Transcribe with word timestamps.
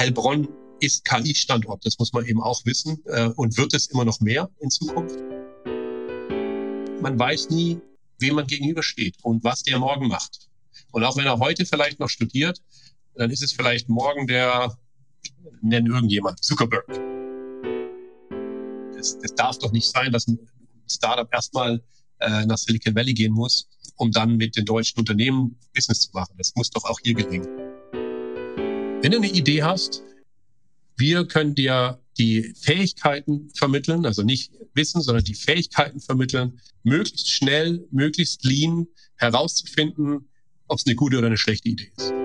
Heilbronn 0.00 0.48
ist 0.80 1.04
KI-Standort, 1.04 1.84
das 1.84 1.98
muss 1.98 2.14
man 2.14 2.24
eben 2.24 2.40
auch 2.40 2.64
wissen 2.64 3.02
äh, 3.04 3.26
und 3.36 3.58
wird 3.58 3.74
es 3.74 3.88
immer 3.88 4.06
noch 4.06 4.18
mehr 4.20 4.48
in 4.60 4.70
Zukunft. 4.70 5.16
Man 7.02 7.18
weiß 7.18 7.50
nie, 7.50 7.78
wem 8.18 8.36
man 8.36 8.46
gegenübersteht 8.46 9.16
und 9.22 9.44
was 9.44 9.62
der 9.62 9.78
morgen 9.78 10.08
macht. 10.08 10.48
Und 10.92 11.04
auch 11.04 11.18
wenn 11.18 11.26
er 11.26 11.38
heute 11.38 11.66
vielleicht 11.66 12.00
noch 12.00 12.08
studiert, 12.08 12.62
dann 13.14 13.30
ist 13.30 13.42
es 13.42 13.52
vielleicht 13.52 13.90
morgen 13.90 14.26
der, 14.26 14.74
nennen 15.60 15.88
irgendjemand, 15.88 16.42
Zuckerberg. 16.42 16.86
Das, 18.96 19.18
das 19.18 19.34
darf 19.34 19.58
doch 19.58 19.70
nicht 19.70 19.90
sein, 19.90 20.12
dass 20.12 20.26
ein 20.28 20.38
Startup 20.88 21.28
erstmal 21.30 21.84
äh, 22.20 22.46
nach 22.46 22.56
Silicon 22.56 22.94
Valley 22.94 23.12
gehen 23.12 23.34
muss, 23.34 23.68
um 23.96 24.10
dann 24.10 24.38
mit 24.38 24.56
den 24.56 24.64
deutschen 24.64 24.98
Unternehmen 24.98 25.58
Business 25.74 26.00
zu 26.00 26.12
machen. 26.14 26.32
Das 26.38 26.54
muss 26.54 26.70
doch 26.70 26.84
auch 26.84 27.00
hier 27.02 27.12
gelingen. 27.12 27.59
Wenn 29.02 29.12
du 29.12 29.16
eine 29.16 29.30
Idee 29.30 29.62
hast, 29.62 30.02
wir 30.98 31.26
können 31.26 31.54
dir 31.54 31.98
die 32.18 32.54
Fähigkeiten 32.60 33.48
vermitteln, 33.54 34.04
also 34.04 34.22
nicht 34.22 34.52
Wissen, 34.74 35.00
sondern 35.00 35.24
die 35.24 35.34
Fähigkeiten 35.34 36.00
vermitteln, 36.00 36.60
möglichst 36.82 37.30
schnell, 37.30 37.88
möglichst 37.90 38.44
lean 38.44 38.88
herauszufinden, 39.16 40.28
ob 40.68 40.78
es 40.78 40.86
eine 40.86 40.96
gute 40.96 41.16
oder 41.16 41.28
eine 41.28 41.38
schlechte 41.38 41.70
Idee 41.70 41.90
ist. 41.96 42.19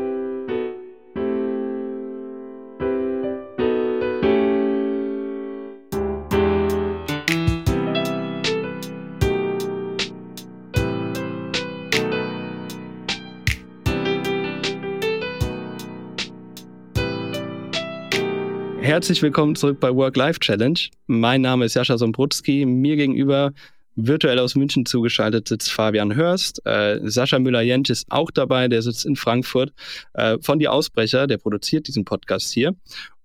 Herzlich 18.95 19.21
willkommen 19.21 19.57
zurück 19.57 19.81
bei 19.81 19.93
Work-Life 19.93 20.39
Challenge. 20.39 20.79
Mein 21.07 21.41
Name 21.41 21.65
ist 21.65 21.73
Jascha 21.73 21.97
Sombrutski. 21.97 22.65
Mir 22.65 22.95
gegenüber 22.95 23.51
virtuell 23.97 24.39
aus 24.39 24.55
München 24.55 24.85
zugeschaltet 24.85 25.49
sitzt 25.49 25.69
Fabian 25.69 26.15
Hörst. 26.15 26.65
Äh, 26.65 27.01
Sascha 27.03 27.37
Müller-Jentsch 27.37 27.89
ist 27.89 28.09
auch 28.09 28.31
dabei, 28.31 28.69
der 28.69 28.81
sitzt 28.81 29.05
in 29.05 29.17
Frankfurt. 29.17 29.73
Äh, 30.13 30.37
von 30.39 30.59
Die 30.59 30.69
Ausbrecher, 30.69 31.27
der 31.27 31.39
produziert 31.39 31.89
diesen 31.89 32.05
Podcast 32.05 32.53
hier. 32.53 32.73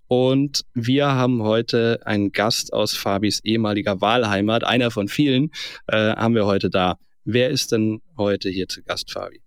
Und 0.08 0.64
wir 0.74 1.06
haben 1.06 1.44
heute 1.44 2.00
einen 2.04 2.32
Gast 2.32 2.72
aus 2.72 2.96
Fabis 2.96 3.38
ehemaliger 3.44 4.00
Wahlheimat, 4.00 4.64
einer 4.64 4.90
von 4.90 5.06
vielen, 5.06 5.52
äh, 5.86 6.16
haben 6.16 6.34
wir 6.34 6.46
heute 6.46 6.68
da. 6.68 6.98
Wer 7.24 7.50
ist 7.50 7.70
denn 7.70 8.02
heute 8.18 8.50
hier 8.50 8.66
zu 8.66 8.82
Gast, 8.82 9.12
Fabi? 9.12 9.40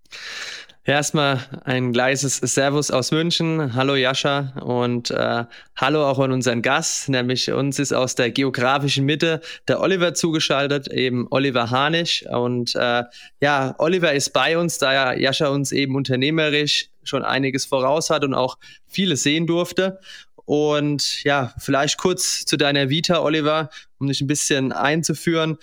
Erstmal 0.86 1.40
ein 1.64 1.94
gleises 1.94 2.36
Servus 2.36 2.92
aus 2.92 3.12
München. 3.12 3.74
Hallo 3.74 3.96
Jascha 3.96 4.52
und 4.66 5.12
äh, 5.12 5.46
hallo 5.78 6.06
auch 6.06 6.20
an 6.20 6.34
unseren 6.34 6.62
Gast, 6.62 7.08
nämlich 7.08 7.50
uns 7.54 7.80
ist 7.80 7.94
aus 7.94 8.16
der 8.16 8.32
geografischen 8.32 9.06
Mitte 9.06 9.40
der 9.70 9.80
Oliver 9.80 10.14
zugeschaltet, 10.14 10.90
eben 10.90 11.28
Oliver 11.30 11.72
Hanisch. 11.72 12.26
Und 12.30 12.76
äh, 12.76 13.04
ja, 13.40 13.76
Oliver 13.78 14.12
ist 14.12 14.32
bei 14.34 14.58
uns, 14.58 14.78
da 14.78 14.94
ja 14.94 15.14
Jascha 15.14 15.48
uns 15.48 15.72
eben 15.72 15.96
unternehmerisch 15.96 16.90
schon 17.04 17.24
einiges 17.24 17.66
voraus 17.66 18.10
hat 18.10 18.26
und 18.26 18.34
auch 18.34 18.58
vieles 18.86 19.24
sehen 19.24 19.48
durfte. 19.48 20.02
Und 20.44 21.24
ja, 21.24 21.54
vielleicht 21.60 21.98
kurz 21.98 22.44
zu 22.44 22.58
deiner 22.58 22.90
Vita, 22.90 23.22
Oliver, 23.22 23.70
um 24.00 24.08
dich 24.08 24.20
ein 24.20 24.28
bisschen 24.28 24.74
einzuführen 24.74 25.58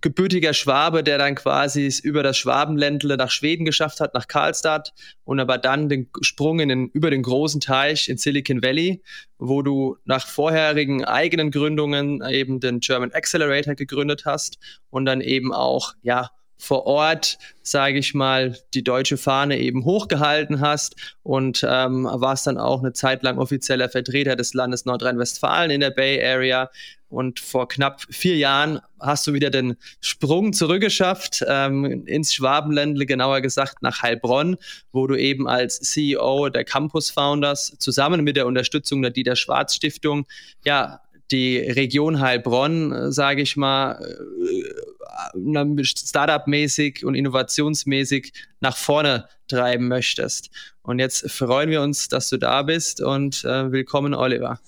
gebürtiger 0.00 0.54
Schwabe, 0.54 1.02
der 1.02 1.18
dann 1.18 1.34
quasi 1.34 1.92
über 2.02 2.22
das 2.22 2.38
Schwabenländle 2.38 3.16
nach 3.16 3.30
Schweden 3.30 3.64
geschafft 3.64 4.00
hat, 4.00 4.14
nach 4.14 4.28
Karlstadt 4.28 4.92
und 5.24 5.40
aber 5.40 5.58
dann 5.58 5.88
den 5.88 6.08
Sprung 6.20 6.60
in 6.60 6.68
den, 6.68 6.88
über 6.88 7.10
den 7.10 7.22
großen 7.22 7.60
Teich 7.60 8.08
in 8.08 8.16
Silicon 8.16 8.62
Valley, 8.62 9.02
wo 9.38 9.62
du 9.62 9.96
nach 10.04 10.26
vorherigen 10.26 11.04
eigenen 11.04 11.50
Gründungen 11.50 12.22
eben 12.28 12.60
den 12.60 12.80
German 12.80 13.12
Accelerator 13.12 13.74
gegründet 13.74 14.24
hast 14.24 14.58
und 14.90 15.04
dann 15.04 15.20
eben 15.20 15.52
auch, 15.52 15.94
ja, 16.02 16.30
vor 16.58 16.86
Ort, 16.86 17.38
sage 17.62 17.98
ich 17.98 18.14
mal, 18.14 18.58
die 18.74 18.82
deutsche 18.82 19.16
Fahne 19.16 19.58
eben 19.58 19.84
hochgehalten 19.84 20.60
hast 20.60 20.96
und 21.22 21.64
ähm, 21.68 22.08
warst 22.10 22.46
dann 22.46 22.58
auch 22.58 22.80
eine 22.80 22.92
Zeit 22.92 23.22
lang 23.22 23.38
offizieller 23.38 23.88
Vertreter 23.88 24.36
des 24.36 24.54
Landes 24.54 24.84
Nordrhein-Westfalen 24.84 25.70
in 25.70 25.80
der 25.80 25.90
Bay 25.90 26.22
Area. 26.22 26.68
Und 27.10 27.40
vor 27.40 27.68
knapp 27.68 28.02
vier 28.10 28.36
Jahren 28.36 28.80
hast 29.00 29.26
du 29.26 29.32
wieder 29.32 29.48
den 29.48 29.76
Sprung 30.00 30.52
zurückgeschafft 30.52 31.42
ähm, 31.48 32.06
ins 32.06 32.34
Schwabenländle, 32.34 33.06
genauer 33.06 33.40
gesagt 33.40 33.80
nach 33.80 34.02
Heilbronn, 34.02 34.56
wo 34.92 35.06
du 35.06 35.16
eben 35.16 35.48
als 35.48 35.80
CEO 35.80 36.50
der 36.50 36.64
Campus 36.64 37.10
Founders 37.10 37.76
zusammen 37.78 38.24
mit 38.24 38.36
der 38.36 38.46
Unterstützung 38.46 39.00
der 39.00 39.10
Dieter 39.10 39.36
Schwarz 39.36 39.74
Stiftung 39.74 40.26
ja 40.66 41.00
die 41.30 41.58
Region 41.58 42.20
Heilbronn, 42.20 42.92
äh, 42.92 43.12
sage 43.12 43.42
ich 43.42 43.56
mal, 43.56 44.00
äh, 44.00 45.84
Startup-mäßig 45.84 47.04
und 47.04 47.14
innovationsmäßig 47.14 48.32
nach 48.60 48.76
vorne 48.76 49.28
treiben 49.48 49.88
möchtest. 49.88 50.50
Und 50.82 50.98
jetzt 50.98 51.30
freuen 51.30 51.70
wir 51.70 51.82
uns, 51.82 52.08
dass 52.08 52.28
du 52.28 52.38
da 52.38 52.62
bist 52.62 53.00
und 53.00 53.44
äh, 53.44 53.70
willkommen, 53.72 54.14
Oliver. 54.14 54.60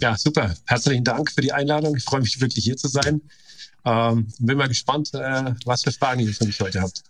Ja, 0.00 0.16
super. 0.16 0.54
Herzlichen 0.66 1.04
Dank 1.04 1.30
für 1.30 1.42
die 1.42 1.52
Einladung. 1.52 1.96
Ich 1.96 2.04
freue 2.04 2.20
mich 2.20 2.40
wirklich 2.40 2.64
hier 2.64 2.76
zu 2.76 2.88
sein. 2.88 3.20
Ähm, 3.84 4.28
bin 4.38 4.58
mal 4.58 4.68
gespannt, 4.68 5.10
äh, 5.14 5.54
was 5.64 5.82
für 5.82 5.92
Fragen 5.92 6.20
ihr 6.20 6.32
für 6.32 6.46
mich 6.46 6.60
heute 6.60 6.80
habt. 6.80 7.02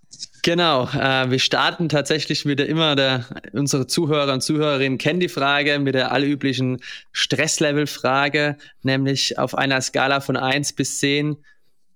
Genau, 0.44 0.88
äh, 0.88 1.30
wir 1.30 1.38
starten 1.38 1.88
tatsächlich 1.88 2.44
wieder 2.44 2.66
immer 2.66 2.96
der, 2.96 3.26
unsere 3.52 3.86
Zuhörer 3.86 4.32
und 4.32 4.42
Zuhörerinnen 4.42 4.98
kennen 4.98 5.20
die 5.20 5.28
Frage 5.28 5.78
mit 5.78 5.94
der 5.94 6.10
allüblichen 6.10 6.80
Stresslevel-Frage, 7.12 8.58
nämlich 8.82 9.38
auf 9.38 9.54
einer 9.54 9.80
Skala 9.80 10.20
von 10.20 10.36
1 10.36 10.72
bis 10.72 10.98
10, 10.98 11.36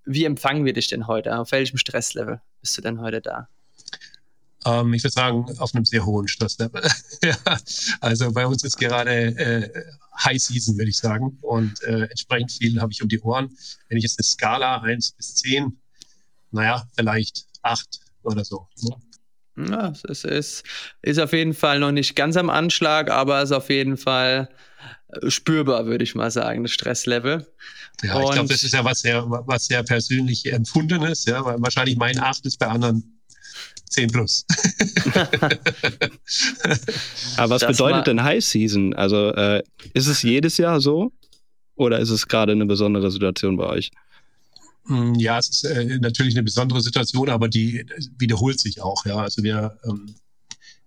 wie 0.04 0.24
empfangen 0.24 0.64
wir 0.64 0.72
dich 0.72 0.86
denn 0.86 1.08
heute? 1.08 1.36
Auf 1.36 1.50
welchem 1.50 1.76
Stresslevel 1.76 2.40
bist 2.60 2.78
du 2.78 2.82
denn 2.82 3.00
heute 3.00 3.20
da? 3.20 3.48
Ähm, 4.64 4.94
ich 4.94 5.02
würde 5.02 5.12
sagen, 5.12 5.46
auf 5.58 5.74
einem 5.74 5.84
sehr 5.84 6.06
hohen 6.06 6.28
Stresslevel. 6.28 6.88
ja, 7.24 7.36
also 8.00 8.30
bei 8.30 8.46
uns 8.46 8.62
ist 8.62 8.78
gerade 8.78 9.10
äh, 9.10 9.70
High 10.24 10.40
Season, 10.40 10.78
würde 10.78 10.90
ich 10.90 10.98
sagen. 10.98 11.36
Und 11.40 11.82
äh, 11.82 12.04
entsprechend 12.04 12.52
viel 12.52 12.80
habe 12.80 12.92
ich 12.92 13.02
um 13.02 13.08
die 13.08 13.20
Ohren. 13.20 13.50
Wenn 13.88 13.98
ich 13.98 14.04
jetzt 14.04 14.20
eine 14.20 14.24
Skala 14.24 14.82
1 14.82 15.12
bis 15.12 15.34
10, 15.34 15.76
naja, 16.52 16.88
vielleicht 16.94 17.46
8 17.62 18.05
oder 18.26 18.44
so. 18.44 18.68
Ne? 18.82 18.96
Ja, 19.70 19.92
es 20.08 20.24
ist, 20.24 20.64
ist 21.02 21.18
auf 21.18 21.32
jeden 21.32 21.54
Fall 21.54 21.78
noch 21.80 21.92
nicht 21.92 22.14
ganz 22.14 22.36
am 22.36 22.50
Anschlag, 22.50 23.10
aber 23.10 23.38
es 23.38 23.50
ist 23.50 23.56
auf 23.56 23.70
jeden 23.70 23.96
Fall 23.96 24.50
äh, 25.08 25.30
spürbar, 25.30 25.86
würde 25.86 26.04
ich 26.04 26.14
mal 26.14 26.30
sagen, 26.30 26.62
das 26.62 26.72
Stresslevel. 26.72 27.46
Ja, 28.02 28.22
ich 28.22 28.30
glaube, 28.32 28.48
das 28.48 28.62
ist 28.62 28.74
ja 28.74 28.84
was 28.84 29.00
sehr, 29.00 29.24
was 29.26 29.66
sehr 29.66 29.82
persönlich 29.82 30.44
empfundenes, 30.52 31.24
ja, 31.24 31.42
weil 31.42 31.56
wahrscheinlich 31.60 31.96
mein 31.96 32.18
8 32.18 32.44
ist 32.44 32.58
bei 32.58 32.66
anderen 32.66 33.18
10 33.88 34.10
plus. 34.10 34.44
Aber 37.38 37.50
was 37.54 37.62
das 37.62 37.78
bedeutet 37.78 38.06
denn 38.08 38.22
High 38.22 38.44
Season? 38.44 38.94
Also 38.94 39.32
äh, 39.32 39.62
ist 39.94 40.06
es 40.06 40.22
jedes 40.22 40.58
Jahr 40.58 40.80
so 40.80 41.12
oder 41.76 41.98
ist 41.98 42.10
es 42.10 42.28
gerade 42.28 42.52
eine 42.52 42.66
besondere 42.66 43.10
Situation 43.10 43.56
bei 43.56 43.64
euch? 43.64 43.90
Hm, 44.86 45.14
ja, 45.16 45.38
es 45.38 45.48
ist 45.48 45.64
äh, 45.64 45.98
natürlich 45.98 46.34
eine 46.34 46.44
besondere 46.44 46.80
Situation, 46.80 47.28
aber 47.28 47.48
die 47.48 47.86
wiederholt 48.18 48.60
sich 48.60 48.80
auch. 48.80 49.04
Ja, 49.04 49.16
also 49.16 49.42
wir, 49.42 49.78
ähm, 49.84 50.14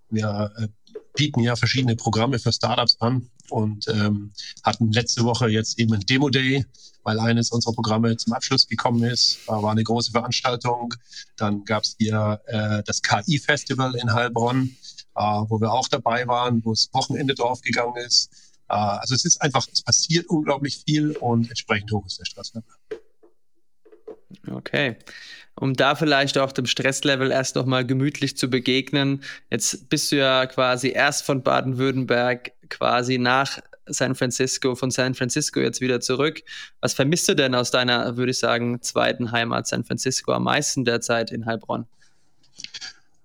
wir 0.09 0.51
äh, 0.57 0.67
bieten 1.15 1.41
ja 1.41 1.55
verschiedene 1.55 1.95
Programme 1.95 2.39
für 2.39 2.53
Startups 2.53 2.95
an 3.01 3.29
und 3.49 3.87
ähm, 3.89 4.31
hatten 4.63 4.91
letzte 4.91 5.23
Woche 5.25 5.49
jetzt 5.49 5.79
eben 5.79 5.93
ein 5.93 6.05
Demo 6.05 6.29
Day, 6.29 6.65
weil 7.03 7.19
eines 7.19 7.51
unserer 7.51 7.73
Programme 7.73 8.15
zum 8.15 8.33
Abschluss 8.33 8.67
gekommen 8.67 9.03
ist. 9.03 9.45
War 9.47 9.69
eine 9.69 9.83
große 9.83 10.11
Veranstaltung. 10.11 10.93
Dann 11.35 11.65
gab 11.65 11.83
es 11.83 11.95
hier 11.99 12.41
äh, 12.45 12.83
das 12.85 13.01
KI-Festival 13.01 13.95
in 13.95 14.13
Heilbronn, 14.13 14.77
äh, 15.15 15.21
wo 15.21 15.59
wir 15.59 15.73
auch 15.73 15.89
dabei 15.89 16.25
waren, 16.27 16.63
wo 16.63 16.71
das 16.71 16.89
Wochenende 16.93 17.35
draufgegangen 17.35 17.97
ist. 18.05 18.31
Äh, 18.69 18.75
also 18.75 19.13
es 19.13 19.25
ist 19.25 19.41
einfach, 19.41 19.67
es 19.73 19.81
passiert 19.81 20.27
unglaublich 20.27 20.83
viel 20.85 21.11
und 21.17 21.49
entsprechend 21.49 21.91
hoch 21.91 22.05
ist 22.05 22.19
der 22.19 22.25
Stresslevel. 22.25 22.63
Okay. 24.49 24.95
Um 25.55 25.73
da 25.73 25.95
vielleicht 25.95 26.37
auch 26.37 26.51
dem 26.51 26.65
Stresslevel 26.65 27.31
erst 27.31 27.55
nochmal 27.55 27.85
gemütlich 27.85 28.37
zu 28.37 28.49
begegnen. 28.49 29.23
Jetzt 29.49 29.89
bist 29.89 30.11
du 30.11 30.17
ja 30.17 30.45
quasi 30.45 30.89
erst 30.89 31.25
von 31.25 31.43
Baden-Württemberg 31.43 32.53
quasi 32.69 33.17
nach 33.17 33.59
San 33.87 34.15
Francisco, 34.15 34.75
von 34.75 34.91
San 34.91 35.15
Francisco 35.15 35.59
jetzt 35.59 35.81
wieder 35.81 35.99
zurück. 35.99 36.43
Was 36.79 36.93
vermisst 36.93 37.27
du 37.27 37.35
denn 37.35 37.55
aus 37.55 37.71
deiner, 37.71 38.17
würde 38.17 38.31
ich 38.31 38.39
sagen, 38.39 38.81
zweiten 38.81 39.31
Heimat 39.31 39.67
San 39.67 39.83
Francisco 39.83 40.31
am 40.31 40.43
meisten 40.43 40.85
derzeit 40.85 41.31
in 41.31 41.45
Heilbronn? 41.45 41.85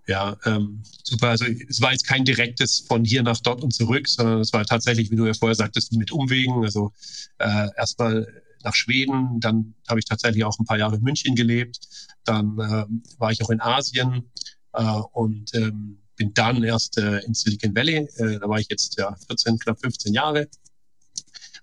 Ja, 0.07 0.37
ähm, 0.45 0.83
super. 1.03 1.29
Also 1.29 1.47
es 1.69 1.81
war 1.81 1.93
jetzt 1.93 2.07
kein 2.07 2.25
direktes 2.25 2.81
von 2.81 3.05
hier 3.05 3.23
nach 3.23 3.41
dort 3.41 3.63
und 3.63 3.73
zurück, 3.73 4.07
sondern 4.07 4.41
es 4.41 4.53
war 4.53 4.65
tatsächlich, 4.65 5.11
wie 5.11 5.17
du 5.17 5.27
ja 5.27 5.33
vorher 5.35 5.55
sagtest, 5.55 5.93
mit 5.93 6.13
Umwegen. 6.13 6.63
Also 6.63 6.93
äh, 7.39 7.69
erstmal 7.77 8.43
nach 8.65 8.75
Schweden, 8.75 9.41
dann 9.41 9.75
habe 9.89 10.01
ich 10.01 10.07
tatsächlich 10.07 10.45
auch 10.45 10.59
ein 10.59 10.65
paar 10.65 10.79
Jahre 10.79 10.97
in 10.97 11.03
München 11.03 11.35
gelebt, 11.35 11.79
dann 12.25 12.59
äh, 12.59 12.87
war 13.19 13.33
ich 13.33 13.43
auch 13.43 13.51
in 13.51 13.61
Asien 13.61 14.31
äh, 14.73 15.01
und 15.13 15.55
ähm, 15.55 15.99
bin 16.17 16.33
dann 16.35 16.63
erst 16.63 16.99
äh, 16.99 17.19
in 17.21 17.35
Silicon 17.35 17.75
Valley, 17.75 18.09
äh, 18.17 18.39
da 18.39 18.49
war 18.49 18.59
ich 18.59 18.69
jetzt 18.69 18.97
ja 18.99 19.15
14, 19.27 19.59
knapp 19.59 19.81
15 19.81 20.15
Jahre. 20.15 20.49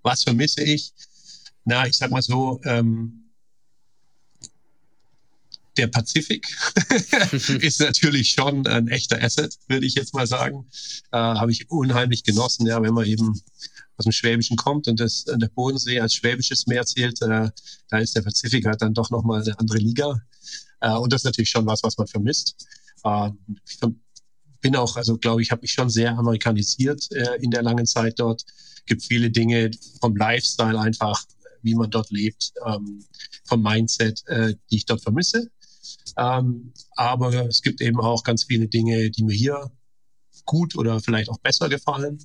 Was 0.04 0.24
vermisse 0.24 0.64
ich? 0.64 0.94
Na, 1.64 1.86
ich 1.88 1.96
sag 1.96 2.12
mal 2.12 2.22
so, 2.22 2.60
ähm, 2.66 3.31
der 5.78 5.88
Pazifik 5.88 6.48
ist 7.62 7.80
natürlich 7.80 8.32
schon 8.32 8.68
ein 8.68 8.88
echter 8.90 9.22
Asset, 9.24 9.58
würde 9.68 9.86
ich 9.86 9.96
jetzt 9.96 10.14
mal 10.14 10.28
sagen. 10.28 10.68
Äh, 11.12 11.18
Habe 11.18 11.52
ich 11.52 11.70
unheimlich 11.70 12.24
genossen, 12.24 12.68
ja, 12.68 12.82
wenn 12.82 12.94
man 12.94 13.06
eben 13.06 13.42
aus 13.98 14.04
dem 14.04 14.12
Schwäbischen 14.12 14.58
kommt 14.58 14.88
und 14.88 15.00
das, 15.00 15.26
der 15.26 15.48
Bodensee 15.50 16.00
als 16.00 16.16
schwäbisches 16.16 16.68
Meer 16.68 16.86
zählt, 16.86 17.22
äh, 17.22 17.50
da 17.90 17.98
ist 18.00 18.16
der 18.16 18.22
Pazifik 18.22 18.66
halt 18.66 18.82
dann 18.82 18.94
doch 18.94 19.10
nochmal 19.12 19.42
eine 19.42 19.58
andere 19.60 19.78
Liga. 19.78 20.22
Äh, 20.82 20.94
und 20.94 21.14
das 21.14 21.22
ist 21.22 21.26
natürlich 21.26 21.50
schon 21.50 21.66
was, 21.66 21.84
was 21.84 21.98
man 21.98 22.08
vermisst. 22.08 22.68
Äh, 23.04 23.30
ich 23.68 23.80
bin 24.62 24.76
auch, 24.76 24.98
also 24.98 25.18
glaube 25.18 25.42
ich, 25.42 25.52
habe 25.52 25.62
mich 25.62 25.72
schon 25.72 25.90
sehr 25.90 26.18
amerikanisiert 26.18 27.12
äh, 27.12 27.36
in 27.42 27.52
der 27.52 27.64
langen 27.64 27.86
Zeit 27.86 28.20
dort. 28.20 28.44
Gibt 28.86 29.04
viele 29.04 29.30
Dinge 29.30 29.72
vom 30.00 30.16
Lifestyle 30.16 30.80
einfach, 30.80 31.24
wie 31.62 31.76
man 31.76 31.90
dort 31.90 32.12
lebt, 32.12 32.54
ähm, 32.66 33.06
vom 33.46 33.62
Mindset, 33.62 34.24
äh, 34.28 34.56
die 34.70 34.78
ich 34.78 34.86
dort 34.86 35.02
vermisse. 35.02 35.50
Ähm, 36.18 36.74
aber 36.96 37.48
es 37.48 37.62
gibt 37.62 37.82
eben 37.82 38.00
auch 38.00 38.24
ganz 38.24 38.46
viele 38.46 38.68
Dinge, 38.68 39.10
die 39.12 39.24
mir 39.24 39.36
hier 39.36 39.72
gut 40.46 40.76
oder 40.76 41.00
vielleicht 41.00 41.30
auch 41.30 41.40
besser 41.40 41.70
gefallen. 41.70 42.20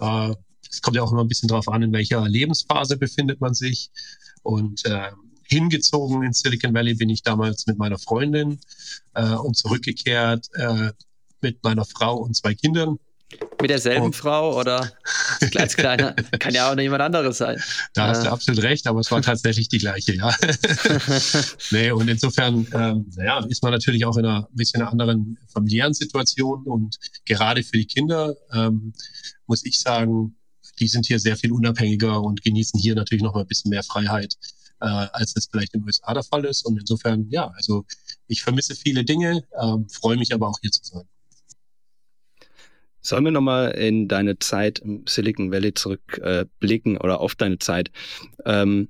Äh, 0.00 0.34
es 0.70 0.80
kommt 0.80 0.96
ja 0.96 1.02
auch 1.02 1.12
immer 1.12 1.22
ein 1.22 1.28
bisschen 1.28 1.48
darauf 1.48 1.68
an, 1.68 1.82
in 1.82 1.92
welcher 1.92 2.26
Lebensphase 2.28 2.96
befindet 2.96 3.40
man 3.40 3.54
sich. 3.54 3.90
Und 4.42 4.84
äh, 4.86 5.10
hingezogen 5.44 6.22
in 6.22 6.32
Silicon 6.32 6.74
Valley 6.74 6.94
bin 6.94 7.10
ich 7.10 7.22
damals 7.22 7.66
mit 7.66 7.78
meiner 7.78 7.98
Freundin 7.98 8.58
äh, 9.14 9.34
und 9.34 9.56
zurückgekehrt 9.56 10.48
äh, 10.54 10.92
mit 11.40 11.62
meiner 11.62 11.84
Frau 11.84 12.16
und 12.16 12.34
zwei 12.34 12.54
Kindern. 12.54 12.98
Mit 13.60 13.70
derselben 13.70 14.06
und, 14.06 14.16
Frau 14.16 14.58
oder 14.58 14.92
als 15.56 15.76
kleiner? 15.76 16.14
Kann 16.38 16.54
ja 16.54 16.70
auch 16.70 16.74
noch 16.74 16.82
jemand 16.82 17.02
anderes 17.02 17.38
sein. 17.38 17.62
Da 17.94 18.08
hast 18.08 18.24
du 18.24 18.32
absolut 18.32 18.62
recht, 18.62 18.86
aber 18.86 19.00
es 19.00 19.10
war 19.10 19.22
tatsächlich 19.22 19.68
die 19.68 19.78
gleiche, 19.78 20.14
ja. 20.14 20.34
nee, 21.70 21.90
und 21.90 22.08
insofern, 22.08 22.66
ähm, 22.72 23.06
naja, 23.14 23.44
ist 23.48 23.62
man 23.62 23.72
natürlich 23.72 24.04
auch 24.04 24.16
in 24.16 24.26
einer 24.26 24.48
bisschen 24.52 24.82
anderen 24.82 25.38
familiären 25.52 25.94
Situation 25.94 26.64
und 26.64 26.98
gerade 27.24 27.62
für 27.62 27.76
die 27.76 27.86
Kinder 27.86 28.34
ähm, 28.52 28.92
muss 29.46 29.64
ich 29.64 29.78
sagen, 29.78 30.36
die 30.80 30.88
sind 30.88 31.06
hier 31.06 31.18
sehr 31.18 31.36
viel 31.36 31.52
unabhängiger 31.52 32.20
und 32.20 32.42
genießen 32.42 32.78
hier 32.80 32.94
natürlich 32.94 33.22
noch 33.22 33.34
mal 33.34 33.42
ein 33.42 33.46
bisschen 33.46 33.70
mehr 33.70 33.82
Freiheit, 33.82 34.36
äh, 34.80 34.86
als 34.86 35.34
das 35.34 35.46
vielleicht 35.50 35.74
den 35.74 35.84
USA 35.84 36.12
der 36.14 36.22
Fall 36.22 36.44
ist. 36.44 36.64
Und 36.64 36.78
insofern, 36.78 37.28
ja, 37.30 37.48
also 37.48 37.84
ich 38.26 38.42
vermisse 38.42 38.74
viele 38.74 39.04
Dinge, 39.04 39.44
ähm, 39.60 39.88
freue 39.88 40.16
mich 40.16 40.32
aber 40.34 40.48
auch 40.48 40.58
hier 40.60 40.72
zu 40.72 40.82
sein. 40.82 41.04
Sollen 43.02 43.24
wir 43.24 43.32
nochmal 43.32 43.72
in 43.72 44.08
deine 44.08 44.38
Zeit 44.38 44.78
im 44.78 45.04
Silicon 45.06 45.50
Valley 45.52 45.74
zurückblicken 45.74 46.96
äh, 46.96 46.98
oder 46.98 47.20
auf 47.20 47.34
deine 47.34 47.58
Zeit? 47.58 47.90
Ähm, 48.44 48.88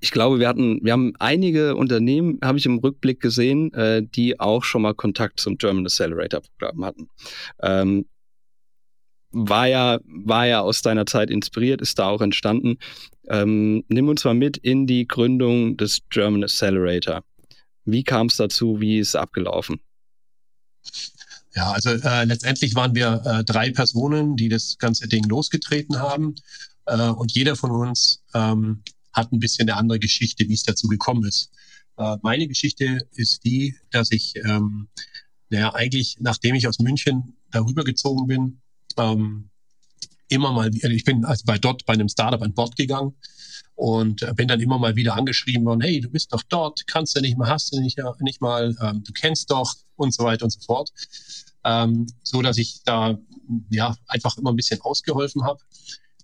ich 0.00 0.10
glaube, 0.10 0.38
wir 0.38 0.48
hatten, 0.48 0.80
wir 0.82 0.92
haben 0.92 1.14
einige 1.18 1.76
Unternehmen, 1.76 2.38
habe 2.42 2.58
ich 2.58 2.66
im 2.66 2.78
Rückblick 2.78 3.20
gesehen, 3.20 3.72
äh, 3.74 4.02
die 4.02 4.40
auch 4.40 4.64
schon 4.64 4.82
mal 4.82 4.94
Kontakt 4.94 5.40
zum 5.40 5.58
German 5.58 5.84
Accelerator 5.86 6.42
Programm 6.58 6.84
hatten. 6.84 7.08
Ähm, 7.60 8.06
war 9.30 9.66
ja, 9.66 9.98
war 10.04 10.46
ja 10.46 10.60
aus 10.60 10.82
deiner 10.82 11.06
Zeit 11.06 11.28
inspiriert, 11.28 11.80
ist 11.80 11.98
da 11.98 12.08
auch 12.08 12.20
entstanden. 12.20 12.78
Ähm, 13.28 13.84
nimm 13.88 14.08
uns 14.08 14.24
mal 14.24 14.34
mit 14.34 14.56
in 14.58 14.86
die 14.86 15.08
Gründung 15.08 15.76
des 15.76 16.02
German 16.08 16.44
Accelerator. 16.44 17.24
Wie 17.84 18.04
kam 18.04 18.28
es 18.28 18.36
dazu? 18.36 18.80
Wie 18.80 18.98
ist 18.98 19.08
es 19.08 19.16
abgelaufen? 19.16 19.80
Ja, 21.54 21.70
also 21.70 21.90
äh, 21.90 22.24
letztendlich 22.24 22.74
waren 22.74 22.94
wir 22.94 23.22
äh, 23.24 23.44
drei 23.44 23.70
Personen, 23.70 24.36
die 24.36 24.48
das 24.48 24.76
ganze 24.78 25.06
Ding 25.06 25.24
losgetreten 25.24 25.98
haben. 25.98 26.34
Äh, 26.86 27.10
und 27.10 27.32
jeder 27.32 27.54
von 27.54 27.70
uns 27.70 28.22
ähm, 28.34 28.82
hat 29.12 29.32
ein 29.32 29.38
bisschen 29.38 29.68
eine 29.68 29.78
andere 29.78 30.00
Geschichte, 30.00 30.48
wie 30.48 30.54
es 30.54 30.64
dazu 30.64 30.88
gekommen 30.88 31.24
ist. 31.24 31.50
Äh, 31.96 32.16
meine 32.22 32.48
Geschichte 32.48 33.06
ist 33.12 33.44
die, 33.44 33.76
dass 33.92 34.10
ich, 34.10 34.34
ähm, 34.36 34.88
naja, 35.48 35.72
eigentlich, 35.74 36.16
nachdem 36.20 36.56
ich 36.56 36.66
aus 36.66 36.80
München 36.80 37.36
darüber 37.50 37.84
gezogen 37.84 38.26
bin, 38.26 38.60
ähm, 38.98 39.50
immer 40.28 40.52
mal, 40.52 40.70
ich 40.74 41.04
bin 41.04 41.24
also 41.24 41.44
bei 41.46 41.58
dort 41.58 41.86
bei 41.86 41.92
einem 41.92 42.08
Startup 42.08 42.42
an 42.42 42.54
Bord 42.54 42.74
gegangen 42.76 43.14
und 43.74 44.24
bin 44.36 44.48
dann 44.48 44.60
immer 44.60 44.78
mal 44.78 44.96
wieder 44.96 45.16
angeschrieben 45.16 45.64
worden, 45.64 45.80
hey, 45.80 46.00
du 46.00 46.08
bist 46.08 46.32
doch 46.32 46.42
dort, 46.48 46.86
kannst 46.86 47.16
du 47.16 47.20
nicht 47.20 47.36
mal, 47.36 47.48
hast 47.48 47.74
du 47.74 47.80
nicht, 47.80 47.98
nicht 48.20 48.40
mal, 48.40 48.76
ähm, 48.80 49.02
du 49.04 49.12
kennst 49.12 49.50
doch 49.50 49.74
und 49.96 50.14
so 50.14 50.24
weiter 50.24 50.44
und 50.44 50.50
so 50.50 50.60
fort 50.60 50.90
ähm, 51.64 52.06
so 52.22 52.42
dass 52.42 52.58
ich 52.58 52.82
da 52.84 53.18
ja 53.70 53.96
einfach 54.06 54.36
immer 54.38 54.52
ein 54.52 54.56
bisschen 54.56 54.80
ausgeholfen 54.82 55.44
habe. 55.44 55.60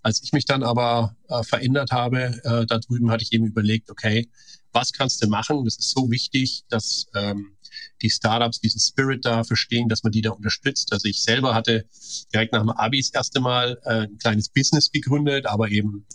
Als 0.02 0.22
ich 0.22 0.32
mich 0.32 0.46
dann 0.46 0.62
aber 0.62 1.16
äh, 1.28 1.42
verändert 1.42 1.90
habe, 1.92 2.40
äh, 2.44 2.66
da 2.66 2.78
drüben 2.78 3.10
hatte 3.10 3.22
ich 3.22 3.32
eben 3.32 3.46
überlegt, 3.46 3.90
okay, 3.90 4.28
was 4.72 4.92
kannst 4.92 5.22
du 5.22 5.28
machen? 5.28 5.64
Das 5.64 5.76
ist 5.76 5.90
so 5.90 6.10
wichtig, 6.10 6.64
dass 6.68 7.06
ähm, 7.14 7.52
die 8.00 8.08
Startups 8.08 8.60
diesen 8.60 8.80
Spirit 8.80 9.24
da 9.24 9.44
verstehen, 9.44 9.88
dass 9.88 10.02
man 10.02 10.12
die 10.12 10.22
da 10.22 10.30
unterstützt. 10.30 10.92
Also 10.92 11.08
ich 11.08 11.22
selber 11.22 11.54
hatte 11.54 11.84
direkt 12.32 12.52
nach 12.52 12.60
dem 12.60 12.70
Abi 12.70 13.00
das 13.00 13.10
erste 13.10 13.40
Mal 13.40 13.78
äh, 13.84 14.06
ein 14.06 14.18
kleines 14.18 14.48
Business 14.48 14.90
gegründet, 14.90 15.46
aber 15.46 15.70
eben 15.70 16.06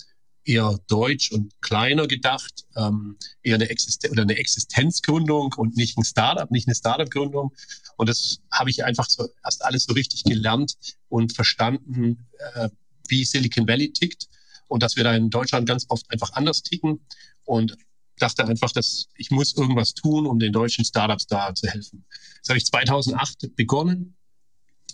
eher 0.45 0.79
deutsch 0.87 1.31
und 1.31 1.59
kleiner 1.61 2.07
gedacht, 2.07 2.65
ähm, 2.75 3.17
eher 3.41 3.55
eine, 3.55 3.69
Existen 3.69 4.11
oder 4.11 4.21
eine 4.21 4.37
Existenzgründung 4.37 5.53
und 5.57 5.75
nicht 5.75 5.97
ein 5.97 6.05
Startup, 6.05 6.49
nicht 6.51 6.67
eine 6.67 6.75
Startup-Gründung. 6.75 7.53
Und 7.97 8.09
das 8.09 8.39
habe 8.51 8.69
ich 8.69 8.85
einfach 8.85 9.09
so 9.09 9.27
erst 9.43 9.65
alles 9.65 9.85
so 9.85 9.93
richtig 9.93 10.23
gelernt 10.23 10.75
und 11.09 11.33
verstanden, 11.33 12.27
äh, 12.53 12.69
wie 13.07 13.25
Silicon 13.25 13.67
Valley 13.67 13.91
tickt 13.91 14.27
und 14.67 14.83
dass 14.83 14.95
wir 14.95 15.03
da 15.03 15.15
in 15.15 15.29
Deutschland 15.29 15.67
ganz 15.67 15.85
oft 15.89 16.09
einfach 16.11 16.33
anders 16.33 16.61
ticken 16.61 17.05
und 17.43 17.77
dachte 18.17 18.45
einfach, 18.45 18.71
dass 18.71 19.07
ich 19.15 19.31
muss 19.31 19.55
irgendwas 19.55 19.93
tun, 19.93 20.25
um 20.25 20.39
den 20.39 20.53
deutschen 20.53 20.85
Startups 20.85 21.27
da 21.27 21.53
zu 21.53 21.67
helfen. 21.67 22.05
Das 22.41 22.49
habe 22.49 22.57
ich 22.57 22.65
2008 22.65 23.55
begonnen. 23.55 24.15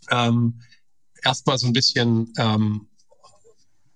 Ähm, 0.09 0.61
Erstmal 1.23 1.57
so 1.59 1.67
ein 1.67 1.73
bisschen 1.73 2.33
ähm, 2.37 2.87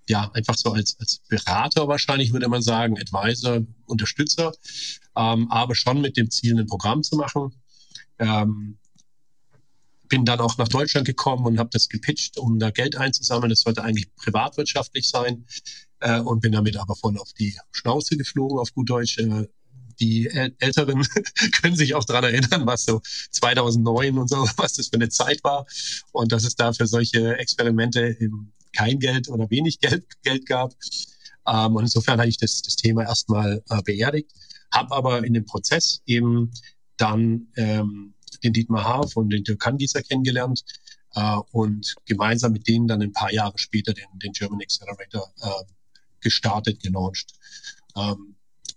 ja, 0.08 0.30
einfach 0.34 0.56
so 0.56 0.72
als, 0.72 1.00
als 1.00 1.22
Berater 1.28 1.88
wahrscheinlich, 1.88 2.34
würde 2.34 2.48
man 2.48 2.62
sagen, 2.62 3.00
Advisor, 3.00 3.62
Unterstützer, 3.86 4.54
ähm, 5.16 5.52
aber 5.52 5.76
schon 5.76 6.02
mit 6.02 6.18
dem 6.18 6.30
Ziel, 6.30 6.60
ein 6.60 6.68
Programm 6.68 7.04
zu 7.04 7.16
machen. 7.16 7.56
Ähm, 8.20 8.78
bin 10.08 10.24
dann 10.24 10.40
auch 10.40 10.58
nach 10.58 10.68
Deutschland 10.68 11.08
gekommen 11.08 11.46
und 11.46 11.60
habe 11.60 11.70
das 11.72 11.90
gepitcht, 11.90 12.38
um 12.38 12.60
da 12.60 12.70
Geld 12.70 12.96
einzusammeln. 12.96 13.50
Das 13.50 13.62
sollte 13.62 13.84
eigentlich 13.84 14.14
privatwirtschaftlich 14.16 15.10
sein 15.10 15.46
äh, 16.00 16.20
und 16.20 16.42
bin 16.42 16.52
damit 16.52 16.78
aber 16.78 16.96
voll 16.96 17.18
auf 17.18 17.34
die 17.34 17.58
Schnauze 17.72 18.16
geflogen, 18.16 18.60
auf 18.60 18.74
gut 18.74 18.90
Deutsch. 18.90 19.18
Äh, 19.18 19.48
die 20.00 20.28
Älteren 20.28 21.08
können 21.62 21.76
sich 21.76 21.96
auch 21.96 22.04
daran 22.04 22.26
erinnern, 22.26 22.66
was 22.66 22.86
so 22.86 23.02
2009 23.32 24.18
und 24.18 24.30
so, 24.30 24.38
was 24.58 24.74
das 24.74 24.88
für 24.88 24.96
eine 24.96 25.10
Zeit 25.10 25.44
war 25.44 25.66
und 26.12 26.32
dass 26.32 26.44
es 26.44 26.56
da 26.56 26.74
für 26.74 26.88
solche 26.88 27.38
Experimente 27.38 28.02
im 28.02 28.52
kein 28.76 29.00
Geld 29.00 29.30
oder 29.30 29.50
wenig 29.50 29.80
Geld, 29.80 30.06
Geld 30.24 30.46
gab. 30.46 30.74
Ähm, 31.48 31.76
und 31.76 31.84
insofern 31.84 32.20
hatte 32.20 32.30
ich 32.30 32.38
das, 32.38 32.62
das 32.62 32.76
Thema 32.76 33.04
erstmal 33.04 33.64
äh, 33.70 33.82
beerdigt, 33.84 34.32
habe 34.72 34.96
aber 34.96 35.26
in 35.26 35.34
dem 35.34 35.46
Prozess 35.46 36.02
eben 36.06 36.52
dann 36.98 37.48
ähm, 37.56 38.14
den 38.44 38.54
Dietmar 38.54 38.84
Haaf 38.84 39.16
und 39.16 39.30
den 39.30 39.44
Dirk 39.44 39.60
Kangieser 39.60 40.02
kennengelernt 40.02 40.64
äh, 41.16 41.38
und 41.52 41.96
gemeinsam 42.06 42.52
mit 42.52 42.68
denen 42.68 42.88
dann 42.88 43.02
ein 43.02 43.14
paar 43.14 43.32
Jahre 43.32 43.58
später 43.58 43.94
den, 43.94 44.06
den 44.24 44.34
German 44.34 44.62
Accelerator 44.62 45.32
äh, 45.42 45.64
gestartet, 46.20 46.82
gelauncht. 46.82 47.34
Ähm, 47.96 48.36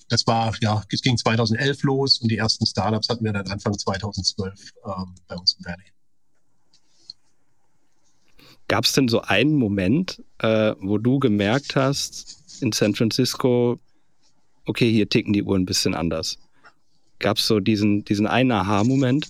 das 0.09 0.26
war, 0.26 0.55
ja, 0.61 0.83
es 0.90 1.02
ging 1.02 1.19
2011 1.19 1.83
los 1.83 2.19
und 2.21 2.31
die 2.31 2.38
ersten 2.38 2.67
Startups 2.67 3.09
hatten 3.09 3.25
wir 3.25 3.33
dann 3.33 3.47
Anfang 3.47 3.76
2012 3.76 4.73
ähm, 4.87 5.14
bei 5.26 5.37
uns 5.37 5.55
im 5.55 5.64
Valley. 5.64 5.93
Gab 8.68 8.84
es 8.84 8.92
denn 8.92 9.08
so 9.08 9.22
einen 9.22 9.54
Moment, 9.54 10.22
äh, 10.38 10.75
wo 10.80 10.98
du 10.98 11.18
gemerkt 11.18 11.75
hast, 11.75 12.38
in 12.60 12.72
San 12.72 12.94
Francisco, 12.94 13.80
okay, 14.66 14.92
hier 14.92 15.08
ticken 15.08 15.32
die 15.32 15.42
Uhren 15.42 15.62
ein 15.62 15.66
bisschen 15.66 15.94
anders? 15.94 16.38
Gab 17.18 17.38
es 17.38 17.46
so 17.46 17.60
diesen, 17.60 18.04
diesen 18.04 18.26
einen 18.26 18.52
Aha-Moment? 18.52 19.26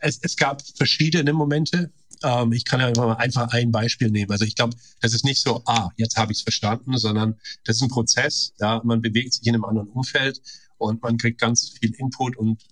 Es, 0.00 0.18
es, 0.22 0.36
gab 0.36 0.62
verschiedene 0.76 1.32
Momente. 1.32 1.90
Ähm, 2.22 2.52
ich 2.52 2.64
kann 2.64 2.80
ja 2.80 2.88
einfach 3.16 3.52
ein 3.52 3.70
Beispiel 3.70 4.10
nehmen. 4.10 4.30
Also 4.30 4.44
ich 4.44 4.56
glaube, 4.56 4.76
das 5.00 5.12
ist 5.12 5.24
nicht 5.24 5.40
so, 5.40 5.62
ah, 5.66 5.90
jetzt 5.96 6.16
habe 6.16 6.32
ich 6.32 6.38
es 6.38 6.42
verstanden, 6.42 6.96
sondern 6.96 7.38
das 7.64 7.76
ist 7.76 7.82
ein 7.82 7.88
Prozess. 7.88 8.52
Ja, 8.58 8.80
man 8.82 9.02
bewegt 9.02 9.34
sich 9.34 9.46
in 9.46 9.54
einem 9.54 9.64
anderen 9.64 9.88
Umfeld 9.88 10.40
und 10.78 11.02
man 11.02 11.18
kriegt 11.18 11.40
ganz 11.40 11.74
viel 11.78 11.94
Input 11.94 12.36
und 12.36 12.62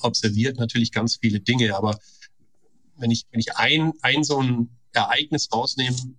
observiert 0.00 0.58
natürlich 0.58 0.92
ganz 0.92 1.16
viele 1.16 1.40
Dinge. 1.40 1.74
Aber 1.74 1.98
wenn 3.00 3.10
ich, 3.10 3.26
wenn 3.30 3.40
ich 3.40 3.56
ein, 3.56 3.92
ein 4.02 4.24
so 4.24 4.40
ein 4.40 4.76
Ereignis 4.92 5.48
rausnehmen 5.52 6.18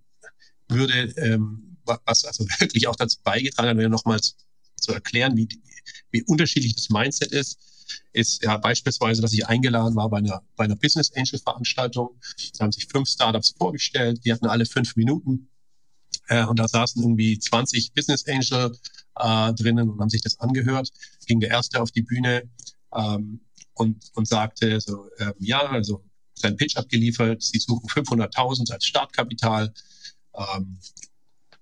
würde, 0.68 1.12
ähm, 1.16 1.76
was 1.84 2.24
also 2.24 2.44
wirklich 2.58 2.88
auch 2.88 2.96
dazu 2.96 3.18
beigetragen 3.22 3.68
hat, 3.68 3.76
mir 3.76 3.88
nochmals 3.88 4.36
zu 4.76 4.92
erklären, 4.92 5.36
wie, 5.36 5.48
wie 6.10 6.22
unterschiedlich 6.24 6.74
das 6.74 6.90
Mindset 6.90 7.32
ist, 7.32 7.58
ist 8.12 8.42
ja 8.42 8.56
beispielsweise, 8.56 9.22
dass 9.22 9.32
ich 9.32 9.46
eingeladen 9.46 9.96
war 9.96 10.08
bei 10.08 10.18
einer, 10.18 10.42
bei 10.56 10.64
einer 10.64 10.76
Business 10.76 11.12
Angel 11.14 11.38
Veranstaltung. 11.38 12.20
Da 12.56 12.64
haben 12.64 12.72
sich 12.72 12.86
fünf 12.86 13.08
Startups 13.08 13.54
vorgestellt, 13.56 14.24
die 14.24 14.32
hatten 14.32 14.46
alle 14.46 14.66
fünf 14.66 14.96
Minuten. 14.96 15.48
Äh, 16.28 16.44
und 16.44 16.58
da 16.58 16.68
saßen 16.68 17.02
irgendwie 17.02 17.38
20 17.38 17.92
Business 17.94 18.26
Angel 18.26 18.76
äh, 19.16 19.52
drinnen 19.54 19.90
und 19.90 20.00
haben 20.00 20.10
sich 20.10 20.22
das 20.22 20.40
angehört. 20.40 20.90
Ging 21.26 21.40
der 21.40 21.50
erste 21.50 21.80
auf 21.80 21.90
die 21.90 22.02
Bühne 22.02 22.48
ähm, 22.94 23.40
und, 23.74 24.10
und 24.14 24.28
sagte 24.28 24.80
so, 24.80 25.08
ähm, 25.18 25.34
ja, 25.38 25.60
also 25.60 26.04
sein 26.42 26.56
Pitch 26.56 26.76
abgeliefert, 26.76 27.42
sie 27.42 27.58
suchen 27.58 27.88
500.000 27.88 28.72
als 28.72 28.84
Startkapital. 28.84 29.72
Ähm, 30.34 30.78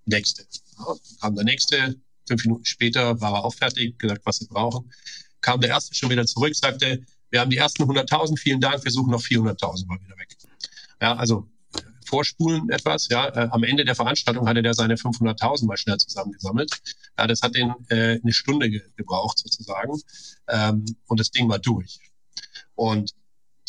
nächste. 0.04 0.46
Ja, 0.78 0.94
kam 1.20 1.34
der 1.34 1.44
nächste, 1.44 1.96
fünf 2.26 2.44
Minuten 2.44 2.64
später 2.64 3.20
war 3.20 3.34
er 3.34 3.44
auch 3.44 3.54
fertig, 3.54 3.98
gesagt, 3.98 4.22
was 4.24 4.38
sie 4.38 4.46
brauchen. 4.46 4.90
Kam 5.40 5.60
der 5.60 5.70
erste 5.70 5.94
schon 5.94 6.10
wieder 6.10 6.26
zurück, 6.26 6.54
sagte, 6.54 7.04
wir 7.30 7.40
haben 7.40 7.50
die 7.50 7.56
ersten 7.56 7.84
100.000, 7.84 8.38
vielen 8.38 8.60
Dank, 8.60 8.84
wir 8.84 8.90
suchen 8.90 9.10
noch 9.10 9.22
400.000, 9.22 9.88
war 9.88 10.00
wieder 10.00 10.18
weg. 10.18 10.36
Ja, 11.00 11.16
also 11.16 11.48
vorspulen 12.10 12.68
etwas. 12.70 13.08
Ja, 13.08 13.28
äh, 13.28 13.48
am 13.50 13.62
Ende 13.62 13.84
der 13.84 13.94
Veranstaltung 13.94 14.46
hatte 14.48 14.62
der 14.62 14.74
seine 14.74 14.96
500.000 14.96 15.66
mal 15.66 15.76
schnell 15.76 15.96
zusammengesammelt. 15.98 16.72
Ja, 17.16 17.26
das 17.26 17.40
hat 17.42 17.54
den 17.54 17.72
äh, 17.88 18.18
eine 18.22 18.32
Stunde 18.32 18.68
ge 18.68 18.82
gebraucht 18.96 19.38
sozusagen 19.38 19.94
ähm, 20.48 20.84
und 21.06 21.20
das 21.20 21.30
Ding 21.30 21.48
war 21.48 21.60
durch. 21.60 22.00
Und 22.74 23.12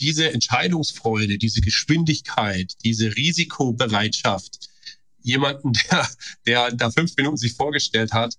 diese 0.02 0.32
Entscheidungsfreude, 0.32 1.38
diese 1.38 1.62
Geschwindigkeit, 1.62 2.74
diese 2.84 3.16
Risikobereitschaft, 3.16 4.70
jemanden, 5.22 5.74
der, 5.92 6.10
der 6.46 6.72
da 6.72 6.92
fünf 6.92 7.16
Minuten 7.16 7.38
sich 7.38 7.54
vorgestellt 7.54 8.12
hat, 8.12 8.36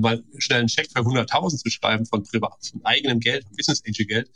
mal 0.00 0.22
schnell 0.38 0.60
einen 0.60 0.68
Scheck 0.68 0.90
für 0.90 1.00
100.000 1.00 1.58
zu 1.58 1.70
schreiben 1.70 2.06
von 2.06 2.24
privat, 2.24 2.66
von 2.66 2.84
eigenem 2.84 3.20
Geld, 3.20 3.44
von 3.44 3.54
Business 3.56 3.82
Angel 3.86 4.06
Geld, 4.06 4.30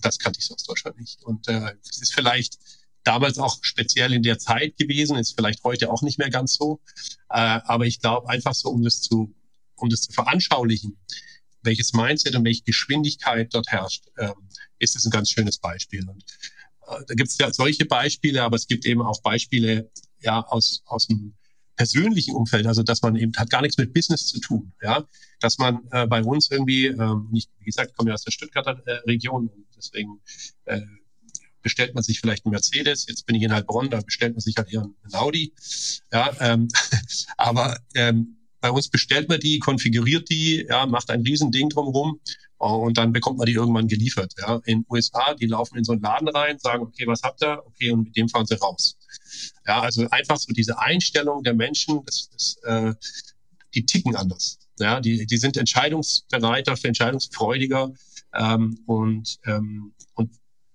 das 0.00 0.18
kannte 0.18 0.40
ich 0.40 0.46
so 0.46 0.54
aus 0.54 0.64
Deutschland 0.64 0.98
nicht. 0.98 1.22
Und 1.22 1.46
äh, 1.48 1.74
es 1.88 2.00
ist 2.00 2.14
vielleicht 2.14 2.58
damals 3.04 3.38
auch 3.38 3.58
speziell 3.62 4.14
in 4.14 4.22
der 4.22 4.38
Zeit 4.38 4.78
gewesen, 4.78 5.16
ist 5.16 5.34
vielleicht 5.36 5.62
heute 5.64 5.90
auch 5.90 6.00
nicht 6.00 6.18
mehr 6.18 6.30
ganz 6.30 6.54
so. 6.54 6.80
Äh, 7.28 7.60
aber 7.64 7.86
ich 7.86 8.00
glaube 8.00 8.28
einfach 8.30 8.54
so, 8.54 8.70
um 8.70 8.82
das 8.82 9.02
zu, 9.02 9.34
um 9.76 9.90
das 9.90 10.02
zu 10.02 10.12
veranschaulichen, 10.12 10.96
welches 11.62 11.92
Mindset 11.92 12.34
und 12.36 12.44
welche 12.44 12.62
Geschwindigkeit 12.62 13.52
dort 13.54 13.68
herrscht, 13.68 14.06
ähm, 14.18 14.34
ist 14.78 14.96
es 14.96 15.04
ein 15.04 15.10
ganz 15.10 15.30
schönes 15.30 15.58
Beispiel. 15.58 16.08
Und 16.08 16.24
äh, 16.86 17.04
da 17.06 17.14
gibt 17.14 17.30
es 17.30 17.38
ja 17.38 17.52
solche 17.52 17.84
Beispiele, 17.84 18.42
aber 18.42 18.56
es 18.56 18.66
gibt 18.66 18.86
eben 18.86 19.02
auch 19.02 19.20
Beispiele 19.22 19.90
ja 20.20 20.40
aus, 20.46 20.82
aus 20.86 21.06
dem 21.06 21.34
persönlichen 21.76 22.34
Umfeld, 22.34 22.66
also 22.66 22.82
dass 22.82 23.00
man 23.00 23.16
eben 23.16 23.32
hat 23.36 23.48
gar 23.48 23.62
nichts 23.62 23.78
mit 23.78 23.94
Business 23.94 24.26
zu 24.26 24.38
tun, 24.38 24.72
ja, 24.82 25.02
dass 25.40 25.56
man 25.56 25.80
äh, 25.92 26.06
bei 26.06 26.22
uns 26.22 26.50
irgendwie, 26.50 26.86
ähm, 26.86 27.28
nicht, 27.30 27.50
wie 27.58 27.64
gesagt, 27.64 27.90
ich 27.90 27.96
komme 27.96 28.10
ja 28.10 28.14
aus 28.14 28.24
der 28.24 28.32
Stuttgarter 28.32 28.82
äh, 28.86 28.96
Region 29.06 29.48
und 29.48 29.66
deswegen 29.74 30.20
äh, 30.66 30.82
bestellt 31.62 31.94
man 31.94 32.02
sich 32.02 32.20
vielleicht 32.20 32.44
einen 32.44 32.52
Mercedes, 32.52 33.06
jetzt 33.08 33.24
bin 33.24 33.36
ich 33.36 33.42
in 33.42 33.52
Heilbronn, 33.52 33.88
da 33.88 34.00
bestellt 34.00 34.34
man 34.34 34.40
sich 34.40 34.56
halt 34.56 34.70
eher 34.70 34.82
einen 34.82 35.14
Audi. 35.14 35.54
Ja, 36.12 36.36
ähm, 36.40 36.68
aber 37.38 37.78
ähm, 37.94 38.36
bei 38.60 38.70
uns 38.70 38.88
bestellt 38.88 39.28
man 39.28 39.40
die, 39.40 39.58
konfiguriert 39.58 40.28
die, 40.30 40.66
ja, 40.68 40.86
macht 40.86 41.10
ein 41.10 41.22
Riesending 41.22 41.70
drumherum 41.70 42.20
und 42.58 42.98
dann 42.98 43.12
bekommt 43.12 43.38
man 43.38 43.46
die 43.46 43.54
irgendwann 43.54 43.88
geliefert. 43.88 44.34
Ja. 44.38 44.60
In 44.64 44.84
USA, 44.90 45.34
die 45.34 45.46
laufen 45.46 45.78
in 45.78 45.84
so 45.84 45.92
einen 45.92 46.02
Laden 46.02 46.28
rein, 46.28 46.58
sagen, 46.58 46.82
okay, 46.82 47.06
was 47.06 47.22
habt 47.22 47.42
ihr? 47.42 47.62
Okay, 47.64 47.90
und 47.90 48.04
mit 48.04 48.16
dem 48.16 48.28
fahren 48.28 48.46
sie 48.46 48.54
raus. 48.54 48.98
Ja, 49.66 49.80
also 49.80 50.06
einfach 50.10 50.36
so 50.36 50.52
diese 50.52 50.78
Einstellung 50.78 51.42
der 51.42 51.54
Menschen, 51.54 52.04
das, 52.04 52.28
das, 52.30 52.56
äh, 52.64 52.94
die 53.74 53.86
ticken 53.86 54.14
anders. 54.14 54.58
Ja, 54.78 55.00
die, 55.00 55.26
die 55.26 55.36
sind 55.36 55.56
entscheidungsbereiter, 55.56 56.74
entscheidungsfreudiger 56.82 57.92
ähm, 58.34 58.78
und, 58.86 59.38
ähm, 59.46 59.94
und 60.14 60.30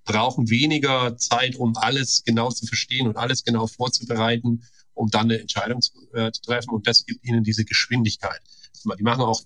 brauchen 0.06 0.50
weniger 0.50 1.18
Zeit, 1.18 1.56
um 1.56 1.76
alles 1.76 2.24
genau 2.24 2.50
zu 2.50 2.66
verstehen 2.66 3.08
und 3.08 3.18
alles 3.18 3.44
genau 3.44 3.68
vorzubereiten, 3.68 4.64
um 4.96 5.10
dann 5.10 5.26
eine 5.26 5.40
Entscheidung 5.40 5.82
zu, 5.82 5.92
äh, 6.14 6.32
zu 6.32 6.42
treffen. 6.42 6.72
Und 6.72 6.88
das 6.88 7.06
gibt 7.06 7.24
ihnen 7.24 7.44
diese 7.44 7.66
Geschwindigkeit. 7.66 8.42
Die 8.98 9.04
machen 9.04 9.22
auch, 9.22 9.42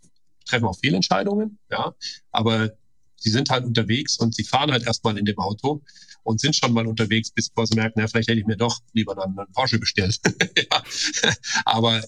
treffen 0.46 0.65
auch 0.65 0.77
Fehlentscheidungen, 0.77 1.60
ja, 1.70 1.94
aber 2.32 2.72
sie 3.15 3.29
sind 3.29 3.50
halt 3.50 3.65
unterwegs 3.65 4.18
und 4.18 4.36
sie 4.36 4.44
fahren 4.44 4.72
halt 4.72 4.84
erstmal 4.86 5.18
in 5.18 5.25
dem 5.25 5.38
Auto 5.38 5.82
und 6.24 6.39
sind 6.39 6.56
schon 6.56 6.74
mal 6.74 6.88
unterwegs, 6.88 7.32
bis 7.32 7.51
sie 7.56 7.75
merken, 7.75 8.00
ja, 8.00 8.08
vielleicht 8.08 8.29
hätte 8.29 8.39
ich 8.39 8.46
mir 8.46 8.58
doch 8.58 8.79
lieber 8.94 9.15
dann 9.15 9.38
einen 9.38 9.51
Porsche 9.53 9.79
bestellt. 9.79 10.20
Aber 11.65 12.03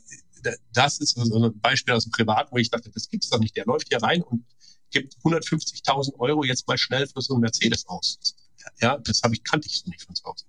das 0.74 1.00
ist 1.00 1.17
so 1.17 1.43
ein 1.43 1.60
Beispiel 1.60 1.93
aus 1.93 2.03
dem 2.03 2.12
Privat, 2.12 2.51
wo 2.51 2.57
ich 2.57 2.69
dachte, 2.69 2.89
das 2.89 3.10
gibt's 3.10 3.29
doch 3.29 3.39
nicht. 3.39 3.55
Der 3.55 3.65
läuft 3.65 3.88
hier 3.89 4.01
rein 4.01 4.21
und 4.24 4.45
gibt 4.91 5.15
150.000 5.24 6.19
Euro 6.19 6.43
jetzt 6.43 6.67
mal 6.67 6.77
schnell 6.77 7.07
für 7.07 7.21
so 7.21 7.33
einen 7.33 7.41
Mercedes 7.41 7.88
aus. 7.88 8.36
Ja, 8.79 8.98
das 8.98 9.21
habe 9.24 9.33
ich, 9.33 9.43
kannte 9.43 9.67
ich 9.67 9.79
so 9.79 9.89
nicht 9.89 10.03
von 10.03 10.15
zu 10.15 10.24
Hause. 10.25 10.45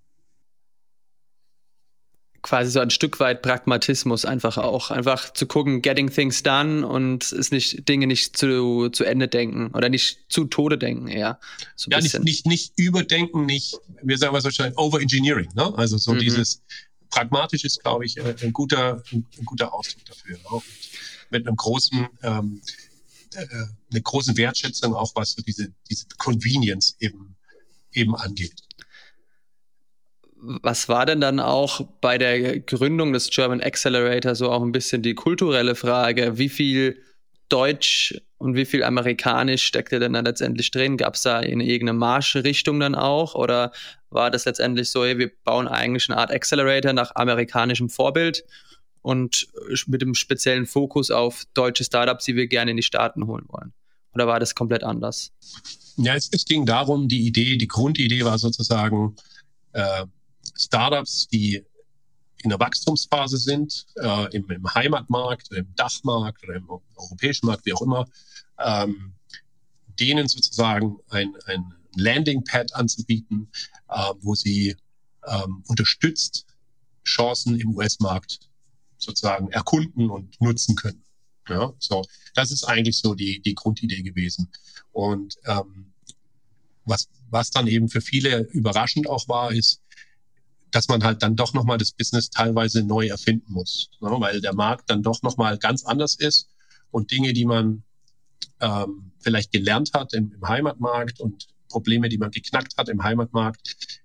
Quasi 2.42 2.72
so 2.72 2.80
ein 2.80 2.90
Stück 2.90 3.20
weit 3.20 3.40
Pragmatismus 3.42 4.24
einfach 4.24 4.58
auch. 4.58 4.90
Einfach 4.90 5.32
zu 5.32 5.46
gucken, 5.46 5.80
getting 5.80 6.10
things 6.10 6.42
done 6.42 6.86
und 6.86 7.30
ist 7.30 7.52
nicht, 7.52 7.88
Dinge 7.88 8.06
nicht 8.06 8.36
zu, 8.36 8.88
zu 8.90 9.04
Ende 9.04 9.28
denken 9.28 9.70
oder 9.74 9.88
nicht 9.88 10.18
zu 10.28 10.44
Tode 10.46 10.76
denken 10.76 11.06
eher. 11.06 11.38
So 11.76 11.90
ja, 11.90 12.00
nicht, 12.00 12.18
nicht, 12.20 12.46
nicht 12.46 12.72
überdenken, 12.76 13.46
nicht, 13.46 13.76
wir 14.02 14.18
sagen 14.18 14.34
was 14.34 14.44
wahrscheinlich 14.44 14.76
Overengineering, 14.76 15.50
ne? 15.54 15.72
Also 15.76 15.98
so 15.98 16.14
mhm. 16.14 16.18
dieses 16.18 16.62
pragmatisch 17.10 17.64
ist, 17.64 17.82
glaube 17.82 18.06
ich, 18.06 18.16
äh, 18.16 18.34
ein 18.42 18.52
guter, 18.52 19.02
ein, 19.12 19.26
guter 19.44 19.72
Ausdruck 19.72 20.04
dafür. 20.06 20.38
Ne? 20.38 20.62
mit 21.32 21.46
einem 21.46 21.56
großen 21.56 22.06
ähm, 22.22 22.60
äh, 23.34 23.46
eine 23.90 24.02
große 24.02 24.36
Wertschätzung 24.36 24.94
auch 24.94 25.12
was 25.14 25.32
so 25.32 25.42
diese, 25.42 25.72
diese 25.90 26.06
Convenience 26.18 26.96
eben, 27.00 27.34
eben 27.92 28.14
angeht. 28.14 28.62
Was 30.44 30.88
war 30.88 31.06
denn 31.06 31.20
dann 31.20 31.38
auch 31.38 31.86
bei 32.00 32.18
der 32.18 32.58
Gründung 32.58 33.12
des 33.12 33.30
German 33.30 33.60
Accelerator 33.60 34.34
so 34.34 34.50
auch 34.50 34.62
ein 34.62 34.72
bisschen 34.72 35.00
die 35.00 35.14
kulturelle 35.14 35.76
Frage? 35.76 36.36
Wie 36.36 36.48
viel 36.48 37.00
Deutsch 37.48 38.20
und 38.38 38.56
wie 38.56 38.64
viel 38.64 38.82
Amerikanisch 38.82 39.62
steckte 39.62 40.00
denn 40.00 40.14
da 40.14 40.20
letztendlich 40.20 40.72
drin? 40.72 40.96
Gab 40.96 41.14
es 41.14 41.22
da 41.22 41.38
in 41.38 41.60
irgendeine 41.60 41.96
Marschrichtung 41.96 42.80
dann 42.80 42.96
auch? 42.96 43.36
Oder 43.36 43.70
war 44.10 44.32
das 44.32 44.44
letztendlich 44.44 44.90
so, 44.90 45.04
hey, 45.04 45.16
wir 45.16 45.30
bauen 45.44 45.68
eigentlich 45.68 46.10
eine 46.10 46.18
Art 46.18 46.32
Accelerator 46.32 46.92
nach 46.92 47.14
amerikanischem 47.14 47.88
Vorbild 47.88 48.44
und 49.02 49.48
äh, 49.70 49.76
mit 49.86 50.02
dem 50.02 50.14
speziellen 50.14 50.66
Fokus 50.66 51.12
auf 51.12 51.44
deutsche 51.54 51.84
Startups, 51.84 52.24
die 52.24 52.34
wir 52.34 52.48
gerne 52.48 52.72
in 52.72 52.78
die 52.78 52.82
Staaten 52.82 53.28
holen 53.28 53.44
wollen? 53.48 53.72
Oder 54.14 54.26
war 54.26 54.40
das 54.40 54.56
komplett 54.56 54.82
anders? 54.82 55.30
Ja, 55.98 56.14
es, 56.14 56.28
es 56.32 56.44
ging 56.46 56.66
darum, 56.66 57.06
die 57.06 57.26
Idee, 57.26 57.56
die 57.56 57.68
Grundidee 57.68 58.24
war 58.24 58.38
sozusagen 58.38 59.14
äh, 59.72 60.04
Startups, 60.56 61.28
die 61.28 61.64
in 62.42 62.50
der 62.50 62.58
Wachstumsphase 62.58 63.38
sind, 63.38 63.86
äh, 63.96 64.36
im, 64.36 64.50
im, 64.50 64.74
Heimatmarkt 64.74 65.52
im 65.52 65.74
Dachmarkt 65.76 66.42
oder 66.44 66.56
im 66.56 66.68
europäischen 66.96 67.46
Markt, 67.46 67.64
wie 67.66 67.72
auch 67.72 67.82
immer, 67.82 68.06
ähm, 68.58 69.14
denen 70.00 70.26
sozusagen 70.28 70.98
ein, 71.10 71.34
ein 71.46 71.64
Landing-Pad 71.96 72.74
anzubieten, 72.74 73.48
äh, 73.88 74.12
wo 74.20 74.34
sie 74.34 74.76
ähm, 75.26 75.62
unterstützt 75.68 76.46
Chancen 77.04 77.58
im 77.60 77.76
US-Markt 77.76 78.40
sozusagen 78.98 79.50
erkunden 79.50 80.10
und 80.10 80.40
nutzen 80.40 80.76
können. 80.76 81.04
Ja, 81.48 81.72
so, 81.78 82.04
das 82.34 82.52
ist 82.52 82.64
eigentlich 82.64 82.98
so 82.98 83.14
die, 83.14 83.40
die 83.42 83.54
Grundidee 83.54 84.02
gewesen. 84.02 84.50
Und 84.92 85.36
ähm, 85.46 85.92
was, 86.84 87.08
was 87.30 87.50
dann 87.50 87.66
eben 87.66 87.88
für 87.88 88.00
viele 88.00 88.42
überraschend 88.52 89.08
auch 89.08 89.28
war, 89.28 89.52
ist, 89.52 89.81
dass 90.72 90.88
man 90.88 91.04
halt 91.04 91.22
dann 91.22 91.36
doch 91.36 91.52
nochmal 91.54 91.78
das 91.78 91.92
Business 91.92 92.30
teilweise 92.30 92.82
neu 92.82 93.06
erfinden 93.06 93.52
muss, 93.52 93.90
ne? 94.00 94.10
weil 94.18 94.40
der 94.40 94.54
Markt 94.54 94.90
dann 94.90 95.02
doch 95.02 95.22
nochmal 95.22 95.58
ganz 95.58 95.84
anders 95.84 96.16
ist 96.16 96.48
und 96.90 97.10
Dinge, 97.10 97.32
die 97.32 97.44
man 97.44 97.84
ähm, 98.60 99.12
vielleicht 99.20 99.52
gelernt 99.52 99.90
hat 99.94 100.14
im, 100.14 100.32
im 100.32 100.48
Heimatmarkt 100.48 101.20
und 101.20 101.46
Probleme, 101.68 102.08
die 102.08 102.18
man 102.18 102.30
geknackt 102.30 102.76
hat 102.76 102.88
im 102.88 103.02
Heimatmarkt, 103.02 103.98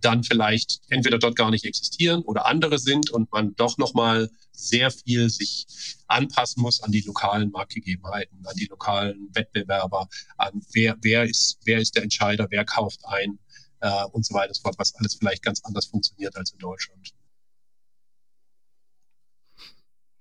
dann 0.00 0.22
vielleicht 0.22 0.80
entweder 0.88 1.18
dort 1.18 1.34
gar 1.34 1.50
nicht 1.50 1.64
existieren 1.64 2.22
oder 2.22 2.46
andere 2.46 2.78
sind 2.78 3.10
und 3.10 3.32
man 3.32 3.54
doch 3.56 3.78
nochmal 3.78 4.30
sehr 4.52 4.90
viel 4.90 5.30
sich 5.30 5.66
anpassen 6.06 6.62
muss 6.62 6.82
an 6.82 6.92
die 6.92 7.00
lokalen 7.00 7.50
Marktgegebenheiten, 7.50 8.46
an 8.46 8.54
die 8.56 8.66
lokalen 8.66 9.28
Wettbewerber, 9.32 10.08
an 10.36 10.62
wer, 10.72 10.96
wer, 11.00 11.24
ist, 11.24 11.58
wer 11.64 11.78
ist 11.78 11.96
der 11.96 12.02
Entscheider, 12.02 12.46
wer 12.50 12.64
kauft 12.64 13.00
ein 13.06 13.38
äh, 13.82 14.04
und 14.12 14.24
so 14.24 14.34
weiter, 14.34 14.52
was 14.78 14.94
alles 14.94 15.16
vielleicht 15.16 15.42
ganz 15.42 15.60
anders 15.64 15.86
funktioniert 15.86 16.34
als 16.36 16.52
in 16.52 16.58
Deutschland. 16.58 17.12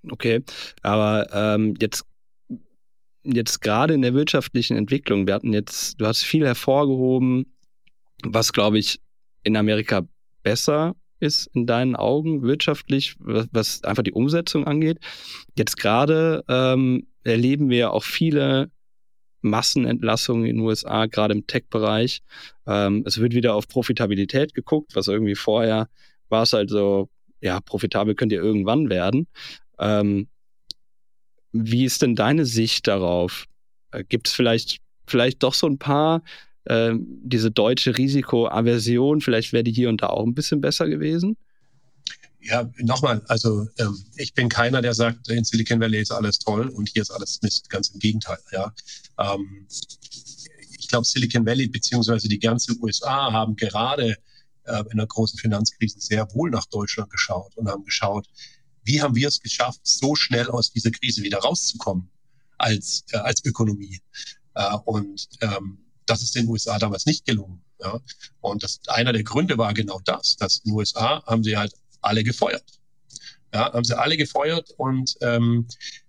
Okay, 0.10 0.44
aber 0.82 1.27
ähm, 1.32 1.75
jetzt 1.80 2.06
jetzt 3.24 3.62
gerade 3.62 3.94
in 3.94 4.01
der 4.01 4.15
wirtschaftlichen 4.15 4.75
Entwicklung, 4.75 5.27
wir 5.27 5.36
hatten 5.36 5.53
jetzt, 5.53 6.01
du 6.01 6.08
hast 6.08 6.24
viel 6.24 6.44
hervorgehoben, 6.44 7.53
was 8.24 8.51
glaube 8.51 8.80
ich 8.80 9.00
in 9.44 9.56
Amerika 9.56 10.08
besser 10.41 10.96
ist 11.20 11.46
in 11.53 11.68
deinen 11.68 11.96
Augen 11.96 12.41
wirtschaftlich, 12.41 13.15
was, 13.20 13.48
was 13.51 13.84
einfach 13.84 14.01
die 14.01 14.12
Umsetzung 14.12 14.65
angeht. 14.65 14.98
Jetzt 15.56 15.77
gerade 15.77 16.44
ähm, 16.48 17.06
erleben 17.24 17.70
wir 17.70 17.94
auch 17.94 18.03
viele 18.03 18.72
Massenentlassungen 19.41 20.45
in 20.45 20.57
den 20.57 20.65
USA, 20.65 21.05
gerade 21.05 21.33
im 21.33 21.48
Tech-Bereich. 21.48 22.21
Ähm, 22.67 23.03
es 23.05 23.19
wird 23.19 23.33
wieder 23.33 23.55
auf 23.55 23.67
Profitabilität 23.67 24.53
geguckt, 24.53 24.95
was 24.95 25.07
irgendwie 25.07 25.36
vorher 25.36 25.88
war 26.29 26.43
es 26.43 26.53
halt 26.53 26.69
so, 26.69 27.10
ja, 27.41 27.60
profitabel 27.60 28.15
könnt 28.15 28.31
ihr 28.31 28.41
irgendwann 28.41 28.89
werden. 28.89 29.27
Ähm, 29.79 30.27
wie 31.51 31.86
ist 31.86 32.01
denn 32.01 32.15
deine 32.15 32.45
Sicht 32.45 32.88
darauf? 32.88 33.45
Äh, 33.91 34.03
Gibt 34.07 34.27
es 34.27 34.33
vielleicht, 34.33 34.77
vielleicht 35.05 35.43
doch 35.43 35.53
so 35.53 35.67
ein 35.67 35.77
paar, 35.77 36.24
äh, 36.65 36.93
diese 36.95 37.51
deutsche 37.51 37.98
Risikoaversion, 37.98 39.21
vielleicht 39.21 39.53
wäre 39.53 39.63
die 39.63 39.74
hier 39.74 39.89
und 39.89 40.01
da 40.01 40.07
auch 40.07 40.25
ein 40.25 40.33
bisschen 40.33 40.62
besser 40.62 40.88
gewesen? 40.88 41.38
Ja, 42.43 42.69
nochmal, 42.79 43.21
also 43.27 43.67
ähm, 43.77 44.03
ich 44.15 44.33
bin 44.33 44.50
keiner, 44.50 44.81
der 44.81 44.93
sagt, 44.93 45.29
in 45.29 45.43
Silicon 45.43 45.79
Valley 45.79 46.01
ist 46.01 46.12
alles 46.12 46.39
toll 46.39 46.69
und 46.69 46.89
hier 46.89 47.03
ist 47.03 47.12
alles 47.12 47.41
Mist. 47.41 47.69
Ganz 47.69 47.89
im 47.89 48.00
Gegenteil. 48.00 48.39
Ja. 48.51 48.74
Ähm, 49.19 49.67
ich 50.79 50.88
glaube, 50.88 51.05
Silicon 51.05 51.45
Valley 51.45 51.67
beziehungsweise 51.67 52.27
die 52.27 52.39
ganze 52.39 52.75
USA 52.79 53.31
haben 53.31 53.55
gerade 53.55 54.17
äh, 54.63 54.83
in 54.91 54.98
der 54.98 55.07
großen 55.07 55.38
Finanzkrise 55.38 56.00
sehr 56.00 56.33
wohl 56.33 56.50
nach 56.50 56.65
Deutschland 56.65 57.12
geschaut 57.12 57.55
und 57.57 57.69
haben 57.69 57.83
geschaut, 57.83 58.27
wie 58.83 59.01
haben 59.01 59.15
wir 59.15 59.27
es 59.27 59.39
geschafft, 59.39 59.81
so 59.83 60.15
schnell 60.15 60.50
aus 60.50 60.71
dieser 60.71 60.91
Krise 60.91 61.21
wieder 61.21 61.39
rauszukommen 61.39 62.10
als, 62.57 63.03
äh, 63.12 63.17
als 63.17 63.45
Ökonomie. 63.45 64.01
Äh, 64.55 64.77
und 64.86 65.27
ähm, 65.41 65.79
das 66.05 66.21
ist 66.21 66.36
den 66.36 66.48
USA 66.48 66.79
damals 66.79 67.05
nicht 67.05 67.25
gelungen. 67.25 67.62
Ja. 67.79 68.00
Und 68.41 68.63
das, 68.63 68.79
einer 68.88 69.13
der 69.13 69.24
Gründe 69.24 69.57
war 69.57 69.74
genau 69.74 70.00
das, 70.05 70.36
dass 70.38 70.57
in 70.57 70.71
den 70.71 70.77
USA 70.77 71.24
haben 71.25 71.43
sie 71.43 71.57
halt 71.57 71.74
alle 72.01 72.24
gefeuert. 72.24 72.65
Ja, 73.53 73.74
haben 73.74 73.84
sie 73.84 73.98
alle 73.98 74.17
gefeuert 74.17 74.72
und, 74.77 75.15
ähm, 75.22 75.67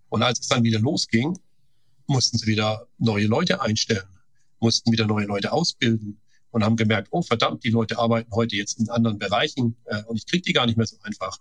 und 0.09 0.23
als 0.23 0.41
es 0.41 0.49
dann 0.49 0.63
wieder 0.63 0.79
losging, 0.79 1.39
mussten 2.07 2.39
sie 2.39 2.47
wieder 2.47 2.87
neue 2.99 3.27
Leute 3.27 3.61
einstellen, 3.61 4.07
mussten 4.61 4.93
wieder 4.93 5.07
neue 5.07 5.27
Leute 5.27 5.53
ausbilden 5.53 6.21
und 6.53 6.65
haben 6.65 6.77
gemerkt, 6.77 7.09
oh 7.11 7.23
verdammt, 7.23 7.65
die 7.65 7.71
Leute 7.71 7.99
arbeiten 7.99 8.31
heute 8.33 8.57
jetzt 8.57 8.79
in 8.79 8.89
anderen 8.91 9.19
Bereichen 9.19 9.77
äh, 9.87 10.03
und 10.05 10.17
ich 10.17 10.27
kriege 10.27 10.43
die 10.43 10.53
gar 10.53 10.67
nicht 10.67 10.77
mehr 10.77 10.87
so 10.87 10.97
einfach. 11.03 11.39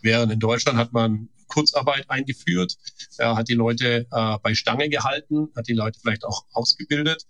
Während 0.00 0.32
in 0.32 0.40
Deutschland 0.40 0.78
hat 0.78 0.92
man 0.92 1.28
Kurzarbeit 1.48 2.08
eingeführt, 2.08 2.78
äh, 3.18 3.24
hat 3.24 3.48
die 3.48 3.54
Leute 3.54 4.06
äh, 4.10 4.38
bei 4.42 4.54
Stange 4.54 4.88
gehalten, 4.88 5.48
hat 5.54 5.68
die 5.68 5.74
Leute 5.74 5.98
vielleicht 6.00 6.24
auch 6.24 6.46
ausgebildet, 6.52 7.26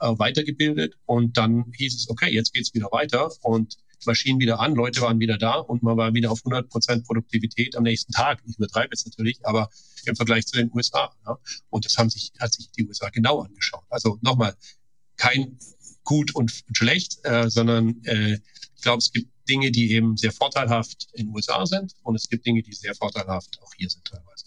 äh, 0.00 0.06
weitergebildet 0.16 0.94
und 1.04 1.36
dann 1.36 1.72
hieß 1.76 1.94
es, 1.94 2.08
okay, 2.08 2.32
jetzt 2.32 2.54
geht's 2.54 2.72
wieder 2.72 2.88
weiter 2.92 3.30
und 3.42 3.76
Maschinen 4.04 4.38
wieder 4.40 4.60
an, 4.60 4.74
Leute 4.74 5.00
waren 5.00 5.18
wieder 5.20 5.38
da 5.38 5.54
und 5.54 5.82
man 5.82 5.96
war 5.96 6.12
wieder 6.14 6.30
auf 6.30 6.40
100 6.40 6.68
Prozent 6.68 7.06
Produktivität 7.06 7.76
am 7.76 7.84
nächsten 7.84 8.12
Tag. 8.12 8.42
Ich 8.46 8.56
übertreibe 8.56 8.90
jetzt 8.92 9.06
natürlich, 9.06 9.44
aber 9.46 9.70
im 10.04 10.16
Vergleich 10.16 10.46
zu 10.46 10.56
den 10.56 10.70
USA. 10.74 11.12
Ja. 11.26 11.38
Und 11.70 11.84
das 11.84 11.96
haben 11.96 12.10
sich, 12.10 12.32
hat 12.38 12.52
sich 12.52 12.70
die 12.72 12.86
USA 12.86 13.08
genau 13.10 13.40
angeschaut. 13.40 13.84
Also 13.88 14.18
nochmal, 14.22 14.54
kein 15.16 15.58
gut 16.04 16.34
und 16.34 16.52
schlecht, 16.72 17.18
äh, 17.24 17.50
sondern 17.50 18.02
äh, 18.04 18.38
ich 18.76 18.82
glaube, 18.82 18.98
es 18.98 19.12
gibt 19.12 19.30
Dinge, 19.48 19.70
die 19.70 19.92
eben 19.92 20.16
sehr 20.16 20.32
vorteilhaft 20.32 21.08
in 21.12 21.26
den 21.26 21.34
USA 21.34 21.66
sind 21.66 21.94
und 22.02 22.14
es 22.14 22.28
gibt 22.28 22.46
Dinge, 22.46 22.62
die 22.62 22.72
sehr 22.72 22.94
vorteilhaft 22.94 23.58
auch 23.62 23.72
hier 23.76 23.88
sind 23.88 24.04
teilweise. 24.04 24.46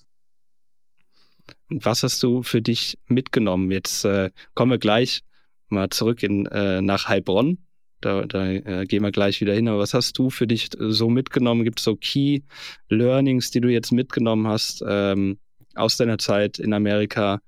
Was 1.70 2.04
hast 2.04 2.22
du 2.24 2.44
für 2.44 2.62
dich 2.62 2.98
mitgenommen? 3.08 3.72
Jetzt 3.72 4.06
äh, 4.06 4.32
kommen 4.56 4.72
wir 4.72 4.80
gleich 4.80 5.22
mal 5.68 5.90
zurück 5.90 6.24
in, 6.24 6.46
äh, 6.48 6.82
nach 6.82 7.08
Heilbronn. 7.08 7.60
Da, 8.02 8.26
da 8.26 8.50
äh, 8.50 8.86
gehen 8.86 9.04
wir 9.04 9.12
gleich 9.12 9.42
wieder 9.42 9.54
hin. 9.54 9.68
Aber 9.68 9.80
was 9.80 9.94
hast 9.94 10.18
du 10.18 10.30
für 10.30 10.48
dich 10.48 10.70
so 10.78 11.10
mitgenommen? 11.10 11.64
Gibt 11.64 11.80
es 11.80 11.86
so 11.86 11.96
Key 11.96 12.42
Learnings, 12.90 13.52
die 13.52 13.62
du 13.62 13.70
jetzt 13.70 13.92
mitgenommen 13.92 14.48
hast 14.48 14.84
ähm, 14.88 15.40
aus 15.76 15.98
deiner 15.98 16.18
Zeit 16.18 16.60
in 16.60 16.74
Amerika 16.74 17.42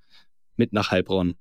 mit 0.56 0.72
nach 0.72 0.90
Heilbronn? 0.90 1.34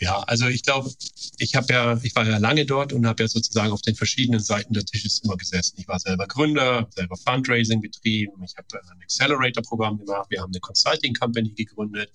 Ja, 0.00 0.18
also 0.26 0.48
ich 0.48 0.64
glaube, 0.64 0.90
ich 1.38 1.54
habe 1.54 1.72
ja, 1.72 1.98
ich 2.02 2.14
war 2.16 2.26
ja 2.26 2.38
lange 2.38 2.66
dort 2.66 2.92
und 2.92 3.06
habe 3.06 3.22
ja 3.22 3.28
sozusagen 3.28 3.70
auf 3.70 3.82
den 3.82 3.94
verschiedenen 3.94 4.40
Seiten 4.40 4.74
des 4.74 4.86
Tisches 4.86 5.20
immer 5.20 5.36
gesessen. 5.36 5.76
Ich 5.78 5.86
war 5.86 6.00
selber 6.00 6.26
Gründer, 6.26 6.88
selber 6.90 7.16
Fundraising 7.16 7.80
betrieben, 7.80 8.42
ich 8.42 8.56
habe 8.56 8.66
ein 8.90 9.02
Accelerator-Programm 9.02 9.98
gemacht, 9.98 10.26
wir 10.30 10.40
haben 10.40 10.52
eine 10.52 10.60
Consulting 10.60 11.14
Company 11.14 11.50
gegründet, 11.50 12.10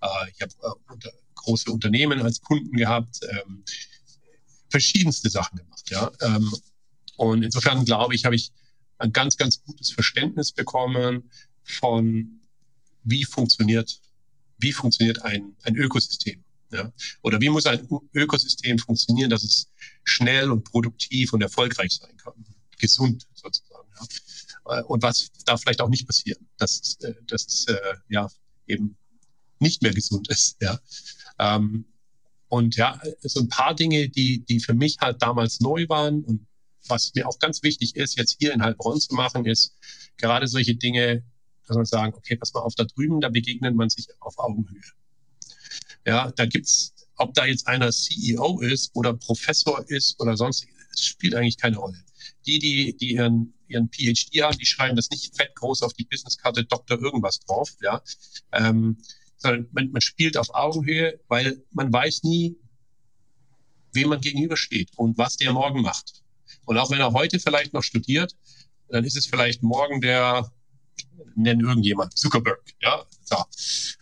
äh, 0.00 0.30
ich 0.32 0.40
habe 0.40 0.52
äh, 0.62 1.08
große 1.34 1.70
Unternehmen 1.70 2.22
als 2.22 2.40
Kunden 2.40 2.76
gehabt, 2.76 3.20
ähm, 3.28 3.64
verschiedenste 4.72 5.30
Sachen 5.30 5.58
gemacht, 5.58 5.88
ja. 5.90 6.10
Ähm, 6.20 6.52
und 7.16 7.42
insofern 7.44 7.84
glaube 7.84 8.14
ich, 8.14 8.24
habe 8.24 8.34
ich 8.34 8.50
ein 8.98 9.12
ganz, 9.12 9.36
ganz 9.36 9.62
gutes 9.62 9.92
Verständnis 9.92 10.52
bekommen 10.52 11.30
von 11.62 12.40
wie 13.04 13.24
funktioniert, 13.24 14.00
wie 14.58 14.72
funktioniert 14.72 15.22
ein, 15.22 15.54
ein 15.62 15.76
Ökosystem. 15.76 16.42
Ja? 16.70 16.92
Oder 17.22 17.40
wie 17.40 17.50
muss 17.50 17.66
ein 17.66 17.86
Ökosystem 18.14 18.78
funktionieren, 18.78 19.30
dass 19.30 19.44
es 19.44 19.68
schnell 20.04 20.50
und 20.50 20.64
produktiv 20.64 21.32
und 21.32 21.42
erfolgreich 21.42 21.92
sein 21.92 22.16
kann? 22.16 22.32
Gesund 22.78 23.26
sozusagen. 23.34 23.88
Ja? 24.00 24.78
Äh, 24.78 24.82
und 24.84 25.02
was 25.02 25.30
darf 25.44 25.60
vielleicht 25.60 25.80
auch 25.80 25.88
nicht 25.88 26.06
passieren, 26.06 26.48
dass, 26.56 26.96
äh, 27.02 27.14
dass 27.26 27.66
äh, 27.66 27.76
ja, 28.08 28.28
eben 28.66 28.96
nicht 29.58 29.82
mehr 29.82 29.92
gesund 29.92 30.28
ist. 30.28 30.56
Ja? 30.60 30.80
Ähm, 31.38 31.84
und 32.52 32.76
ja, 32.76 33.00
so 33.22 33.40
ein 33.40 33.48
paar 33.48 33.74
Dinge, 33.74 34.10
die, 34.10 34.44
die 34.44 34.60
für 34.60 34.74
mich 34.74 34.98
halt 35.00 35.22
damals 35.22 35.60
neu 35.60 35.86
waren 35.88 36.22
und 36.22 36.46
was 36.86 37.14
mir 37.14 37.26
auch 37.26 37.38
ganz 37.38 37.62
wichtig 37.62 37.96
ist, 37.96 38.18
jetzt 38.18 38.36
hier 38.38 38.52
in 38.52 38.62
Heilbronn 38.62 39.00
zu 39.00 39.14
machen, 39.14 39.46
ist 39.46 39.74
gerade 40.18 40.46
solche 40.46 40.74
Dinge, 40.74 41.24
dass 41.66 41.78
man 41.78 41.86
sagen, 41.86 42.12
okay, 42.12 42.36
pass 42.36 42.52
mal 42.52 42.60
auf, 42.60 42.74
da 42.74 42.84
drüben, 42.84 43.22
da 43.22 43.30
begegnet 43.30 43.74
man 43.74 43.88
sich 43.88 44.06
auf 44.20 44.38
Augenhöhe. 44.38 44.82
Ja, 46.06 46.30
da 46.32 46.44
gibt's, 46.44 46.92
ob 47.16 47.32
da 47.32 47.46
jetzt 47.46 47.68
einer 47.68 47.90
CEO 47.90 48.60
ist 48.60 48.90
oder 48.92 49.14
Professor 49.14 49.82
ist 49.88 50.20
oder 50.20 50.36
sonst, 50.36 50.66
spielt 50.98 51.34
eigentlich 51.34 51.56
keine 51.56 51.78
Rolle. 51.78 52.04
Die, 52.44 52.58
die, 52.58 52.94
die 52.94 53.14
ihren, 53.14 53.54
ihren 53.66 53.88
PhD 53.90 54.42
haben, 54.42 54.58
die 54.58 54.66
schreiben 54.66 54.96
das 54.96 55.08
nicht 55.08 55.34
fett 55.34 55.54
groß 55.54 55.80
auf 55.80 55.94
die 55.94 56.04
Businesskarte 56.04 56.66
Doktor 56.66 57.00
irgendwas 57.00 57.40
drauf, 57.40 57.70
ja. 57.80 58.02
Ähm, 58.52 58.98
sondern 59.42 59.68
man, 59.72 59.90
man 59.90 60.00
spielt 60.00 60.36
auf 60.36 60.54
Augenhöhe, 60.54 61.20
weil 61.28 61.62
man 61.72 61.92
weiß 61.92 62.22
nie, 62.22 62.56
wem 63.92 64.08
man 64.08 64.20
gegenübersteht 64.20 64.90
und 64.96 65.18
was 65.18 65.36
der 65.36 65.52
morgen 65.52 65.82
macht. 65.82 66.22
Und 66.64 66.78
auch 66.78 66.90
wenn 66.90 67.00
er 67.00 67.12
heute 67.12 67.38
vielleicht 67.38 67.72
noch 67.72 67.82
studiert, 67.82 68.34
dann 68.88 69.04
ist 69.04 69.16
es 69.16 69.26
vielleicht 69.26 69.62
morgen 69.62 70.00
der, 70.00 70.50
nennen 71.34 71.60
irgendjemand, 71.60 72.16
Zuckerberg, 72.16 72.62
ja. 72.80 73.04
So. 73.24 73.36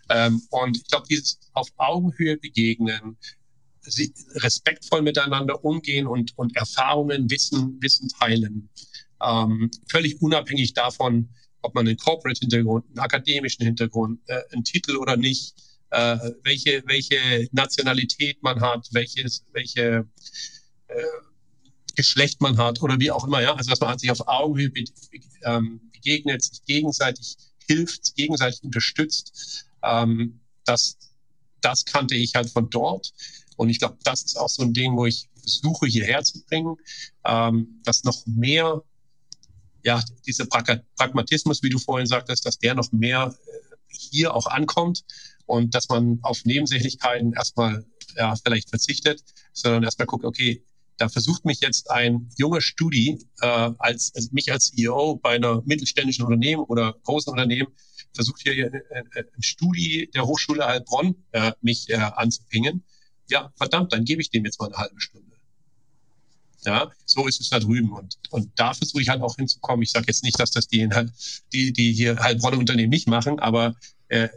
Ähm, 0.09 0.43
und 0.51 0.77
ich 0.77 0.85
glaube, 0.85 1.07
dieses 1.09 1.39
auf 1.53 1.69
Augenhöhe 1.77 2.37
begegnen, 2.37 3.17
respektvoll 4.37 5.03
miteinander 5.03 5.65
umgehen 5.65 6.07
und, 6.07 6.37
und 6.37 6.55
Erfahrungen, 6.57 7.31
Wissen, 7.31 7.79
Wissen 7.81 8.09
teilen, 8.09 8.69
ähm, 9.23 9.71
völlig 9.89 10.21
unabhängig 10.21 10.75
davon, 10.75 11.29
ob 11.63 11.75
man 11.75 11.87
einen 11.87 11.97
Corporate-Hintergrund, 11.97 12.87
einen 12.89 12.99
akademischen 12.99 13.65
Hintergrund, 13.65 14.21
äh, 14.27 14.41
einen 14.53 14.65
Titel 14.65 14.97
oder 14.97 15.17
nicht, 15.17 15.55
äh, 15.91 16.19
welche, 16.45 16.83
welche 16.87 17.49
Nationalität 17.53 18.43
man 18.43 18.61
hat, 18.61 18.89
welches, 18.93 19.45
welche 19.53 20.07
äh, 20.89 21.03
Geschlecht 21.97 22.41
man 22.41 22.57
hat 22.57 22.81
oder 22.83 22.99
wie 22.99 23.11
auch 23.11 23.27
immer, 23.27 23.43
ja. 23.43 23.55
Also 23.55 23.71
dass 23.71 23.81
man 23.81 23.99
sich 23.99 24.11
auf 24.11 24.27
Augenhöhe 24.27 24.71
be 24.71 24.85
ähm, 25.45 25.81
begegnet, 25.93 26.43
sich 26.43 26.65
gegenseitig 26.65 27.37
hilft, 27.67 28.15
gegenseitig 28.17 28.63
unterstützt. 28.63 29.67
Ähm, 29.83 30.41
das, 30.65 30.97
das 31.61 31.85
kannte 31.85 32.15
ich 32.15 32.35
halt 32.35 32.51
von 32.51 32.71
dort. 32.71 33.13
Und 33.57 33.69
ich 33.69 33.79
glaube, 33.79 33.99
das 34.05 34.23
ist 34.23 34.37
auch 34.37 34.49
so 34.49 34.63
ein 34.63 34.73
Ding, 34.73 34.97
wo 34.97 35.07
ich 35.07 35.29
versuche, 35.41 35.87
hierher 35.87 36.23
zu 36.23 36.43
bringen, 36.45 36.77
ähm, 37.25 37.81
dass 37.85 38.05
noch 38.05 38.25
mehr, 38.27 38.83
ja, 39.83 40.03
dieser 40.27 40.47
Pragmatismus, 40.47 41.63
wie 41.63 41.71
du 41.71 41.79
vorhin 41.79 42.07
sagtest, 42.07 42.47
dass 42.47 42.59
der 42.59 42.75
noch 42.75 42.93
mehr 42.93 43.35
äh, 43.47 43.51
hier 43.89 44.35
auch 44.35 44.47
ankommt 44.47 45.05
und 45.47 45.75
dass 45.75 45.89
man 45.89 46.19
auf 46.23 46.45
Nebensächlichkeiten 46.45 47.33
erstmal 47.33 47.85
ja, 48.17 48.35
vielleicht 48.37 48.71
verzichtet, 48.71 49.23
sondern 49.53 49.83
erstmal 49.83 50.07
guckt, 50.07 50.25
okay, 50.25 50.63
da 50.97 51.09
versucht 51.09 51.47
mich 51.47 51.61
jetzt 51.61 51.91
ein 51.91 52.29
junger 52.37 52.61
Studi 52.61 53.19
äh, 53.41 53.47
als, 53.79 54.13
als 54.15 54.33
mich 54.33 54.53
als 54.53 54.71
CEO 54.71 55.17
bei 55.17 55.31
einer 55.31 55.63
mittelständischen 55.65 56.25
Unternehmen 56.25 56.63
oder 56.63 56.95
großen 57.05 57.31
Unternehmen 57.31 57.69
versucht 58.13 58.43
hier 58.43 58.71
ein, 58.91 59.09
ein 59.15 59.43
Studi 59.43 60.11
der 60.15 60.27
Hochschule 60.27 60.67
Heilbronn 60.67 61.15
äh, 61.33 61.53
mich 61.63 61.89
äh, 61.89 61.95
anzupingen. 61.95 62.85
Ja, 63.29 63.53
verdammt, 63.57 63.93
dann 63.93 64.05
gebe 64.05 64.21
ich 64.21 64.31
dem 64.31 64.45
jetzt 64.45 64.61
mal 64.61 64.67
eine 64.67 64.77
halbe 64.77 65.01
Stunde. 65.01 65.30
Ja, 66.65 66.91
so 67.07 67.27
ist 67.27 67.41
es 67.41 67.49
da 67.51 67.59
drüben. 67.59 67.93
Und, 67.93 68.19
und 68.31 68.51
da 68.57 68.75
versuche 68.75 69.01
ich 69.01 69.09
halt 69.09 69.23
auch 69.23 69.37
hinzukommen. 69.37 69.83
Ich 69.83 69.91
sage 69.91 70.07
jetzt 70.09 70.23
nicht, 70.23 70.39
dass 70.39 70.51
das 70.51 70.69
die, 70.69 70.89
die, 71.53 71.73
die 71.73 71.93
hier 71.93 72.19
Heilbronner 72.19 72.59
Unternehmen 72.59 72.91
nicht 72.91 73.09
machen, 73.09 73.39
aber 73.39 73.75
äh, 74.09 74.29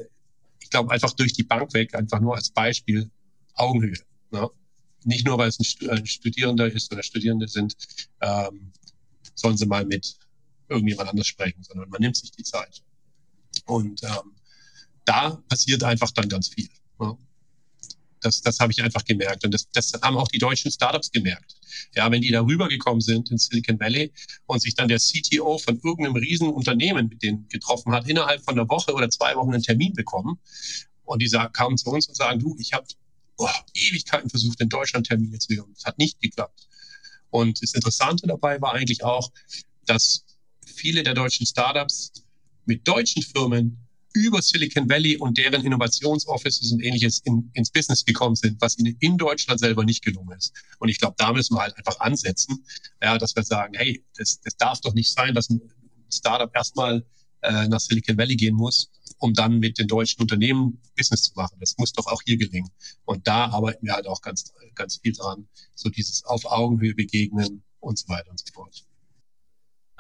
ich 0.60 0.70
glaube 0.70 0.92
einfach 0.92 1.12
durch 1.14 1.34
die 1.34 1.44
Bank 1.44 1.74
weg, 1.74 1.94
einfach 1.96 2.22
nur 2.22 2.36
als 2.36 2.50
Beispiel 2.50 3.10
Augenhöhe. 3.56 3.98
Ne? 4.32 4.50
Nicht 5.04 5.26
nur, 5.26 5.38
weil 5.38 5.50
es 5.50 5.60
ein 5.60 6.06
Studierender 6.06 6.72
ist 6.72 6.92
oder 6.92 7.04
Studierende 7.04 7.48
sind, 7.48 7.76
ähm, 8.22 8.72
sollen 9.36 9.58
sie 9.58 9.66
mal 9.66 9.86
mit 9.86 10.16
irgendjemand 10.70 11.10
anders 11.10 11.28
sprechen, 11.28 11.62
sondern 11.62 11.90
man 11.90 12.02
nimmt 12.02 12.16
sich 12.16 12.32
die 12.32 12.44
Zeit. 12.44 12.82
Und 13.66 14.02
ähm, 14.04 14.34
da 15.06 15.32
passiert 15.50 15.84
einfach 15.84 16.12
dann 16.12 16.30
ganz 16.30 16.48
viel. 16.48 16.70
Ne? 17.00 17.18
Das, 18.24 18.42
das 18.42 18.60
habe 18.60 18.72
ich 18.72 18.82
einfach 18.82 19.04
gemerkt. 19.06 19.46
Und 19.46 19.54
das, 19.54 19.70
das 19.72 19.94
haben 20.02 20.18
auch 20.18 20.28
die 20.28 20.38
deutschen 20.38 20.72
Startups 20.72 21.12
gemerkt. 21.12 21.56
Ja, 21.96 22.10
wenn 22.12 22.22
die 22.22 22.32
da 22.32 22.42
rübergekommen 22.42 23.02
sind 23.02 23.32
in 23.32 23.38
Silicon 23.38 23.80
Valley 23.80 24.12
und 24.46 24.62
sich 24.62 24.76
dann 24.76 24.88
der 24.88 25.00
CTO 25.00 25.58
von 25.58 25.80
irgendeinem 25.84 26.16
Riesenunternehmen 26.16 27.08
mit 27.10 27.22
denen 27.22 27.48
getroffen 27.50 27.94
hat, 27.94 28.08
innerhalb 28.08 28.44
von 28.44 28.58
einer 28.58 28.70
Woche 28.70 28.94
oder 28.94 29.10
zwei 29.10 29.36
Wochen 29.36 29.54
einen 29.54 29.64
Termin 29.64 29.94
bekommen. 29.94 30.40
Und 31.06 31.22
die 31.22 31.30
kamen 31.52 31.78
zu 31.78 31.90
uns 31.90 32.08
und 32.08 32.16
sagen, 32.16 32.40
du, 32.40 32.56
ich 32.60 32.74
habe 32.74 32.86
oh, 33.38 33.48
Ewigkeiten 33.74 34.30
versucht, 34.30 34.62
in 34.62 34.70
Deutschland 34.70 35.08
Termine 35.08 35.38
zu 35.40 35.50
bekommen. 35.50 35.74
Es 35.78 35.86
hat 35.86 35.98
nicht 35.98 36.20
geklappt. 36.22 36.68
Und 37.30 37.62
das 37.62 37.74
Interessante 37.74 38.28
dabei 38.28 38.62
war 38.62 38.74
eigentlich 38.74 39.04
auch, 39.04 39.32
dass 39.86 40.24
viele 40.66 41.04
der 41.04 41.14
deutschen 41.14 41.46
Startups 41.46 42.12
mit 42.66 42.88
deutschen 42.88 43.22
Firmen 43.22 43.83
über 44.14 44.42
Silicon 44.42 44.88
Valley 44.90 45.18
und 45.18 45.38
deren 45.38 45.66
Innovationsoffices 45.66 46.72
und 46.72 46.84
ähnliches 46.84 47.20
in, 47.26 47.50
ins 47.54 47.72
Business 47.72 48.06
gekommen 48.06 48.36
sind, 48.36 48.62
was 48.62 48.78
ihnen 48.78 48.96
in 49.00 49.18
Deutschland 49.18 49.60
selber 49.60 49.84
nicht 49.84 50.04
gelungen 50.04 50.38
ist. 50.38 50.54
Und 50.80 50.90
ich 50.90 51.00
glaube, 51.00 51.16
da 51.18 51.34
müssen 51.34 51.56
wir 51.56 51.62
halt 51.62 51.76
einfach 51.78 52.00
ansetzen, 52.00 52.64
ja, 53.02 53.18
dass 53.18 53.36
wir 53.36 53.44
sagen, 53.44 53.74
hey, 53.76 54.04
das, 54.16 54.40
das 54.42 54.56
darf 54.56 54.82
doch 54.82 54.94
nicht 54.94 55.12
sein, 55.12 55.34
dass 55.34 55.50
ein 55.50 55.62
Startup 56.12 56.52
erstmal 56.56 57.04
äh, 57.42 57.68
nach 57.68 57.80
Silicon 57.80 58.18
Valley 58.18 58.36
gehen 58.36 58.56
muss, 58.56 58.92
um 59.18 59.34
dann 59.34 59.60
mit 59.60 59.80
den 59.80 59.88
deutschen 59.88 60.22
Unternehmen 60.22 60.80
Business 60.96 61.24
zu 61.24 61.34
machen. 61.36 61.58
Das 61.60 61.76
muss 61.78 61.92
doch 61.92 62.08
auch 62.08 62.22
hier 62.24 62.38
gelingen. 62.38 62.70
Und 63.06 63.28
da 63.28 63.46
arbeiten 63.48 63.86
wir 63.86 63.94
halt 63.94 64.08
auch 64.08 64.22
ganz, 64.22 64.54
ganz 64.76 64.98
viel 64.98 65.14
dran, 65.14 65.48
so 65.76 65.90
dieses 65.90 66.24
auf 66.26 66.46
Augenhöhe 66.46 66.94
begegnen 66.94 67.64
und 67.80 67.98
so 67.98 68.08
weiter 68.10 68.30
und 68.30 68.40
so 68.40 68.46
fort. 68.54 68.86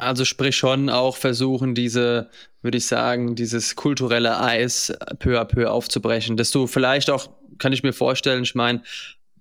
Also 0.04 0.26
sprich 0.26 0.56
schon 0.56 0.90
auch 0.90 1.18
versuchen, 1.18 1.76
diese, 1.76 2.30
würde 2.62 2.78
ich 2.78 2.88
sagen, 2.88 3.36
dieses 3.36 3.76
kulturelle 3.76 4.40
Eis 4.40 4.94
peu 5.20 5.40
à 5.40 5.46
peu 5.46 5.70
aufzubrechen. 5.70 6.38
Dass 6.38 6.52
du 6.52 6.68
vielleicht 6.68 7.10
auch, 7.10 7.30
kann 7.58 7.74
ich 7.74 7.84
mir 7.84 7.94
vorstellen, 7.94 8.44
ich 8.44 8.56
meine, 8.56 8.82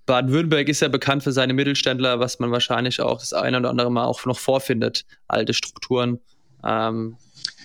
Baden-Württemberg 0.07 0.69
ist 0.69 0.81
ja 0.81 0.89
bekannt 0.89 1.23
für 1.23 1.33
seine 1.33 1.55
Mittelständler, 1.55 2.19
was 2.19 2.39
man 2.39 2.51
wahrscheinlich 2.51 3.01
auch 3.01 3.21
das 3.21 3.33
eine 3.33 3.59
oder 3.59 3.71
andere 3.71 3.91
Mal 3.91 4.05
auch 4.05 4.25
noch 4.27 4.39
vorfindet, 4.39 5.05
alte 5.29 5.55
Strukturen. 5.55 6.19
Ähm, 6.65 7.17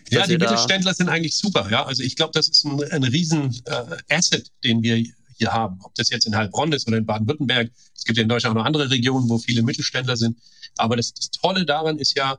ja, 0.09 0.25
die 0.25 0.37
Mittelständler 0.37 0.93
sind 0.93 1.09
eigentlich 1.09 1.35
super. 1.35 1.67
Ja, 1.69 1.85
also 1.85 2.03
ich 2.03 2.15
glaube, 2.15 2.31
das 2.33 2.47
ist 2.47 2.63
ein, 2.63 2.81
ein 2.91 3.03
riesen 3.03 3.55
äh, 3.65 4.15
Asset, 4.15 4.51
den 4.63 4.81
wir 4.83 5.03
hier 5.37 5.53
haben. 5.53 5.79
Ob 5.83 5.93
das 5.95 6.09
jetzt 6.09 6.25
in 6.25 6.35
Heilbronn 6.35 6.71
ist 6.71 6.87
oder 6.87 6.97
in 6.97 7.05
Baden-Württemberg. 7.05 7.69
Es 7.95 8.03
gibt 8.05 8.17
ja 8.17 8.23
in 8.23 8.29
Deutschland 8.29 8.55
auch 8.55 8.61
noch 8.61 8.65
andere 8.65 8.89
Regionen, 8.89 9.29
wo 9.29 9.37
viele 9.37 9.63
Mittelständler 9.63 10.17
sind. 10.17 10.37
Aber 10.77 10.95
das, 10.95 11.13
das 11.13 11.29
Tolle 11.31 11.65
daran 11.65 11.97
ist 11.97 12.15
ja, 12.15 12.37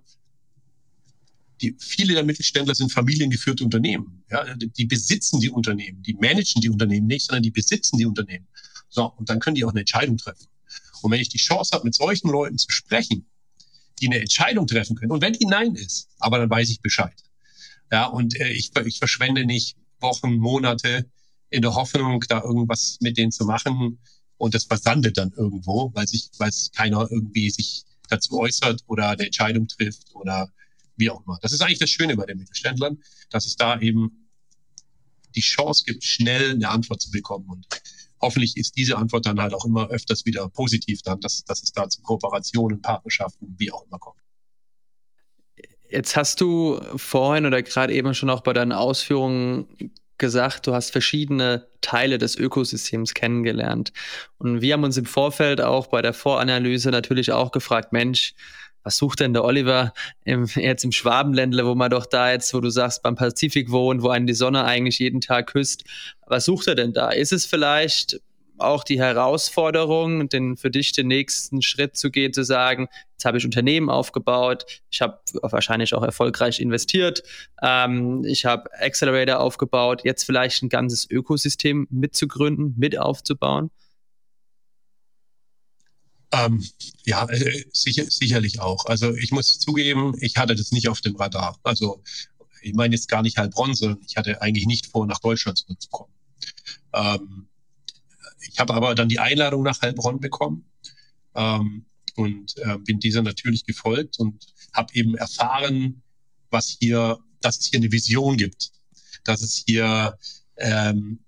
die, 1.61 1.77
viele 1.79 2.15
der 2.15 2.25
Mittelständler 2.25 2.75
sind 2.75 2.93
familiengeführte 2.93 3.65
Unternehmen. 3.65 4.25
Ja, 4.31 4.55
die 4.55 4.87
besitzen 4.87 5.41
die 5.41 5.51
Unternehmen, 5.51 6.03
die 6.03 6.15
managen 6.15 6.63
die 6.63 6.71
Unternehmen 6.71 7.07
nicht, 7.07 7.27
sondern 7.27 7.43
die 7.43 7.51
besitzen 7.51 7.99
die 7.99 8.07
Unternehmen. 8.07 8.47
So, 8.89 9.13
und 9.17 9.29
dann 9.29 9.41
können 9.41 9.55
die 9.55 9.65
auch 9.65 9.71
eine 9.71 9.81
Entscheidung 9.81 10.17
treffen. 10.17 10.47
Und 11.03 11.11
wenn 11.11 11.21
ich 11.21 11.29
die 11.29 11.39
Chance 11.39 11.73
habe, 11.73 11.85
mit 11.85 11.95
solchen 11.95 12.29
Leuten 12.31 12.59
zu 12.59 12.71
sprechen, 12.71 13.27
die 14.01 14.07
eine 14.07 14.21
Entscheidung 14.21 14.67
treffen 14.67 14.97
können, 14.97 15.13
und 15.13 15.21
wenn 15.21 15.33
die 15.33 15.47
Nein 15.47 15.75
ist, 15.75 16.09
aber 16.19 16.39
dann 16.39 16.51
weiß 16.51 16.71
ich 16.71 16.81
Bescheid. 16.81 17.15
Ja, 17.91 18.07
und 18.07 18.39
äh, 18.39 18.53
ich, 18.53 18.71
ich 18.85 18.99
verschwende 18.99 19.45
nicht 19.45 19.77
Wochen, 20.01 20.37
Monate 20.37 21.07
in 21.51 21.63
der 21.63 21.75
Hoffnung, 21.75 22.25
da 22.29 22.43
irgendwas 22.43 22.99
mit 23.01 23.17
denen 23.17 23.33
zu 23.33 23.45
machen 23.45 23.99
und 24.37 24.55
das 24.55 24.65
versandet 24.65 25.19
dann 25.19 25.33
irgendwo, 25.33 25.91
weil 25.95 26.07
sich, 26.07 26.31
weil 26.39 26.51
keiner 26.75 27.09
irgendwie 27.11 27.51
sich 27.51 27.85
dazu 28.09 28.39
äußert 28.39 28.83
oder 28.87 29.11
eine 29.11 29.27
Entscheidung 29.27 29.67
trifft 29.67 30.15
oder 30.15 30.53
wie 30.99 31.11
auch 31.11 31.25
immer. 31.27 31.39
Das 31.43 31.53
ist 31.53 31.63
eigentlich 31.63 31.79
das 31.79 31.91
Schöne 31.91 32.17
bei 32.17 32.27
den 32.27 32.39
Mittelständlern, 32.39 32.99
dass 33.31 33.47
es 33.47 33.57
da 33.57 33.81
eben 33.81 34.29
die 35.35 35.41
Chance 35.41 35.85
gibt, 35.85 36.05
schnell 36.05 36.53
eine 36.53 36.69
Antwort 36.69 37.01
zu 37.01 37.11
bekommen. 37.11 37.49
Und 37.49 37.67
hoffentlich 38.21 38.57
ist 38.57 38.77
diese 38.77 38.97
Antwort 38.97 39.27
dann 39.27 39.41
halt 39.41 39.55
auch 39.55 39.65
immer 39.65 39.89
öfters 39.89 40.25
wieder 40.27 40.49
positiv 40.49 41.03
dann, 41.03 41.21
dass, 41.21 41.45
dass 41.45 41.63
es 41.63 41.73
da 41.73 41.89
zu 41.89 42.03
Kooperationen, 42.03 42.83
Partnerschaften, 42.83 43.55
wie 43.59 43.71
auch 43.71 43.85
immer 43.87 43.99
kommt. 43.99 44.19
Jetzt 45.91 46.17
hast 46.17 46.41
du 46.41 46.81
vorhin 46.97 47.47
oder 47.47 47.63
gerade 47.63 47.95
eben 47.95 48.15
schon 48.15 48.29
auch 48.29 48.43
bei 48.43 48.53
deinen 48.53 48.73
Ausführungen 48.73 49.93
gesagt, 50.19 50.67
du 50.67 50.75
hast 50.75 50.91
verschiedene 50.91 51.69
Teile 51.81 52.19
des 52.19 52.37
Ökosystems 52.37 53.15
kennengelernt. 53.15 53.93
Und 54.37 54.61
wir 54.61 54.75
haben 54.75 54.85
uns 54.85 54.97
im 54.97 55.07
Vorfeld 55.07 55.61
auch 55.61 55.87
bei 55.87 56.03
der 56.03 56.13
Voranalyse 56.13 56.91
natürlich 56.91 57.33
auch 57.33 57.53
gefragt, 57.53 57.93
Mensch, 57.93 58.35
was 58.83 58.97
sucht 58.97 59.21
denn 59.21 59.33
der 59.33 59.45
Oliver 59.45 59.93
im, 60.25 60.47
jetzt 60.55 60.85
im 60.85 60.93
Schwabenländle, 60.93 61.67
wo 61.67 61.75
man 61.75 61.91
doch 61.91 62.07
da 62.07 62.33
jetzt, 62.33 62.55
wo 62.55 62.61
du 62.61 62.71
sagst, 62.71 63.03
beim 63.03 63.17
Pazifik 63.17 63.71
wohnt, 63.71 64.03
wo 64.03 64.09
einen 64.09 64.27
die 64.27 64.35
Sonne 64.35 64.65
eigentlich 64.65 64.99
jeden 64.99 65.21
Tag 65.21 65.49
küsst. 65.53 65.85
Was 66.27 66.45
sucht 66.45 66.69
er 66.69 66.75
denn 66.75 66.93
da? 66.93 67.11
Ist 67.11 67.33
es 67.33 67.47
vielleicht 67.47 68.21
auch 68.59 68.85
die 68.85 68.99
Herausforderung, 68.99 70.29
den, 70.29 70.57
für 70.57 70.71
dich 70.71 70.93
den 70.93 71.09
nächsten 71.09 71.63
Schritt 71.63 71.97
zu 71.97 72.11
gehen, 72.11 72.33
zu 72.33 72.43
sagen, 72.45 72.89
jetzt 73.13 73.25
habe 73.25 73.39
ich 73.39 73.45
Unternehmen 73.45 73.89
aufgebaut, 73.89 74.81
ich 74.91 75.01
habe 75.01 75.19
wahrscheinlich 75.43 75.95
auch 75.95 76.03
erfolgreich 76.03 76.61
investiert, 76.61 77.23
ähm, 77.63 78.25
ich 78.25 78.45
habe 78.45 78.71
Accelerator 78.81 79.41
aufgebaut, 79.41 80.03
jetzt 80.05 80.25
vielleicht 80.25 80.63
ein 80.63 80.69
ganzes 80.69 81.09
Ökosystem 81.09 81.87
mitzugründen, 81.91 82.75
mit 82.77 82.99
aufzubauen? 82.99 83.71
Ähm, 86.31 86.65
ja, 87.05 87.27
äh, 87.29 87.65
sicher, 87.73 88.05
sicherlich 88.09 88.61
auch. 88.61 88.85
Also 88.87 89.15
ich 89.15 89.31
muss 89.31 89.59
zugeben, 89.59 90.15
ich 90.21 90.37
hatte 90.37 90.55
das 90.55 90.73
nicht 90.73 90.89
auf 90.89 91.01
dem 91.01 91.17
Radar. 91.17 91.59
Also 91.63 92.03
ich 92.61 92.75
meine 92.75 92.95
jetzt 92.95 93.09
gar 93.09 93.23
nicht 93.23 93.39
Heilbronn, 93.39 93.75
sondern 93.75 94.01
ich 94.07 94.17
hatte 94.17 94.43
eigentlich 94.43 94.67
nicht 94.67 94.87
vor, 94.87 95.07
nach 95.07 95.21
Deutschland 95.21 95.59
zurückzukommen. 95.59 96.13
Ähm, 96.93 97.49
ich 98.41 98.59
habe 98.59 98.75
aber 98.75 98.95
dann 98.95 99.09
die 99.09 99.19
Einladung 99.19 99.63
nach 99.63 99.81
Heilbronn 99.81 100.21
bekommen 100.21 100.65
ähm, 101.35 101.87
und 102.17 102.57
äh, 102.59 102.79
bin 102.79 103.01
dieser 103.01 103.23
natürlich 103.23 103.65
gefolgt 103.65 104.19
und 104.19 104.47
habe 104.73 104.95
eben 104.95 105.15
erfahren, 105.15 106.03
was 106.51 106.69
hier, 106.69 107.19
dass 107.41 107.59
es 107.59 107.67
hier 107.67 107.81
eine 107.81 107.93
Vision 107.93 108.37
gibt, 108.37 108.71
dass 109.25 109.43
es 109.43 109.63
hier 109.67 110.19
ähm, 110.57 111.21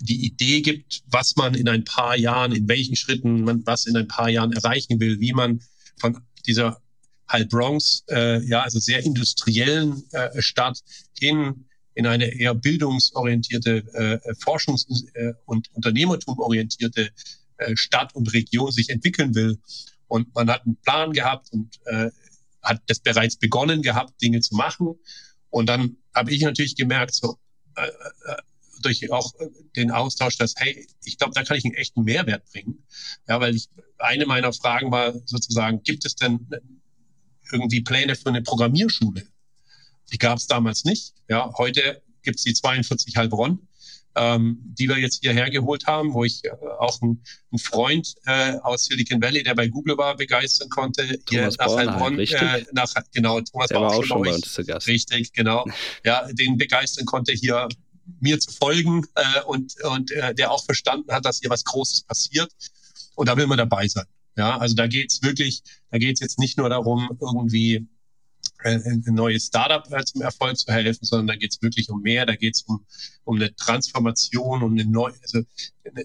die 0.00 0.26
Idee 0.26 0.60
gibt, 0.60 1.02
was 1.06 1.36
man 1.36 1.54
in 1.54 1.68
ein 1.68 1.84
paar 1.84 2.16
Jahren, 2.16 2.52
in 2.52 2.68
welchen 2.68 2.96
Schritten 2.96 3.42
man 3.42 3.64
was 3.66 3.86
in 3.86 3.96
ein 3.96 4.08
paar 4.08 4.28
Jahren 4.28 4.52
erreichen 4.52 5.00
will, 5.00 5.20
wie 5.20 5.32
man 5.32 5.60
von 6.00 6.20
dieser 6.46 6.80
halb 7.28 7.50
Bronx, 7.50 8.04
äh, 8.08 8.42
ja, 8.44 8.62
also 8.62 8.78
sehr 8.78 9.04
industriellen 9.04 10.02
äh, 10.12 10.40
Stadt 10.40 10.80
hin 11.18 11.66
in 11.94 12.06
eine 12.06 12.26
eher 12.26 12.54
bildungsorientierte, 12.54 13.78
äh, 13.92 14.32
forschungs- 14.34 14.86
äh, 15.14 15.34
und 15.44 15.68
unternehmertumorientierte 15.74 17.10
äh, 17.58 17.76
Stadt 17.76 18.14
und 18.14 18.32
Region 18.32 18.70
sich 18.70 18.88
entwickeln 18.88 19.34
will. 19.34 19.58
Und 20.06 20.34
man 20.34 20.48
hat 20.48 20.64
einen 20.64 20.76
Plan 20.76 21.12
gehabt 21.12 21.52
und 21.52 21.78
äh, 21.86 22.10
hat 22.62 22.80
das 22.86 23.00
bereits 23.00 23.36
begonnen 23.36 23.82
gehabt, 23.82 24.22
Dinge 24.22 24.40
zu 24.40 24.54
machen. 24.54 24.94
Und 25.50 25.68
dann 25.68 25.96
habe 26.14 26.30
ich 26.32 26.42
natürlich 26.42 26.76
gemerkt, 26.76 27.14
so, 27.14 27.36
äh, 27.76 27.86
äh 27.86 28.36
durch 28.82 29.10
auch 29.10 29.34
äh, 29.40 29.48
den 29.76 29.90
Austausch, 29.90 30.36
dass, 30.36 30.54
hey, 30.56 30.86
ich 31.04 31.18
glaube, 31.18 31.34
da 31.34 31.42
kann 31.42 31.56
ich 31.56 31.64
einen 31.64 31.74
echten 31.74 32.02
Mehrwert 32.04 32.44
bringen. 32.52 32.84
Ja, 33.28 33.40
weil 33.40 33.54
ich, 33.54 33.68
eine 33.98 34.26
meiner 34.26 34.52
Fragen 34.52 34.90
war 34.90 35.14
sozusagen, 35.26 35.82
gibt 35.82 36.04
es 36.04 36.14
denn 36.14 36.48
irgendwie 37.52 37.80
Pläne 37.80 38.14
für 38.14 38.28
eine 38.28 38.42
Programmierschule? 38.42 39.26
Die 40.12 40.18
gab 40.18 40.38
es 40.38 40.46
damals 40.46 40.84
nicht. 40.84 41.14
Ja, 41.28 41.52
heute 41.58 42.02
gibt 42.22 42.38
es 42.38 42.44
die 42.44 42.54
42 42.54 43.16
Heilbronn, 43.16 43.58
ähm, 44.14 44.58
die 44.62 44.88
wir 44.88 44.98
jetzt 44.98 45.20
hierher 45.20 45.50
geholt 45.50 45.86
haben, 45.86 46.14
wo 46.14 46.24
ich 46.24 46.44
äh, 46.44 46.50
auch 46.78 47.00
einen, 47.02 47.22
einen 47.50 47.58
Freund 47.58 48.14
äh, 48.26 48.56
aus 48.62 48.84
Silicon 48.86 49.20
Valley, 49.20 49.42
der 49.42 49.54
bei 49.54 49.68
Google 49.68 49.96
war, 49.96 50.16
begeistern 50.16 50.68
konnte, 50.68 51.06
Thomas 51.24 51.24
hier 51.28 51.50
nach 51.58 51.76
Heilbronn, 51.76 52.18
äh, 52.18 52.64
nach, 52.72 52.92
genau, 53.12 53.40
Thomas 53.40 53.68
der 53.68 53.80
war 53.80 53.92
auch 53.92 54.04
schon 54.04 54.22
bei 54.22 54.34
uns 54.34 54.52
zu 54.52 54.64
Gast. 54.64 54.86
Richtig, 54.86 55.32
genau. 55.32 55.64
ja, 56.04 56.26
den 56.32 56.56
begeistern 56.56 57.06
konnte, 57.06 57.32
hier 57.32 57.68
mir 58.20 58.40
zu 58.40 58.50
folgen 58.50 59.06
äh, 59.14 59.42
und, 59.46 59.74
und 59.84 60.10
äh, 60.12 60.34
der 60.34 60.50
auch 60.50 60.64
verstanden 60.64 61.12
hat, 61.12 61.24
dass 61.24 61.40
hier 61.40 61.50
was 61.50 61.64
Großes 61.64 62.02
passiert. 62.02 62.50
Und 63.14 63.28
da 63.28 63.36
will 63.36 63.46
man 63.46 63.58
dabei 63.58 63.88
sein. 63.88 64.06
Ja, 64.36 64.56
also 64.58 64.74
da 64.74 64.86
geht's 64.86 65.22
wirklich, 65.22 65.62
da 65.90 65.98
geht's 65.98 66.20
jetzt 66.20 66.38
nicht 66.38 66.58
nur 66.58 66.68
darum, 66.68 67.10
irgendwie 67.20 67.88
äh, 68.62 68.78
ein 68.78 69.02
neues 69.08 69.46
Startup 69.46 69.84
äh, 69.92 70.04
zum 70.04 70.22
Erfolg 70.22 70.56
zu 70.56 70.72
helfen, 70.72 71.04
sondern 71.04 71.26
da 71.26 71.36
geht's 71.36 71.60
wirklich 71.60 71.90
um 71.90 72.02
mehr, 72.02 72.24
da 72.24 72.36
geht's 72.36 72.62
um, 72.62 72.86
um 73.24 73.36
eine 73.36 73.54
Transformation, 73.56 74.62
um 74.62 74.72
eine 74.72 74.84
neue, 74.84 75.14
also 75.22 75.42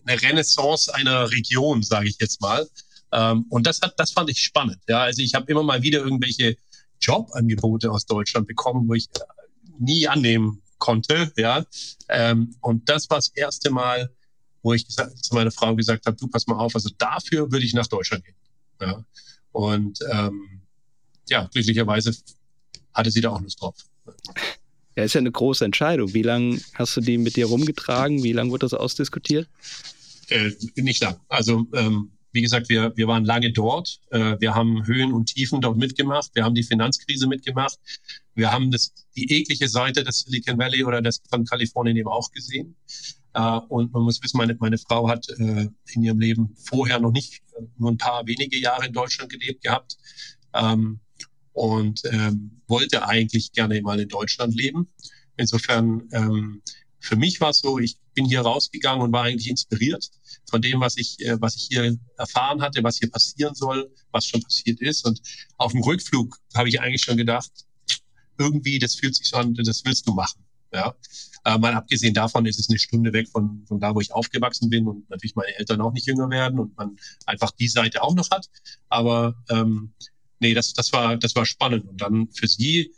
eine 0.06 0.22
Renaissance 0.22 0.94
einer 0.94 1.30
Region, 1.32 1.84
sage 1.84 2.10
ich 2.10 2.18
jetzt 2.20 2.42
mal. 2.42 2.68
Ähm, 3.12 3.46
und 3.50 3.68
das 3.68 3.82
hat, 3.82 4.00
das 4.00 4.12
fand 4.12 4.32
ich 4.32 4.40
spannend. 4.40 4.80
Ja, 4.90 5.02
also 5.04 5.22
ich 5.22 5.36
habe 5.36 5.52
immer 5.52 5.62
mal 5.62 5.84
wieder 5.84 6.00
irgendwelche 6.00 6.58
Jobangebote 7.00 7.92
aus 7.92 8.08
Deutschland 8.08 8.48
bekommen, 8.48 8.88
wo 8.88 8.96
ich 8.96 9.06
äh, 9.16 9.20
nie 9.78 10.08
annehmen 10.08 10.63
konnte. 10.84 11.32
Ja, 11.38 11.66
ähm, 12.10 12.56
und 12.60 12.90
das 12.90 13.10
war 13.10 13.18
das 13.18 13.30
erste 13.30 13.72
Mal, 13.72 14.12
wo 14.62 14.74
ich 14.74 14.86
gesagt, 14.86 15.18
zu 15.18 15.34
meiner 15.34 15.52
Frau 15.52 15.74
gesagt 15.76 16.06
habe: 16.06 16.18
Du 16.18 16.28
pass 16.28 16.46
mal 16.46 16.58
auf, 16.58 16.76
also 16.76 16.90
dafür 16.98 17.50
würde 17.52 17.66
ich 17.66 17.74
nach 17.74 17.88
Deutschland 17.88 18.26
gehen. 18.26 18.36
Ja, 18.82 19.06
und 19.54 20.00
ähm, 20.12 20.62
ja, 21.30 21.50
glücklicherweise 21.54 22.14
hatte 22.94 23.12
sie 23.12 23.22
da 23.22 23.30
auch 23.30 23.42
Lust 23.42 23.62
drauf. 23.62 23.76
Ja, 24.96 25.04
ist 25.06 25.14
ja 25.14 25.20
eine 25.20 25.32
große 25.32 25.64
Entscheidung. 25.64 26.14
Wie 26.14 26.22
lange 26.22 26.60
hast 26.74 26.98
du 26.98 27.02
die 27.02 27.18
mit 27.18 27.38
dir 27.38 27.46
rumgetragen? 27.46 28.22
Wie 28.22 28.34
lange 28.34 28.52
wurde 28.52 28.66
das 28.66 28.74
ausdiskutiert? 28.74 29.48
Äh, 30.28 30.52
nicht 30.76 31.02
lang. 31.02 31.16
Also 31.30 31.66
ähm, 31.74 32.12
wie 32.34 32.42
gesagt, 32.42 32.68
wir, 32.70 32.92
wir 32.98 33.08
waren 33.08 33.24
lange 33.24 33.52
dort. 33.52 34.00
Äh, 34.10 34.38
wir 34.40 34.56
haben 34.56 34.86
Höhen 34.86 35.14
und 35.14 35.34
Tiefen 35.34 35.62
dort 35.62 35.78
mitgemacht. 35.78 36.32
Wir 36.34 36.44
haben 36.44 36.56
die 36.56 36.64
Finanzkrise 36.64 37.28
mitgemacht. 37.28 37.78
Wir 38.34 38.52
haben 38.52 38.72
das, 38.72 38.94
die 39.16 39.32
eklige 39.32 39.68
Seite 39.70 40.04
des 40.04 40.22
Silicon 40.22 40.58
Valley 40.58 40.84
oder 40.84 41.02
des, 41.02 41.22
von 41.30 41.46
Kalifornien 41.46 41.96
eben 41.96 42.10
auch 42.10 42.32
gesehen. 42.32 42.76
Äh, 43.34 43.60
und 43.70 43.94
man 43.94 44.04
muss 44.04 44.22
wissen, 44.22 44.38
meine, 44.38 44.56
meine 44.60 44.80
Frau 44.80 45.08
hat 45.08 45.30
äh, 45.30 45.70
in 45.94 46.04
ihrem 46.04 46.20
Leben 46.20 46.56
vorher 46.58 47.00
noch 47.00 47.12
nicht 47.12 47.42
nur 47.78 47.92
ein 47.92 47.98
paar 47.98 48.26
wenige 48.26 48.58
Jahre 48.58 48.88
in 48.88 48.94
Deutschland 48.94 49.32
gelebt 49.32 49.64
gehabt. 49.64 49.98
Ähm, 50.54 51.00
und 51.54 52.02
ähm, 52.06 52.62
wollte 52.68 53.08
eigentlich 53.08 53.52
gerne 53.52 53.80
mal 53.82 54.00
in 54.00 54.10
Deutschland 54.10 54.56
leben. 54.56 54.88
Insofern, 55.38 56.08
ähm, 56.12 56.62
für 57.04 57.18
mich 57.18 57.42
war 57.42 57.50
es 57.50 57.60
so, 57.60 57.80
ich 57.80 57.98
bin 58.14 58.26
hier 58.26 58.42
rausgegangen 58.42 59.02
und 59.02 59.12
war 59.12 59.24
eigentlich 59.24 59.50
inspiriert 59.50 60.10
von 60.50 60.62
dem, 60.62 60.80
was 60.80 60.96
ich, 60.96 61.20
äh, 61.20 61.40
was 61.42 61.56
ich 61.58 61.68
hier 61.70 61.98
erfahren 62.18 62.62
hatte, 62.62 62.82
was 62.82 62.98
hier 62.98 63.12
passieren 63.12 63.56
soll, 63.56 63.94
was 64.12 64.26
schon 64.26 64.42
passiert 64.42 64.80
ist. 64.80 65.06
Und 65.06 65.22
auf 65.58 65.74
dem 65.74 65.82
Rückflug 65.82 66.40
habe 66.56 66.70
ich 66.70 66.80
eigentlich 66.80 67.04
schon 67.04 67.18
gedacht, 67.18 67.52
irgendwie, 68.38 68.80
das 68.80 68.96
fühlt 68.96 69.16
sich 69.16 69.28
so 69.28 69.36
an, 69.36 69.54
das 69.54 69.84
willst 69.84 70.08
du 70.08 70.14
machen. 70.14 70.46
Ja. 70.74 70.96
Äh, 71.44 71.58
mal 71.58 71.74
abgesehen 71.74 72.14
davon 72.14 72.46
ist 72.46 72.58
es 72.58 72.70
eine 72.70 72.80
Stunde 72.80 73.12
weg 73.12 73.28
von, 73.28 73.66
von 73.68 73.82
da, 73.82 73.94
wo 73.94 74.00
ich 74.00 74.14
aufgewachsen 74.14 74.70
bin 74.70 74.88
und 74.88 75.10
natürlich 75.10 75.36
meine 75.36 75.54
Eltern 75.58 75.82
auch 75.82 75.92
nicht 75.92 76.08
jünger 76.08 76.30
werden 76.30 76.58
und 76.58 76.78
man 76.78 76.98
einfach 77.26 77.52
die 77.52 77.68
Seite 77.68 78.02
auch 78.02 78.16
noch 78.16 78.32
hat. 78.32 78.50
Aber 78.88 79.36
ähm, 79.50 79.92
nee, 80.40 80.54
das, 80.54 80.72
das 80.72 80.94
war, 80.94 81.18
das 81.18 81.36
war 81.36 81.46
spannend. 81.46 81.86
Und 81.86 82.02
dann 82.02 82.30
für 82.32 82.48
sie 82.48 82.94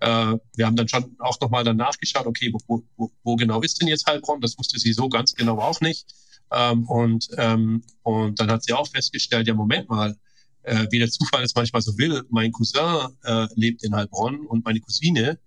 äh, 0.00 0.36
wir 0.56 0.66
haben 0.66 0.76
dann 0.76 0.88
schon 0.88 1.16
auch 1.18 1.40
nochmal 1.40 1.64
dann 1.64 1.76
nachgeschaut, 1.76 2.26
okay, 2.26 2.52
wo, 2.66 2.82
wo, 2.96 3.10
wo 3.22 3.36
genau 3.36 3.62
ist 3.62 3.80
denn 3.80 3.88
jetzt 3.88 4.06
Heilbronn? 4.06 4.40
Das 4.40 4.58
wusste 4.58 4.78
sie 4.78 4.92
so 4.92 5.08
ganz 5.08 5.34
genau 5.34 5.58
auch 5.58 5.80
nicht. 5.80 6.06
Ähm, 6.52 6.84
und, 6.88 7.28
ähm, 7.38 7.82
und 8.02 8.38
dann 8.38 8.50
hat 8.50 8.64
sie 8.64 8.72
auch 8.72 8.88
festgestellt, 8.88 9.46
ja, 9.48 9.54
Moment 9.54 9.88
mal, 9.88 10.16
äh, 10.62 10.86
wie 10.90 10.98
der 10.98 11.10
Zufall 11.10 11.42
es 11.42 11.54
manchmal 11.54 11.82
so 11.82 11.96
will, 11.98 12.22
mein 12.30 12.52
Cousin 12.52 13.08
äh, 13.24 13.46
lebt 13.54 13.84
in 13.84 13.94
Heilbronn 13.94 14.46
und 14.46 14.64
meine 14.64 14.80
Cousine 14.80 15.38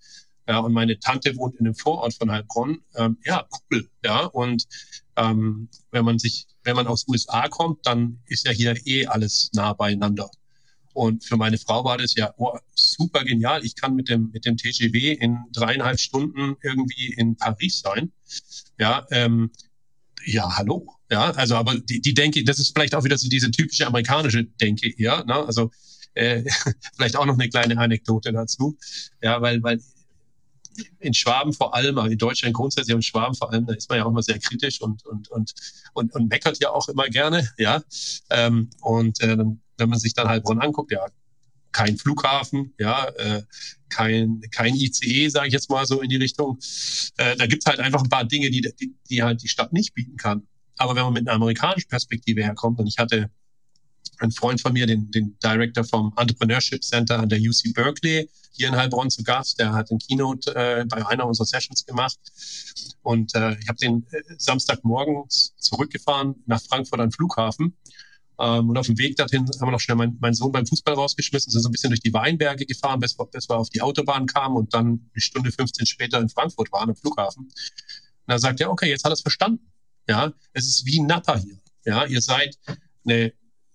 ja, 0.49 0.57
und 0.59 0.73
meine 0.73 0.99
Tante 0.99 1.37
wohnt 1.37 1.57
in 1.57 1.67
einem 1.67 1.75
Vorort 1.75 2.15
von 2.15 2.31
Heilbronn. 2.31 2.81
Ähm, 2.95 3.19
ja, 3.23 3.45
cool. 3.71 3.87
Ja, 4.03 4.25
und 4.25 4.67
ähm, 5.15 5.69
wenn 5.91 6.03
man 6.03 6.17
sich, 6.17 6.47
wenn 6.63 6.75
man 6.75 6.87
aus 6.87 7.07
USA 7.07 7.47
kommt, 7.49 7.85
dann 7.85 8.19
ist 8.25 8.47
ja 8.47 8.51
hier 8.51 8.75
eh 8.87 9.05
alles 9.05 9.51
nah 9.53 9.73
beieinander. 9.73 10.27
Und 10.93 11.23
für 11.23 11.37
meine 11.37 11.57
Frau 11.57 11.83
war 11.83 11.97
das 11.97 12.15
ja 12.15 12.33
oh, 12.37 12.57
super 12.73 13.23
genial. 13.23 13.63
Ich 13.63 13.75
kann 13.75 13.95
mit 13.95 14.09
dem, 14.09 14.31
mit 14.31 14.45
dem 14.45 14.57
TGW 14.57 15.13
in 15.13 15.37
dreieinhalb 15.53 15.99
Stunden 15.99 16.55
irgendwie 16.61 17.13
in 17.13 17.35
Paris 17.35 17.81
sein. 17.81 18.11
Ja, 18.77 19.05
ähm, 19.11 19.51
ja, 20.25 20.57
hallo. 20.57 20.87
Ja, 21.11 21.31
also, 21.31 21.55
aber 21.55 21.75
die, 21.79 22.01
die 22.01 22.13
Denke, 22.13 22.43
das 22.43 22.59
ist 22.59 22.73
vielleicht 22.73 22.93
auch 22.95 23.03
wieder 23.03 23.17
so 23.17 23.29
diese 23.29 23.51
typische 23.51 23.87
amerikanische 23.87 24.43
Denke 24.43 24.91
hier. 24.95 25.23
Ne? 25.25 25.35
Also, 25.35 25.71
äh, 26.13 26.43
vielleicht 26.95 27.15
auch 27.15 27.25
noch 27.25 27.35
eine 27.35 27.49
kleine 27.49 27.77
Anekdote 27.77 28.31
dazu. 28.31 28.77
Ja, 29.21 29.41
weil, 29.41 29.63
weil 29.63 29.79
in 30.99 31.13
Schwaben 31.13 31.53
vor 31.53 31.75
allem, 31.75 31.97
aber 31.97 32.09
in 32.09 32.17
Deutschland 32.17 32.53
grundsätzlich, 32.53 32.95
in 32.95 33.01
Schwaben 33.01 33.35
vor 33.35 33.51
allem, 33.51 33.65
da 33.65 33.73
ist 33.73 33.89
man 33.89 33.97
ja 33.97 34.05
auch 34.05 34.09
immer 34.09 34.23
sehr 34.23 34.39
kritisch 34.39 34.81
und, 34.81 35.05
und, 35.05 35.29
und, 35.29 35.53
und, 35.93 36.13
und 36.13 36.29
meckert 36.29 36.59
ja 36.59 36.69
auch 36.69 36.87
immer 36.89 37.07
gerne, 37.07 37.49
ja. 37.57 37.81
Ähm, 38.29 38.69
und 38.81 39.21
äh, 39.21 39.35
wenn 39.79 39.89
man 39.89 39.99
sich 39.99 40.13
dann 40.13 40.27
Heilbronn 40.27 40.59
anguckt, 40.59 40.91
ja, 40.91 41.05
kein 41.71 41.97
Flughafen, 41.97 42.73
ja, 42.79 43.05
äh, 43.09 43.43
kein, 43.89 44.41
kein 44.51 44.75
ICE, 44.75 45.29
sage 45.29 45.47
ich 45.47 45.53
jetzt 45.53 45.69
mal 45.69 45.85
so 45.85 46.01
in 46.01 46.09
die 46.09 46.15
Richtung. 46.17 46.57
Äh, 47.17 47.35
da 47.35 47.45
es 47.45 47.65
halt 47.65 47.79
einfach 47.79 48.03
ein 48.03 48.09
paar 48.09 48.25
Dinge, 48.25 48.49
die, 48.49 48.61
die, 48.79 48.95
die 49.09 49.23
halt 49.23 49.41
die 49.43 49.47
Stadt 49.47 49.73
nicht 49.73 49.93
bieten 49.93 50.17
kann. 50.17 50.47
Aber 50.77 50.95
wenn 50.95 51.03
man 51.03 51.13
mit 51.13 51.27
einer 51.27 51.35
amerikanischen 51.35 51.89
Perspektive 51.89 52.43
herkommt, 52.43 52.79
und 52.79 52.87
ich 52.87 52.97
hatte 52.97 53.29
einen 54.19 54.31
Freund 54.31 54.61
von 54.61 54.73
mir, 54.73 54.85
den, 54.85 55.11
den 55.11 55.37
Director 55.43 55.83
vom 55.83 56.13
Entrepreneurship 56.17 56.83
Center 56.83 57.19
an 57.19 57.29
der 57.29 57.39
UC 57.39 57.73
Berkeley, 57.73 58.29
hier 58.51 58.67
in 58.67 58.75
Heilbronn 58.75 59.09
zu 59.09 59.23
Gast, 59.23 59.59
der 59.59 59.73
hat 59.73 59.91
ein 59.91 59.99
Keynote 59.99 60.53
äh, 60.55 60.85
bei 60.85 61.05
einer 61.05 61.25
unserer 61.25 61.45
Sessions 61.45 61.85
gemacht. 61.85 62.17
Und 63.01 63.33
äh, 63.35 63.57
ich 63.59 63.67
habe 63.67 63.77
den 63.77 64.05
äh, 64.11 64.21
Samstagmorgen 64.37 65.23
zurückgefahren 65.29 66.35
nach 66.45 66.61
Frankfurt 66.61 66.99
am 66.99 67.11
Flughafen 67.11 67.75
ähm, 68.39 68.69
und 68.69 68.77
auf 68.77 68.85
dem 68.85 68.97
Weg 68.97 69.17
dorthin 69.17 69.45
haben 69.45 69.67
wir 69.67 69.71
noch 69.71 69.79
schnell 69.79 69.97
meinen 69.97 70.17
mein 70.21 70.33
Sohn 70.33 70.51
beim 70.51 70.65
Fußball 70.65 70.93
rausgeschmissen, 70.93 71.51
sind 71.51 71.61
so 71.61 71.69
ein 71.69 71.71
bisschen 71.71 71.89
durch 71.89 71.99
die 71.99 72.13
Weinberge 72.13 72.65
gefahren, 72.65 72.99
bis, 72.99 73.15
bis 73.31 73.49
wir 73.49 73.57
auf 73.57 73.69
die 73.69 73.81
Autobahn 73.81 74.27
kamen 74.27 74.55
und 74.55 74.73
dann 74.73 75.09
eine 75.13 75.21
Stunde 75.21 75.51
15 75.51 75.85
später 75.85 76.19
in 76.19 76.29
Frankfurt 76.29 76.71
waren, 76.71 76.89
am 76.89 76.95
Flughafen. 76.95 77.45
Und 77.45 77.53
da 78.27 78.39
sagt 78.39 78.61
er, 78.61 78.71
okay, 78.71 78.89
jetzt 78.89 79.03
hat 79.03 79.11
er 79.11 79.15
es 79.15 79.21
verstanden. 79.21 79.71
Ja, 80.07 80.33
es 80.53 80.67
ist 80.67 80.85
wie 80.85 81.01
Napa 81.01 81.37
hier. 81.37 81.59
Ja, 81.85 82.05
ihr 82.05 82.21
seid 82.21 82.57
eine 83.05 83.33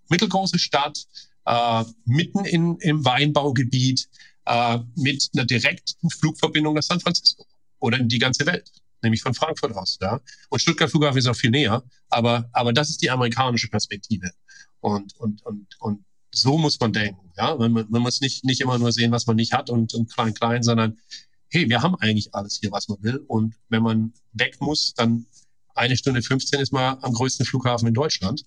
mittelgroße 0.09 0.59
Stadt, 0.59 1.07
äh, 1.45 1.85
mitten 2.07 2.45
in, 2.45 2.77
im 2.79 3.05
Weinbaugebiet, 3.05 4.09
äh, 4.47 4.79
mit 4.97 5.31
einer 5.35 5.45
direkten 5.45 6.11
Flugverbindung 6.11 6.75
nach 6.75 6.83
San 6.83 7.01
Francisco 7.01 7.45
oder 7.81 7.99
in 7.99 8.09
die 8.09 8.19
ganze 8.19 8.47
Welt 8.47 8.71
nämlich 9.05 9.23
von 9.23 9.35
Frankfurt 9.35 9.75
aus. 9.75 9.99
Ja? 10.01 10.21
Und 10.49 10.59
Stuttgart 10.59 10.91
Flughafen 10.91 11.19
ist 11.19 11.27
auch 11.27 11.37
viel 11.37 11.51
näher, 11.51 11.83
aber, 12.09 12.49
aber 12.53 12.73
das 12.73 12.91
ist 12.91 13.03
die 13.03 13.11
amerikanische 13.11 13.69
Perspektive. 13.69 14.31
Und, 14.81 15.15
und, 15.19 15.45
und, 15.47 15.67
und 15.79 16.05
so 16.33 16.59
muss 16.59 16.81
man 16.81 16.93
denken. 16.93 17.31
Ja? 17.37 17.55
Man, 17.55 17.73
man 17.73 18.03
muss 18.03 18.21
nicht, 18.21 18.45
nicht 18.45 18.61
immer 18.61 18.79
nur 18.79 18.93
sehen, 18.93 19.13
was 19.13 19.27
man 19.27 19.37
nicht 19.37 19.53
hat 19.53 19.71
und, 19.71 19.95
und 19.95 20.13
klein, 20.13 20.35
klein, 20.35 20.63
sondern 20.63 20.99
hey, 21.49 21.69
wir 21.69 21.83
haben 21.83 21.95
eigentlich 21.97 22.35
alles 22.35 22.59
hier, 22.61 22.73
was 22.73 22.89
man 22.89 23.03
will. 23.03 23.25
Und 23.29 23.55
wenn 23.69 23.83
man 23.83 24.13
weg 24.33 24.61
muss, 24.61 24.95
dann 24.95 25.27
eine 25.75 25.97
Stunde 25.97 26.23
15 26.23 26.61
ist 26.61 26.73
mal 26.73 26.99
am 27.03 27.13
größten 27.13 27.47
Flughafen 27.47 27.89
in 27.89 27.95
Deutschland. 27.95 28.45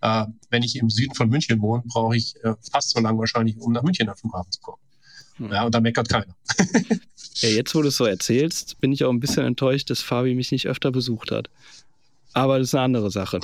Äh, 0.00 0.26
wenn 0.50 0.62
ich 0.62 0.76
im 0.76 0.90
Süden 0.90 1.14
von 1.14 1.28
München 1.28 1.60
wohne, 1.60 1.82
brauche 1.86 2.16
ich 2.16 2.36
äh, 2.44 2.54
fast 2.70 2.90
so 2.90 3.00
lange 3.00 3.18
wahrscheinlich, 3.18 3.56
um 3.58 3.72
nach 3.72 3.82
München 3.82 4.08
am 4.08 4.16
Flughafen 4.16 4.52
zu 4.52 4.60
kommen. 4.60 4.82
Hm. 5.38 5.50
Ja, 5.50 5.64
und 5.64 5.74
da 5.74 5.80
meckert 5.80 6.08
keiner. 6.08 6.34
Ja, 7.40 7.50
jetzt, 7.50 7.72
wo 7.74 7.82
du 7.82 7.88
es 7.88 7.96
so 7.96 8.04
erzählst, 8.04 8.80
bin 8.80 8.90
ich 8.90 9.04
auch 9.04 9.10
ein 9.10 9.20
bisschen 9.20 9.44
enttäuscht, 9.44 9.90
dass 9.90 10.02
Fabi 10.02 10.34
mich 10.34 10.50
nicht 10.50 10.66
öfter 10.66 10.90
besucht 10.90 11.30
hat. 11.30 11.48
Aber 12.32 12.58
das 12.58 12.68
ist 12.68 12.74
eine 12.74 12.82
andere 12.82 13.12
Sache. 13.12 13.38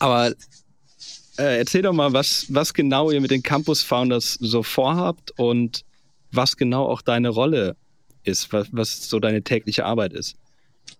Aber 0.00 0.32
äh, 1.38 1.58
erzähl 1.58 1.82
doch 1.82 1.92
mal, 1.92 2.12
was, 2.12 2.46
was 2.48 2.74
genau 2.74 3.10
ihr 3.12 3.20
mit 3.20 3.30
den 3.30 3.44
Campus 3.44 3.82
Founders 3.82 4.36
so 4.40 4.64
vorhabt 4.64 5.30
und 5.38 5.84
was 6.32 6.56
genau 6.56 6.86
auch 6.86 7.00
deine 7.00 7.28
Rolle 7.28 7.76
ist, 8.24 8.52
was, 8.52 8.68
was 8.72 9.08
so 9.08 9.20
deine 9.20 9.42
tägliche 9.42 9.84
Arbeit 9.84 10.12
ist. 10.12 10.34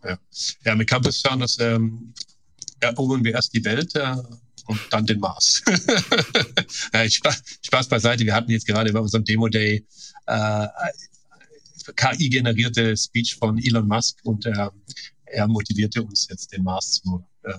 Ja, 0.05 0.19
ja 0.65 0.75
mit 0.77 0.89
Campus 0.89 1.21
Founders 1.23 1.59
ähm, 1.59 2.13
erobern 2.81 3.25
wir 3.25 3.33
erst 3.35 3.53
die 3.53 3.65
Welt 3.65 3.97
äh, 3.97 4.15
und 4.67 4.81
dann 4.91 5.07
den 5.07 5.21
Mars. 5.21 5.63
ja, 6.93 7.09
Spaß, 7.09 7.43
Spaß 7.63 7.89
beiseite. 7.89 8.25
Wir 8.25 8.35
hatten 8.35 8.51
jetzt 8.51 8.67
gerade 8.67 8.93
bei 8.93 9.01
unserem 9.01 9.25
Demo 9.25 9.49
Day 9.49 9.87
äh, 10.27 10.67
KI-generierte 11.95 12.97
Speech 12.97 13.37
von 13.37 13.59
Elon 13.59 13.87
Musk 13.87 14.19
und 14.25 14.47
er, 14.47 14.73
er 15.27 15.47
motivierte 15.49 16.03
uns 16.03 16.27
jetzt 16.29 16.53
den 16.53 16.65
Mars 16.65 17.03
zu 17.03 17.25
äh, 17.43 17.53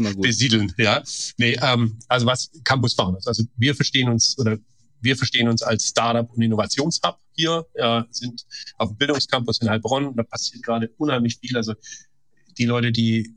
besiedeln. 0.16 0.72
Ja, 0.76 1.02
nee, 1.38 1.56
ähm, 1.62 1.98
also 2.08 2.26
was 2.26 2.50
Campus 2.64 2.94
Founders. 2.94 3.26
Also 3.26 3.44
wir 3.56 3.74
verstehen 3.74 4.08
uns 4.08 4.38
oder 4.38 4.58
wir 5.00 5.16
verstehen 5.16 5.48
uns 5.48 5.62
als 5.62 5.88
Startup 5.88 6.30
und 6.30 6.42
Innovationshub 6.42 7.18
hier, 7.32 7.66
äh, 7.74 8.02
sind 8.10 8.44
auf 8.76 8.90
dem 8.90 8.98
Bildungscampus 8.98 9.60
in 9.62 9.70
Heilbronn. 9.70 10.14
Da 10.14 10.22
passiert 10.24 10.62
gerade 10.62 10.90
unheimlich 10.98 11.38
viel. 11.38 11.56
Also 11.56 11.74
die 12.58 12.66
Leute, 12.66 12.92
die 12.92 13.34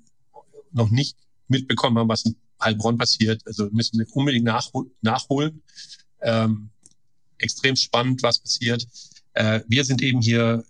noch 0.72 0.90
nicht 0.90 1.18
mitbekommen 1.48 1.98
haben, 1.98 2.10
was 2.10 2.26
in 2.26 2.36
Heilbronn 2.62 2.98
passiert, 2.98 3.42
also 3.46 3.70
müssen 3.72 4.00
wir 4.00 4.08
unbedingt 4.16 4.46
nachhol 4.46 4.90
nachholen. 5.02 5.62
Ähm, 6.22 6.70
extrem 7.38 7.76
spannend, 7.76 8.24
was 8.24 8.40
passiert. 8.40 8.88
Äh, 9.34 9.62
wir 9.68 9.84
sind 9.84 10.02
eben 10.02 10.22
hier 10.22 10.64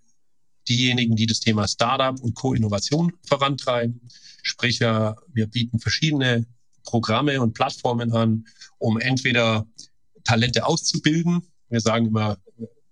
diejenigen, 0.67 1.15
die 1.15 1.25
das 1.25 1.39
Thema 1.39 1.67
Startup 1.67 2.19
und 2.19 2.35
Co-Innovation 2.35 3.13
vorantreiben. 3.27 4.01
Sprich, 4.41 4.79
wir, 4.79 5.17
bieten 5.33 5.79
verschiedene 5.79 6.45
Programme 6.83 7.41
und 7.41 7.53
Plattformen 7.53 8.11
an, 8.13 8.45
um 8.77 8.99
entweder 8.99 9.67
Talente 10.23 10.65
auszubilden. 10.65 11.41
Wir 11.69 11.81
sagen 11.81 12.07
immer 12.07 12.37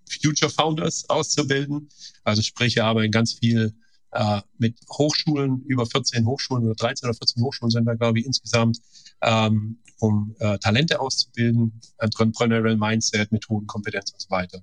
Future 0.09 0.51
Founders 0.51 1.09
auszubilden. 1.09 1.89
Also 2.23 2.41
sprich, 2.41 2.75
wir 2.75 2.85
arbeiten 2.85 3.11
ganz 3.11 3.33
viel 3.33 3.73
äh, 4.11 4.41
mit 4.57 4.77
Hochschulen, 4.89 5.63
über 5.65 5.85
14 5.85 6.25
Hochschulen 6.25 6.65
oder 6.65 6.75
13 6.75 7.09
oder 7.09 7.17
14 7.17 7.43
Hochschulen 7.43 7.71
sind 7.71 7.85
wir, 7.85 7.95
glaube 7.95 8.19
ich, 8.19 8.25
insgesamt, 8.25 8.79
ähm, 9.21 9.79
um 9.99 10.35
äh, 10.39 10.57
Talente 10.59 10.99
auszubilden, 10.99 11.79
Entrepreneurial 11.99 12.77
Mindset, 12.77 13.31
Methoden, 13.31 13.67
Kompetenz 13.67 14.11
und 14.11 14.21
so 14.21 14.29
weiter. 14.29 14.61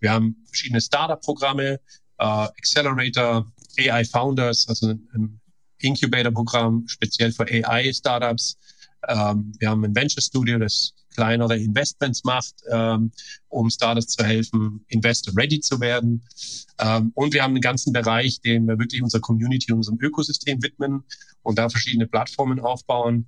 Wir 0.00 0.12
haben 0.12 0.36
verschiedene 0.46 0.80
Startup-Programme, 0.80 1.80
äh, 2.18 2.24
Accelerator, 2.24 3.46
AI 3.78 4.04
Founders, 4.04 4.68
also 4.68 4.88
ein, 4.88 5.08
ein 5.14 5.40
Incubator-Programm 5.80 6.86
speziell 6.88 7.32
für 7.32 7.44
AI-Startups. 7.44 8.58
Ähm, 9.06 9.52
wir 9.58 9.70
haben 9.70 9.84
ein 9.84 9.94
Venture 9.94 10.22
Studio, 10.22 10.58
das 10.58 10.94
kleinere 11.14 11.56
Investments 11.56 12.24
macht, 12.24 12.54
ähm, 12.70 13.10
um 13.48 13.70
Startups 13.70 14.08
zu 14.08 14.24
helfen, 14.24 14.84
Investor 14.88 15.36
ready 15.36 15.60
zu 15.60 15.80
werden. 15.80 16.22
Ähm, 16.78 17.12
und 17.14 17.34
wir 17.34 17.42
haben 17.42 17.52
einen 17.52 17.60
ganzen 17.60 17.92
Bereich, 17.92 18.40
den 18.40 18.66
wir 18.66 18.78
wirklich 18.78 19.02
unserer 19.02 19.20
Community, 19.20 19.72
unserem 19.72 19.98
Ökosystem 20.00 20.62
widmen 20.62 21.02
und 21.42 21.58
da 21.58 21.68
verschiedene 21.68 22.06
Plattformen 22.06 22.60
aufbauen. 22.60 23.26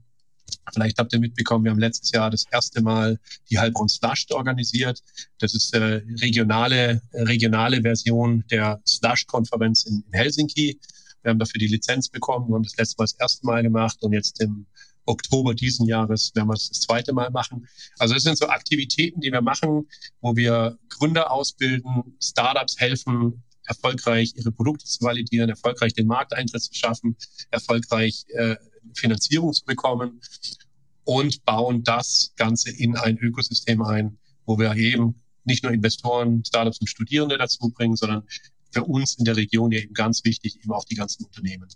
Vielleicht 0.72 0.98
habt 0.98 1.12
ihr 1.12 1.20
mitbekommen, 1.20 1.64
wir 1.64 1.70
haben 1.70 1.80
letztes 1.80 2.10
Jahr 2.12 2.30
das 2.30 2.44
erste 2.50 2.82
Mal 2.82 3.18
die 3.50 3.58
Heilbronn 3.58 3.88
Slush 3.88 4.26
organisiert. 4.30 5.02
Das 5.38 5.54
ist 5.54 5.74
eine 5.74 6.04
regionale, 6.20 7.02
regionale 7.12 7.82
Version 7.82 8.44
der 8.50 8.80
Slush-Konferenz 8.86 9.84
in, 9.84 10.04
in 10.06 10.12
Helsinki. 10.12 10.80
Wir 11.22 11.30
haben 11.30 11.38
dafür 11.38 11.58
die 11.58 11.66
Lizenz 11.66 12.08
bekommen 12.08 12.52
und 12.52 12.66
das 12.66 12.76
letzte 12.76 12.96
Mal 12.98 13.04
das 13.04 13.16
erste 13.18 13.46
Mal 13.46 13.62
gemacht 13.62 13.98
und 14.02 14.12
jetzt 14.12 14.40
im 14.40 14.66
Oktober 15.10 15.54
diesen 15.54 15.86
Jahres 15.86 16.32
werden 16.34 16.48
wir 16.48 16.54
es 16.54 16.68
das 16.68 16.80
zweite 16.80 17.12
Mal 17.12 17.30
machen. 17.30 17.68
Also 17.98 18.14
es 18.14 18.22
sind 18.22 18.38
so 18.38 18.48
Aktivitäten, 18.48 19.20
die 19.20 19.32
wir 19.32 19.42
machen, 19.42 19.88
wo 20.20 20.36
wir 20.36 20.78
Gründer 20.88 21.30
ausbilden, 21.30 22.16
Startups 22.22 22.78
helfen, 22.78 23.42
erfolgreich 23.64 24.32
ihre 24.36 24.52
Produkte 24.52 24.84
zu 24.84 25.04
validieren, 25.04 25.48
erfolgreich 25.48 25.92
den 25.94 26.06
Markteintritt 26.06 26.62
zu 26.62 26.74
schaffen, 26.74 27.16
erfolgreich 27.50 28.24
äh, 28.28 28.56
Finanzierung 28.94 29.52
zu 29.52 29.64
bekommen 29.64 30.20
und 31.04 31.44
bauen 31.44 31.84
das 31.84 32.32
Ganze 32.36 32.70
in 32.70 32.96
ein 32.96 33.18
Ökosystem 33.18 33.82
ein, 33.82 34.18
wo 34.46 34.58
wir 34.58 34.74
eben 34.74 35.22
nicht 35.44 35.62
nur 35.62 35.72
Investoren, 35.72 36.44
Startups 36.44 36.80
und 36.80 36.88
Studierende 36.88 37.38
dazu 37.38 37.70
bringen, 37.70 37.96
sondern 37.96 38.22
für 38.72 38.84
uns 38.84 39.14
in 39.14 39.24
der 39.24 39.36
Region 39.36 39.72
ja 39.72 39.80
eben 39.80 39.94
ganz 39.94 40.24
wichtig, 40.24 40.56
eben 40.62 40.72
auch 40.72 40.84
die 40.84 40.94
ganzen 40.94 41.24
Unternehmen. 41.24 41.68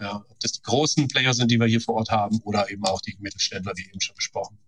Ja, 0.00 0.24
ob 0.28 0.40
das 0.40 0.52
die 0.52 0.62
großen 0.62 1.08
Player 1.08 1.34
sind, 1.34 1.50
die 1.50 1.58
wir 1.58 1.66
hier 1.66 1.80
vor 1.80 1.96
Ort 1.96 2.10
haben, 2.10 2.40
oder 2.44 2.70
eben 2.70 2.84
auch 2.84 3.00
die 3.00 3.16
Mittelständler, 3.18 3.72
wie 3.76 3.88
eben 3.88 4.00
schon 4.00 4.14
besprochen. 4.14 4.58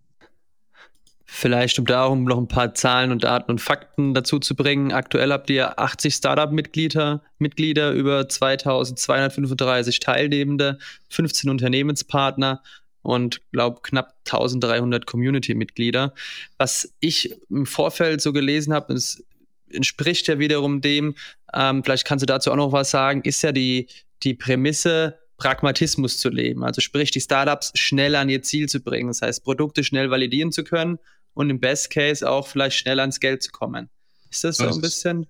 Vielleicht, 1.33 1.79
um 1.79 1.87
darum 1.87 2.25
noch 2.25 2.39
ein 2.39 2.49
paar 2.49 2.75
Zahlen 2.75 3.13
und 3.13 3.23
Daten 3.23 3.53
und 3.53 3.61
Fakten 3.61 4.15
dazu 4.15 4.41
zu 4.41 4.57
bringen. 4.57 4.91
Aktuell 4.91 5.31
habt 5.31 5.49
ihr 5.49 5.79
80 5.79 6.13
Startup-Mitglieder, 6.13 7.23
Mitglieder 7.39 7.93
über 7.93 8.29
2235 8.29 10.01
Teilnehmende, 10.01 10.79
15 11.09 11.49
Unternehmenspartner 11.49 12.63
und 13.03 13.41
glaube 13.53 13.81
knapp 13.83 14.17
1300 14.27 15.07
Community-Mitglieder. 15.07 16.15
Was 16.59 16.93
ich 16.99 17.37
im 17.49 17.65
Vorfeld 17.65 18.21
so 18.21 18.33
gelesen 18.33 18.75
habe, 18.75 18.93
es 18.95 19.25
entspricht 19.73 20.29
ja 20.29 20.39
wiederum 20.39 20.81
dem, 20.81 21.15
ähm, 21.55 21.83
vielleicht 21.85 22.05
kannst 22.05 22.23
du 22.23 22.27
dazu 22.27 22.51
auch 22.51 22.57
noch 22.57 22.73
was 22.73 22.91
sagen, 22.91 23.23
ist 23.23 23.43
ja 23.43 23.53
die, 23.53 23.89
die 24.23 24.35
Prämisse, 24.35 25.19
Pragmatismus 25.37 26.19
zu 26.19 26.29
leben. 26.29 26.63
Also 26.63 26.81
sprich, 26.81 27.11
die 27.11 27.21
Startups 27.21 27.73
schnell 27.75 28.15
an 28.15 28.29
ihr 28.29 28.43
Ziel 28.43 28.69
zu 28.69 28.81
bringen. 28.81 29.09
Das 29.09 29.23
heißt, 29.23 29.43
Produkte 29.43 29.83
schnell 29.83 30.11
validieren 30.11 30.53
zu 30.53 30.63
können 30.63 30.99
und 31.35 31.51
im 31.51 31.59
Best 31.59 31.91
Case 31.91 32.29
auch 32.29 32.47
vielleicht 32.47 32.77
schnell 32.77 33.01
ans 33.01 33.19
Geld 33.19 33.43
zu 33.43 33.51
kommen. 33.51 33.89
Ist 34.31 34.45
das 34.45 34.59
so, 34.59 34.69
so 34.69 34.77
ein 34.77 34.81
bisschen? 34.81 35.27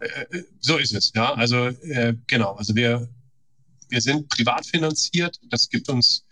Äh, 0.00 0.06
äh, 0.36 0.44
so 0.60 0.76
ist 0.76 0.94
es, 0.94 1.12
ja. 1.14 1.32
Also 1.34 1.68
äh, 1.68 2.14
genau, 2.26 2.54
also 2.54 2.74
wir, 2.74 3.08
wir 3.88 4.00
sind 4.00 4.28
privat 4.28 4.66
finanziert. 4.66 5.38
Das 5.48 5.68
gibt 5.68 5.88
uns 5.88 6.26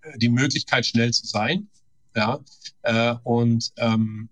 äh, 0.00 0.18
die 0.18 0.30
Möglichkeit, 0.30 0.86
schnell 0.86 1.12
zu 1.12 1.26
sein. 1.26 1.68
Ja. 2.16 2.40
Äh, 2.82 3.14
und 3.24 3.72
ähm, 3.76 4.28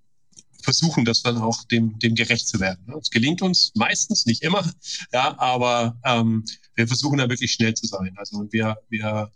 versuchen 0.62 1.04
das 1.04 1.22
dann 1.22 1.38
auch 1.38 1.64
dem, 1.64 1.98
dem 1.98 2.14
gerecht 2.14 2.48
zu 2.48 2.60
werden. 2.60 2.92
Es 3.00 3.10
gelingt 3.10 3.42
uns 3.42 3.72
meistens, 3.74 4.26
nicht 4.26 4.42
immer, 4.42 4.70
ja, 5.12 5.38
aber 5.38 5.98
ähm, 6.04 6.44
wir 6.74 6.86
versuchen 6.86 7.18
da 7.18 7.28
wirklich 7.28 7.52
schnell 7.52 7.74
zu 7.74 7.86
sein. 7.86 8.14
Also 8.16 8.46
wir, 8.50 8.76
wir 8.88 9.30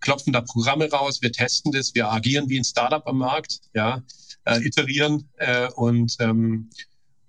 klopfen 0.00 0.32
da 0.32 0.40
Programme 0.40 0.90
raus, 0.90 1.22
wir 1.22 1.32
testen 1.32 1.72
das, 1.72 1.94
wir 1.94 2.10
agieren 2.10 2.48
wie 2.48 2.58
ein 2.58 2.64
Startup 2.64 3.06
am 3.06 3.18
Markt, 3.18 3.60
ja, 3.74 4.02
äh, 4.44 4.58
iterieren 4.66 5.28
äh, 5.36 5.68
und 5.72 6.16
ähm, 6.20 6.70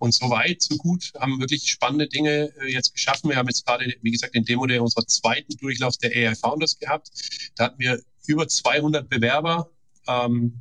und 0.04 0.14
so 0.14 0.30
weit, 0.30 0.62
so 0.62 0.76
gut, 0.76 1.14
haben 1.18 1.40
wirklich 1.40 1.72
spannende 1.72 2.10
Dinge 2.10 2.52
äh, 2.60 2.74
jetzt 2.74 2.94
geschaffen. 2.94 3.30
Wir 3.30 3.38
haben 3.38 3.48
jetzt 3.48 3.66
gerade, 3.66 3.86
wie 4.02 4.12
gesagt, 4.12 4.36
den 4.36 4.44
Demo 4.44 4.66
der 4.66 4.84
unserer 4.84 5.08
zweiten 5.08 5.56
Durchlauf 5.56 5.96
der 5.96 6.12
AI 6.12 6.36
Founders 6.36 6.78
gehabt. 6.78 7.10
Da 7.56 7.66
hatten 7.66 7.80
wir 7.80 8.02
über 8.28 8.46
200 8.46 9.08
Bewerber 9.08 9.70
ähm, 10.10 10.60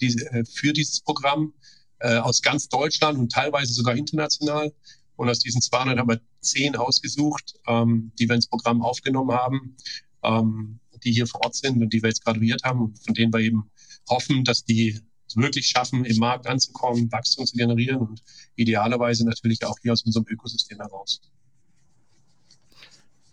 die, 0.00 0.14
äh, 0.14 0.44
für 0.44 0.72
dieses 0.72 1.00
Programm 1.00 1.52
äh, 2.00 2.16
aus 2.16 2.42
ganz 2.42 2.68
Deutschland 2.68 3.18
und 3.18 3.32
teilweise 3.32 3.72
sogar 3.72 3.96
international. 3.96 4.72
Und 5.16 5.30
aus 5.30 5.38
diesen 5.38 5.62
200 5.62 5.98
haben 5.98 6.08
wir 6.08 6.20
zehn 6.40 6.76
ausgesucht, 6.76 7.54
ähm, 7.66 8.12
die 8.18 8.28
wir 8.28 8.34
ins 8.34 8.48
Programm 8.48 8.82
aufgenommen 8.82 9.32
haben, 9.32 9.76
ähm, 10.22 10.78
die 11.04 11.12
hier 11.12 11.26
vor 11.26 11.44
Ort 11.44 11.54
sind 11.54 11.80
und 11.82 11.92
die 11.92 12.02
wir 12.02 12.08
jetzt 12.08 12.24
graduiert 12.24 12.64
haben 12.64 12.80
und 12.80 12.98
von 12.98 13.14
denen 13.14 13.32
wir 13.32 13.40
eben 13.40 13.70
hoffen, 14.08 14.44
dass 14.44 14.64
die 14.64 15.00
es 15.26 15.36
wirklich 15.36 15.66
schaffen, 15.68 16.04
im 16.04 16.16
Markt 16.18 16.46
anzukommen, 16.46 17.10
Wachstum 17.10 17.46
zu 17.46 17.56
generieren 17.56 17.98
und 17.98 18.22
idealerweise 18.54 19.24
natürlich 19.24 19.64
auch 19.64 19.76
hier 19.82 19.92
aus 19.92 20.02
unserem 20.02 20.26
Ökosystem 20.28 20.78
heraus. 20.78 21.20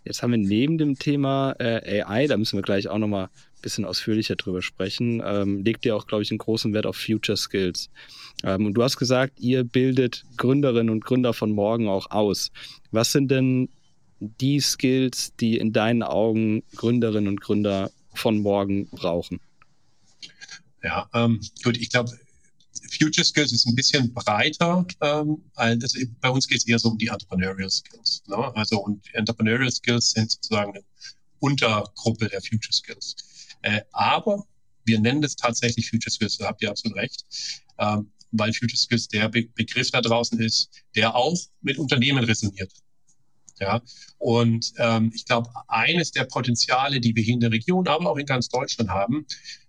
Jetzt 0.04 0.22
haben 0.22 0.32
wir 0.32 0.38
neben 0.38 0.76
dem 0.76 0.98
Thema 0.98 1.54
äh, 1.58 2.02
AI, 2.02 2.26
da 2.26 2.36
müssen 2.36 2.58
wir 2.58 2.62
gleich 2.62 2.88
auch 2.88 2.98
nochmal 2.98 3.30
bisschen 3.64 3.84
ausführlicher 3.84 4.36
drüber 4.36 4.62
sprechen, 4.62 5.22
ähm, 5.24 5.64
legt 5.64 5.84
ihr 5.84 5.96
auch, 5.96 6.06
glaube 6.06 6.22
ich, 6.22 6.30
einen 6.30 6.38
großen 6.38 6.72
Wert 6.72 6.86
auf 6.86 6.96
Future 6.96 7.36
Skills. 7.36 7.90
Ähm, 8.44 8.66
und 8.66 8.74
du 8.74 8.82
hast 8.82 8.96
gesagt, 8.96 9.40
ihr 9.40 9.64
bildet 9.64 10.24
Gründerinnen 10.36 10.90
und 10.90 11.04
Gründer 11.04 11.32
von 11.32 11.50
morgen 11.50 11.88
auch 11.88 12.10
aus. 12.10 12.52
Was 12.92 13.10
sind 13.10 13.30
denn 13.30 13.68
die 14.20 14.60
Skills, 14.60 15.34
die 15.40 15.58
in 15.58 15.72
deinen 15.72 16.02
Augen 16.02 16.62
Gründerinnen 16.76 17.28
und 17.28 17.40
Gründer 17.40 17.90
von 18.14 18.40
morgen 18.40 18.86
brauchen? 18.90 19.40
Ja, 20.82 21.08
ähm, 21.14 21.40
gut, 21.62 21.76
ich 21.76 21.90
glaube, 21.90 22.12
Future 22.98 23.24
Skills 23.24 23.52
ist 23.52 23.66
ein 23.66 23.74
bisschen 23.74 24.12
breiter. 24.12 24.86
Ähm, 25.00 25.42
also 25.54 25.98
bei 26.20 26.28
uns 26.28 26.46
geht 26.46 26.58
es 26.58 26.66
eher 26.66 26.78
so 26.78 26.90
um 26.90 26.98
die 26.98 27.08
Entrepreneurial 27.08 27.70
Skills. 27.70 28.22
Ne? 28.26 28.36
Also 28.54 28.78
und 28.80 29.02
Entrepreneurial 29.14 29.70
Skills 29.70 30.10
sind 30.10 30.30
sozusagen 30.30 30.72
eine 30.72 30.84
Untergruppe 31.40 32.28
der 32.28 32.40
Future 32.42 32.72
Skills. 32.72 33.16
Äh, 33.64 33.80
aber 33.92 34.44
wir 34.84 35.00
nennen 35.00 35.22
das 35.22 35.36
tatsächlich 35.36 35.88
Future 35.88 36.10
Skills, 36.10 36.36
da 36.36 36.46
habt 36.46 36.62
ihr 36.62 36.70
absolut 36.70 36.98
recht, 36.98 37.24
ähm, 37.78 38.10
weil 38.30 38.52
Future 38.52 38.76
Skills 38.76 39.08
der 39.08 39.28
Be 39.30 39.48
Begriff 39.54 39.90
da 39.90 40.02
draußen 40.02 40.38
ist, 40.40 40.68
der 40.94 41.14
auch 41.14 41.38
mit 41.62 41.78
Unternehmen 41.78 42.24
resoniert. 42.24 42.70
Ja, 43.60 43.80
und 44.18 44.74
ähm, 44.76 45.12
ich 45.14 45.24
glaube, 45.24 45.48
eines 45.68 46.10
der 46.10 46.24
Potenziale, 46.24 47.00
die 47.00 47.14
wir 47.16 47.22
hier 47.22 47.34
in 47.34 47.40
der 47.40 47.52
Region, 47.52 47.88
aber 47.88 48.10
auch 48.10 48.16
in 48.16 48.26
ganz 48.26 48.48
Deutschland 48.48 48.90
haben, 48.90 49.24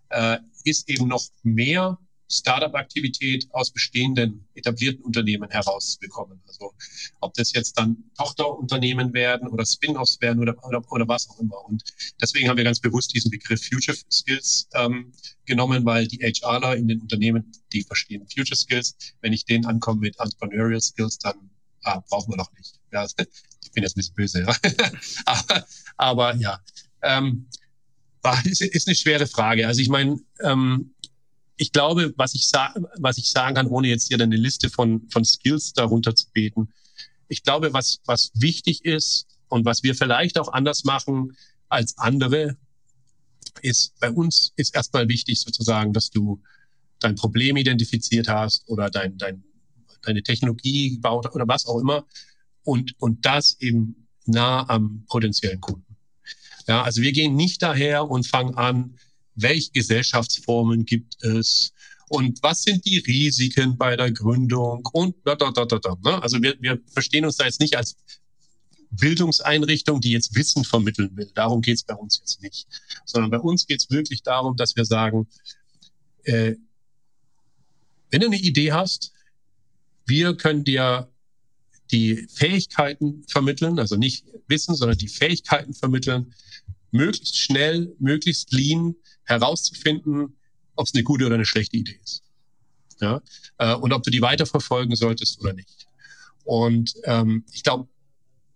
äh, 0.09 0.39
ist 0.65 0.89
eben 0.89 1.07
noch 1.07 1.23
mehr 1.43 1.97
Startup-Aktivität 2.29 3.47
aus 3.51 3.71
bestehenden 3.71 4.47
etablierten 4.55 5.03
Unternehmen 5.03 5.49
herauszubekommen. 5.49 6.41
Also 6.47 6.73
ob 7.21 7.33
das 7.35 7.53
jetzt 7.53 7.77
dann 7.77 7.97
Tochterunternehmen 8.17 9.13
werden 9.13 9.47
oder 9.47 9.65
Spin-offs 9.65 10.19
werden 10.21 10.39
oder, 10.39 10.55
oder, 10.65 10.83
oder 10.91 11.07
was 11.07 11.29
auch 11.29 11.39
immer. 11.39 11.63
Und 11.65 11.83
deswegen 12.21 12.49
haben 12.49 12.57
wir 12.57 12.63
ganz 12.63 12.79
bewusst 12.79 13.13
diesen 13.13 13.31
Begriff 13.31 13.63
Future 13.63 13.97
Skills 14.11 14.67
ähm, 14.73 15.13
genommen, 15.45 15.85
weil 15.85 16.07
die 16.07 16.17
HRler 16.17 16.75
in 16.75 16.87
den 16.87 17.01
Unternehmen, 17.01 17.51
die 17.73 17.83
verstehen 17.83 18.27
Future 18.27 18.57
Skills. 18.57 18.95
Wenn 19.21 19.33
ich 19.33 19.45
denen 19.45 19.65
ankomme 19.65 20.01
mit 20.01 20.19
Entrepreneurial 20.19 20.81
Skills, 20.81 21.17
dann 21.19 21.51
ah, 21.83 22.01
brauchen 22.09 22.33
wir 22.33 22.37
noch 22.37 22.51
nicht. 22.53 22.79
Ja, 22.91 23.05
ich 23.63 23.71
bin 23.71 23.83
jetzt 23.83 23.95
ein 23.95 23.99
bisschen 23.99 24.15
böse, 24.15 24.41
ja. 24.41 24.55
aber, 25.25 25.65
aber 25.97 26.35
ja. 26.35 26.59
Ähm, 27.01 27.47
ist, 28.45 28.61
ist 28.61 28.87
eine 28.87 28.95
schwere 28.95 29.27
Frage. 29.27 29.67
Also 29.67 29.81
ich 29.81 29.89
meine, 29.89 30.19
ähm, 30.41 30.94
ich 31.57 31.71
glaube, 31.71 32.13
was 32.17 32.35
ich, 32.35 32.49
was 32.97 33.17
ich 33.17 33.29
sagen 33.29 33.55
kann, 33.55 33.67
ohne 33.67 33.87
jetzt 33.87 34.07
hier 34.07 34.19
eine 34.19 34.35
Liste 34.35 34.69
von, 34.69 35.07
von 35.09 35.23
Skills 35.23 35.73
darunter 35.73 36.15
zu 36.15 36.27
beten, 36.31 36.69
ich 37.27 37.43
glaube, 37.43 37.73
was, 37.73 38.01
was 38.05 38.31
wichtig 38.35 38.85
ist 38.85 39.27
und 39.47 39.65
was 39.65 39.83
wir 39.83 39.95
vielleicht 39.95 40.37
auch 40.37 40.51
anders 40.51 40.83
machen 40.83 41.35
als 41.69 41.97
andere, 41.97 42.57
ist 43.61 43.97
bei 43.99 44.11
uns 44.11 44.51
ist 44.57 44.75
erstmal 44.75 45.07
wichtig 45.07 45.39
sozusagen, 45.39 45.93
dass 45.93 46.09
du 46.09 46.41
dein 46.99 47.15
Problem 47.15 47.57
identifiziert 47.57 48.27
hast 48.27 48.67
oder 48.67 48.89
dein, 48.89 49.17
dein, 49.17 49.43
deine 50.01 50.23
Technologie 50.23 50.95
gebaut 50.95 51.33
oder 51.33 51.47
was 51.47 51.65
auch 51.65 51.79
immer 51.79 52.05
und, 52.63 52.99
und 52.99 53.25
das 53.25 53.57
eben 53.59 54.07
nah 54.25 54.67
am 54.69 55.05
potenziellen 55.07 55.61
Kunden. 55.61 55.95
Ja, 56.67 56.83
also 56.83 57.01
wir 57.01 57.11
gehen 57.11 57.35
nicht 57.35 57.61
daher 57.61 58.09
und 58.09 58.25
fangen 58.27 58.55
an, 58.55 58.97
welche 59.35 59.71
Gesellschaftsformen 59.71 60.85
gibt 60.85 61.21
es 61.23 61.73
und 62.07 62.41
was 62.43 62.63
sind 62.63 62.85
die 62.85 62.99
Risiken 62.99 63.77
bei 63.77 63.95
der 63.95 64.11
Gründung 64.11 64.87
und 64.93 65.15
da, 65.25 65.35
da, 65.35 65.51
da, 65.51 65.65
da, 65.65 65.79
da. 65.79 65.95
Ne? 66.03 66.21
Also 66.21 66.41
wir, 66.41 66.55
wir 66.59 66.79
verstehen 66.87 67.25
uns 67.25 67.37
da 67.37 67.45
jetzt 67.45 67.59
nicht 67.59 67.75
als 67.75 67.97
Bildungseinrichtung, 68.91 70.01
die 70.01 70.11
jetzt 70.11 70.35
Wissen 70.35 70.63
vermitteln 70.63 71.15
will. 71.15 71.31
Darum 71.33 71.61
geht 71.61 71.77
es 71.77 71.83
bei 71.83 71.95
uns 71.95 72.19
jetzt 72.19 72.41
nicht. 72.41 72.67
Sondern 73.05 73.31
bei 73.31 73.39
uns 73.39 73.65
geht 73.65 73.81
es 73.81 73.89
wirklich 73.89 74.23
darum, 74.23 74.55
dass 74.55 74.75
wir 74.75 74.85
sagen, 74.85 75.27
äh, 76.23 76.55
wenn 78.11 78.21
du 78.21 78.27
eine 78.27 78.37
Idee 78.39 78.71
hast, 78.71 79.11
wir 80.05 80.37
können 80.37 80.63
dir 80.63 81.09
die 81.91 82.27
Fähigkeiten 82.33 83.23
vermitteln, 83.27 83.79
also 83.79 83.95
nicht 83.95 84.25
Wissen, 84.47 84.75
sondern 84.75 84.97
die 84.97 85.07
Fähigkeiten 85.07 85.73
vermitteln, 85.73 86.33
möglichst 86.91 87.37
schnell, 87.37 87.95
möglichst 87.99 88.51
lean, 88.53 88.95
herauszufinden, 89.25 90.37
ob 90.75 90.87
es 90.87 90.93
eine 90.93 91.03
gute 91.03 91.25
oder 91.25 91.35
eine 91.35 91.45
schlechte 91.45 91.77
Idee 91.77 91.99
ist. 92.03 92.23
Ja? 93.01 93.21
Äh, 93.57 93.75
und 93.75 93.93
ob 93.93 94.03
du 94.03 94.11
die 94.11 94.21
weiterverfolgen 94.21 94.95
solltest 94.95 95.41
oder 95.41 95.53
nicht. 95.53 95.87
Und 96.43 96.93
ähm, 97.03 97.43
ich 97.51 97.63
glaube, 97.63 97.87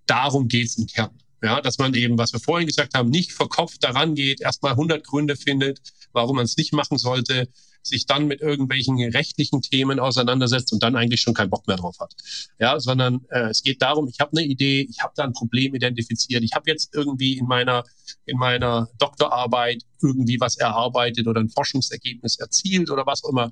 darum 0.05 0.47
geht 0.47 0.67
es 0.67 0.77
im 0.77 0.87
Kern. 0.87 1.17
Ja, 1.41 1.61
dass 1.61 1.77
man 1.77 1.93
eben, 1.93 2.17
was 2.17 2.33
wir 2.33 2.39
vorhin 2.39 2.67
gesagt 2.67 2.95
haben, 2.95 3.09
nicht 3.09 3.31
verkopft 3.31 3.83
daran 3.83 4.15
geht, 4.15 4.41
erstmal 4.41 4.73
100 4.73 5.05
Gründe 5.05 5.35
findet, 5.35 5.79
warum 6.11 6.35
man 6.35 6.45
es 6.45 6.57
nicht 6.57 6.73
machen 6.73 6.97
sollte, 6.97 7.47
sich 7.81 8.05
dann 8.05 8.27
mit 8.27 8.41
irgendwelchen 8.41 9.01
rechtlichen 9.11 9.61
Themen 9.61 9.99
auseinandersetzt 9.99 10.73
und 10.73 10.83
dann 10.83 10.95
eigentlich 10.95 11.21
schon 11.21 11.33
keinen 11.33 11.49
Bock 11.49 11.67
mehr 11.67 11.77
drauf 11.77 11.97
hat. 11.99 12.13
Ja, 12.59 12.79
sondern 12.79 13.25
äh, 13.29 13.49
es 13.49 13.63
geht 13.63 13.81
darum, 13.81 14.07
ich 14.07 14.19
habe 14.19 14.31
eine 14.37 14.45
Idee, 14.45 14.87
ich 14.89 15.01
habe 15.01 15.13
da 15.15 15.23
ein 15.23 15.33
Problem 15.33 15.73
identifiziert, 15.75 16.43
ich 16.43 16.53
habe 16.53 16.69
jetzt 16.69 16.93
irgendwie 16.93 17.37
in 17.37 17.45
meiner 17.45 17.83
in 18.25 18.37
meiner 18.37 18.89
Doktorarbeit 18.99 19.83
irgendwie 20.01 20.39
was 20.39 20.57
erarbeitet 20.57 21.27
oder 21.27 21.41
ein 21.41 21.49
Forschungsergebnis 21.49 22.37
erzielt 22.37 22.89
oder 22.89 23.05
was 23.05 23.23
auch 23.23 23.29
immer 23.29 23.51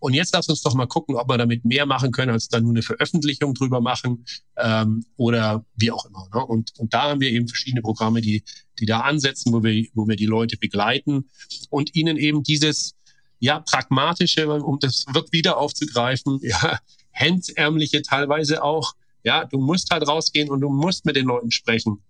und 0.00 0.14
jetzt 0.14 0.32
lass 0.34 0.48
uns 0.48 0.62
doch 0.62 0.74
mal 0.74 0.86
gucken, 0.86 1.16
ob 1.16 1.28
wir 1.28 1.38
damit 1.38 1.64
mehr 1.64 1.86
machen 1.86 2.12
können, 2.12 2.32
als 2.32 2.48
dann 2.48 2.62
nur 2.62 2.72
eine 2.72 2.82
Veröffentlichung 2.82 3.54
drüber 3.54 3.80
machen 3.80 4.24
ähm, 4.56 5.04
oder 5.16 5.64
wie 5.76 5.90
auch 5.90 6.06
immer. 6.06 6.28
Ne? 6.32 6.44
Und, 6.44 6.72
und 6.78 6.94
da 6.94 7.10
haben 7.10 7.20
wir 7.20 7.30
eben 7.30 7.48
verschiedene 7.48 7.82
Programme, 7.82 8.20
die, 8.20 8.44
die 8.78 8.86
da 8.86 9.00
ansetzen, 9.00 9.52
wo 9.52 9.62
wir, 9.62 9.86
wo 9.94 10.06
wir 10.06 10.16
die 10.16 10.26
Leute 10.26 10.56
begleiten 10.56 11.28
und 11.70 11.94
ihnen 11.94 12.16
eben 12.16 12.42
dieses 12.42 12.94
ja 13.40 13.60
pragmatische, 13.60 14.48
um 14.48 14.78
das 14.78 15.06
wird 15.12 15.32
wieder 15.32 15.58
aufzugreifen, 15.58 16.40
ja 16.42 16.78
hemdsärmliche 17.10 18.02
teilweise 18.02 18.62
auch. 18.62 18.94
Ja, 19.24 19.44
du 19.44 19.58
musst 19.58 19.90
halt 19.90 20.06
rausgehen 20.06 20.48
und 20.48 20.60
du 20.60 20.70
musst 20.70 21.04
mit 21.04 21.16
den 21.16 21.26
Leuten 21.26 21.50
sprechen 21.50 22.02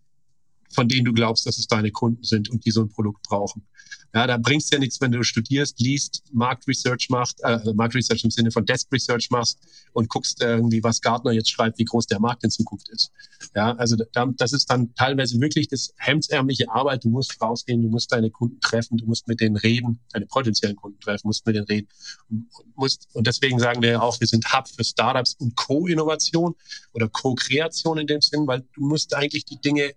von 0.71 0.89
denen 0.89 1.05
du 1.05 1.13
glaubst, 1.13 1.47
dass 1.47 1.59
es 1.59 1.67
deine 1.67 1.91
Kunden 1.91 2.25
sind 2.25 2.51
und 2.51 2.65
die 2.65 2.71
so 2.71 2.83
ein 2.83 2.89
Produkt 2.89 3.23
brauchen. 3.23 3.67
Ja, 4.15 4.27
da 4.27 4.39
bringst 4.39 4.73
ja 4.73 4.79
nichts, 4.79 5.01
wenn 5.03 5.13
du 5.13 5.23
studierst, 5.23 5.79
liest, 5.81 6.23
Marktresearch 6.33 7.11
machst, 7.11 7.43
äh, 7.45 7.59
Marktresearch 7.75 8.25
im 8.25 8.31
Sinne 8.31 8.51
von 8.51 8.65
Desk 8.65 8.91
Research 8.91 9.29
machst 9.31 9.59
und 9.93 10.09
guckst 10.09 10.41
irgendwie, 10.41 10.83
was 10.83 11.03
Gartner 11.03 11.33
jetzt 11.33 11.51
schreibt, 11.51 11.79
wie 11.79 11.85
groß 11.85 12.07
der 12.07 12.19
Markt 12.19 12.43
in 12.43 12.51
Zukunft 12.51 12.89
ist. 12.89 13.13
Ja, 13.55 13.73
also 13.77 13.97
da, 14.13 14.27
das 14.39 14.55
ist 14.55 14.71
dann 14.71 14.95
teilweise 14.95 15.39
wirklich 15.41 15.69
das 15.69 15.93
hemdsärmliche 15.99 16.71
Arbeit. 16.71 17.05
Du 17.05 17.11
musst 17.11 17.41
rausgehen, 17.41 17.83
du 17.83 17.89
musst 17.89 18.11
deine 18.11 18.31
Kunden 18.31 18.59
treffen, 18.61 18.97
du 18.97 19.05
musst 19.05 19.29
mit 19.29 19.41
denen 19.41 19.57
reden, 19.57 20.01
deine 20.13 20.27
potenziellen 20.27 20.77
Kunden 20.77 20.99
treffen, 21.01 21.27
musst 21.27 21.47
mit 21.47 21.57
denen 21.57 21.67
reden. 21.67 21.89
Und, 22.31 22.49
musst, 22.77 23.09
und 23.13 23.27
deswegen 23.27 23.59
sagen 23.59 23.83
wir 23.83 24.03
auch, 24.03 24.19
wir 24.21 24.27
sind 24.27 24.55
Hub 24.55 24.69
für 24.69 24.85
Startups 24.85 25.35
und 25.35 25.55
Co-Innovation 25.55 26.55
oder 26.95 27.09
Co-Kreation 27.11 27.99
in 27.99 28.07
dem 28.07 28.23
Sinn, 28.23 28.47
weil 28.47 28.65
du 28.75 28.87
musst 28.87 29.15
eigentlich 29.15 29.45
die 29.45 29.61
Dinge 29.61 29.93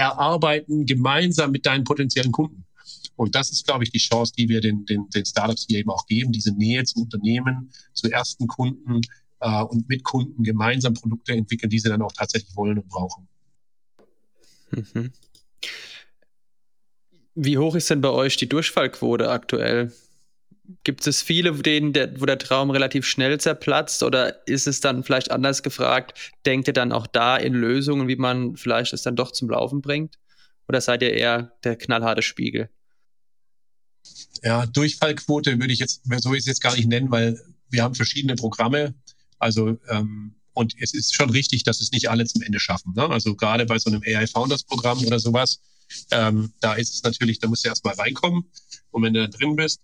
erarbeiten 0.00 0.86
gemeinsam 0.86 1.50
mit 1.50 1.66
deinen 1.66 1.84
potenziellen 1.84 2.32
Kunden. 2.32 2.64
Und 3.16 3.34
das 3.34 3.50
ist, 3.50 3.66
glaube 3.66 3.84
ich, 3.84 3.90
die 3.90 3.98
Chance, 3.98 4.32
die 4.36 4.48
wir 4.48 4.60
den, 4.60 4.86
den, 4.86 5.08
den 5.10 5.26
Startups 5.26 5.66
hier 5.68 5.78
eben 5.78 5.90
auch 5.90 6.06
geben, 6.06 6.32
diese 6.32 6.52
Nähe 6.52 6.84
zum 6.84 7.02
Unternehmen, 7.02 7.70
zu 7.92 8.10
ersten 8.10 8.46
Kunden 8.46 9.02
äh, 9.40 9.62
und 9.62 9.88
mit 9.88 10.02
Kunden 10.04 10.42
gemeinsam 10.42 10.94
Produkte 10.94 11.32
entwickeln, 11.32 11.68
die 11.68 11.78
sie 11.78 11.90
dann 11.90 12.02
auch 12.02 12.12
tatsächlich 12.12 12.56
wollen 12.56 12.78
und 12.78 12.88
brauchen. 12.88 13.28
Mhm. 14.70 15.12
Wie 17.34 17.58
hoch 17.58 17.74
ist 17.74 17.90
denn 17.90 18.00
bei 18.00 18.10
euch 18.10 18.36
die 18.36 18.48
Durchfallquote 18.48 19.30
aktuell? 19.30 19.92
Gibt 20.84 21.06
es 21.06 21.22
viele, 21.22 21.52
denen 21.52 21.92
der, 21.92 22.20
wo 22.20 22.26
der 22.26 22.38
Traum 22.38 22.70
relativ 22.70 23.06
schnell 23.06 23.38
zerplatzt 23.40 24.02
oder 24.02 24.46
ist 24.46 24.66
es 24.66 24.80
dann 24.80 25.04
vielleicht 25.04 25.30
anders 25.30 25.62
gefragt? 25.62 26.32
Denkt 26.46 26.68
ihr 26.68 26.74
dann 26.74 26.92
auch 26.92 27.06
da 27.06 27.36
in 27.36 27.54
Lösungen, 27.54 28.08
wie 28.08 28.16
man 28.16 28.56
vielleicht 28.56 28.92
es 28.92 29.02
dann 29.02 29.16
doch 29.16 29.32
zum 29.32 29.50
Laufen 29.50 29.80
bringt? 29.80 30.16
Oder 30.68 30.80
seid 30.80 31.02
ihr 31.02 31.12
eher 31.12 31.52
der 31.64 31.76
knallharte 31.76 32.22
Spiegel? 32.22 32.70
Ja, 34.42 34.66
Durchfallquote 34.66 35.58
würde 35.58 35.72
ich 35.72 35.78
jetzt, 35.78 36.02
so 36.18 36.32
ist 36.32 36.40
es 36.40 36.46
jetzt 36.46 36.62
gar 36.62 36.74
nicht 36.74 36.88
nennen, 36.88 37.10
weil 37.10 37.40
wir 37.70 37.82
haben 37.82 37.94
verschiedene 37.94 38.36
Programme. 38.36 38.94
Also, 39.38 39.78
ähm, 39.88 40.34
und 40.52 40.74
es 40.80 40.94
ist 40.94 41.14
schon 41.14 41.30
richtig, 41.30 41.64
dass 41.64 41.80
es 41.80 41.92
nicht 41.92 42.10
alle 42.10 42.24
zum 42.26 42.42
Ende 42.42 42.60
schaffen. 42.60 42.92
Ne? 42.94 43.08
Also 43.08 43.34
gerade 43.34 43.66
bei 43.66 43.78
so 43.78 43.90
einem 43.90 44.02
AI 44.04 44.26
Founders 44.26 44.64
Programm 44.64 44.98
oder 45.04 45.18
sowas, 45.18 45.60
ähm, 46.10 46.52
da 46.60 46.74
ist 46.74 46.94
es 46.94 47.02
natürlich, 47.02 47.38
da 47.38 47.48
musst 47.48 47.64
du 47.64 47.68
erstmal 47.68 47.94
reinkommen. 47.94 48.44
Und 48.90 49.02
wenn 49.02 49.14
du 49.14 49.26
da 49.26 49.28
drin 49.28 49.56
bist, 49.56 49.80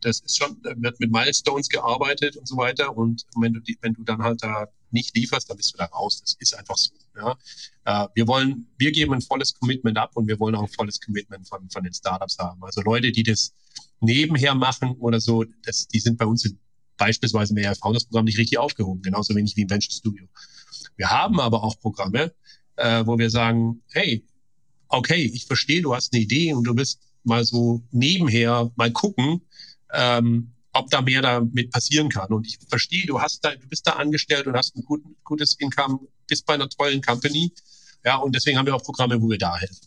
das 0.00 0.20
ist 0.20 0.38
schon, 0.38 0.60
da 0.62 0.72
wird 0.76 1.00
mit 1.00 1.10
Milestones 1.10 1.68
gearbeitet 1.68 2.36
und 2.36 2.46
so 2.46 2.56
weiter. 2.56 2.96
Und 2.96 3.24
wenn 3.36 3.52
du, 3.52 3.60
die, 3.60 3.78
wenn 3.80 3.94
du 3.94 4.02
dann 4.02 4.22
halt 4.22 4.42
da 4.42 4.68
nicht 4.90 5.14
lieferst, 5.16 5.50
dann 5.50 5.56
bist 5.56 5.74
du 5.74 5.78
da 5.78 5.86
raus. 5.86 6.20
Das 6.20 6.36
ist 6.38 6.54
einfach 6.54 6.76
so. 6.76 6.90
Ja. 7.16 7.36
Äh, 7.84 8.08
wir 8.14 8.26
wollen, 8.26 8.66
wir 8.78 8.92
geben 8.92 9.14
ein 9.14 9.22
volles 9.22 9.54
Commitment 9.54 9.98
ab 9.98 10.12
und 10.14 10.28
wir 10.28 10.38
wollen 10.38 10.54
auch 10.54 10.62
ein 10.62 10.68
volles 10.68 11.00
Commitment 11.00 11.48
von, 11.48 11.68
von 11.70 11.82
den 11.82 11.92
Startups 11.92 12.38
haben. 12.38 12.62
Also 12.62 12.80
Leute, 12.82 13.12
die 13.12 13.22
das 13.22 13.52
nebenher 14.00 14.54
machen 14.54 14.92
oder 14.98 15.20
so, 15.20 15.44
das, 15.64 15.88
die 15.88 16.00
sind 16.00 16.18
bei 16.18 16.26
uns 16.26 16.44
in, 16.44 16.58
beispielsweise 16.96 17.54
im 17.54 17.64
AI 17.64 17.74
Founders 17.74 18.04
Programm 18.04 18.24
nicht 18.24 18.38
richtig 18.38 18.58
aufgehoben, 18.58 19.02
genauso 19.02 19.34
wenig 19.34 19.56
wie 19.56 19.62
im 19.62 19.70
Venture 19.70 19.92
Studio. 19.92 20.26
Wir 20.96 21.10
haben 21.10 21.40
aber 21.40 21.62
auch 21.62 21.78
Programme, 21.80 22.32
äh, 22.76 23.04
wo 23.06 23.18
wir 23.18 23.30
sagen, 23.30 23.82
hey, 23.90 24.24
okay, 24.88 25.30
ich 25.32 25.46
verstehe, 25.46 25.82
du 25.82 25.94
hast 25.94 26.12
eine 26.12 26.22
Idee 26.22 26.52
und 26.54 26.64
du 26.64 26.74
bist 26.74 27.00
mal 27.24 27.44
so 27.44 27.82
nebenher 27.90 28.70
mal 28.76 28.92
gucken, 28.92 29.42
ähm, 29.92 30.52
ob 30.72 30.90
da 30.90 31.00
mehr 31.00 31.22
damit 31.22 31.70
passieren 31.70 32.08
kann. 32.08 32.32
Und 32.32 32.46
ich 32.46 32.58
verstehe, 32.68 33.06
du 33.06 33.20
hast 33.20 33.44
da, 33.44 33.54
du 33.54 33.66
bist 33.68 33.86
da 33.86 33.92
angestellt 33.92 34.46
und 34.46 34.56
hast 34.56 34.76
ein 34.76 34.84
gut, 34.84 35.02
gutes 35.24 35.54
Income, 35.54 36.00
bist 36.26 36.46
bei 36.46 36.54
einer 36.54 36.68
tollen 36.68 37.02
Company. 37.02 37.52
Ja, 38.04 38.16
und 38.16 38.34
deswegen 38.34 38.58
haben 38.58 38.66
wir 38.66 38.74
auch 38.74 38.82
Programme, 38.82 39.20
wo 39.20 39.28
wir 39.28 39.38
da 39.38 39.56
helfen. 39.56 39.86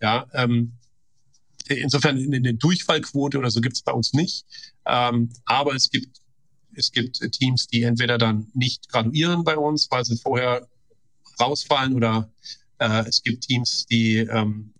Ja, 0.00 0.26
ähm, 0.34 0.72
insofern 1.68 2.16
eine 2.16 2.54
Durchfallquote 2.54 3.38
oder 3.38 3.50
so 3.50 3.60
gibt 3.60 3.76
es 3.76 3.82
bei 3.82 3.92
uns 3.92 4.12
nicht. 4.12 4.44
Ähm, 4.86 5.30
aber 5.44 5.74
es 5.74 5.90
gibt, 5.90 6.18
es 6.74 6.90
gibt 6.90 7.20
Teams, 7.32 7.68
die 7.68 7.82
entweder 7.82 8.18
dann 8.18 8.48
nicht 8.54 8.88
graduieren 8.88 9.44
bei 9.44 9.56
uns, 9.56 9.88
weil 9.90 10.04
sie 10.04 10.16
vorher 10.16 10.66
rausfallen 11.40 11.94
oder 11.94 12.32
äh, 12.78 13.06
es 13.06 13.22
gibt 13.22 13.44
Teams, 13.44 13.86
die, 13.86 14.18
ähm, 14.18 14.72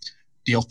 die 0.47 0.57
auch 0.57 0.67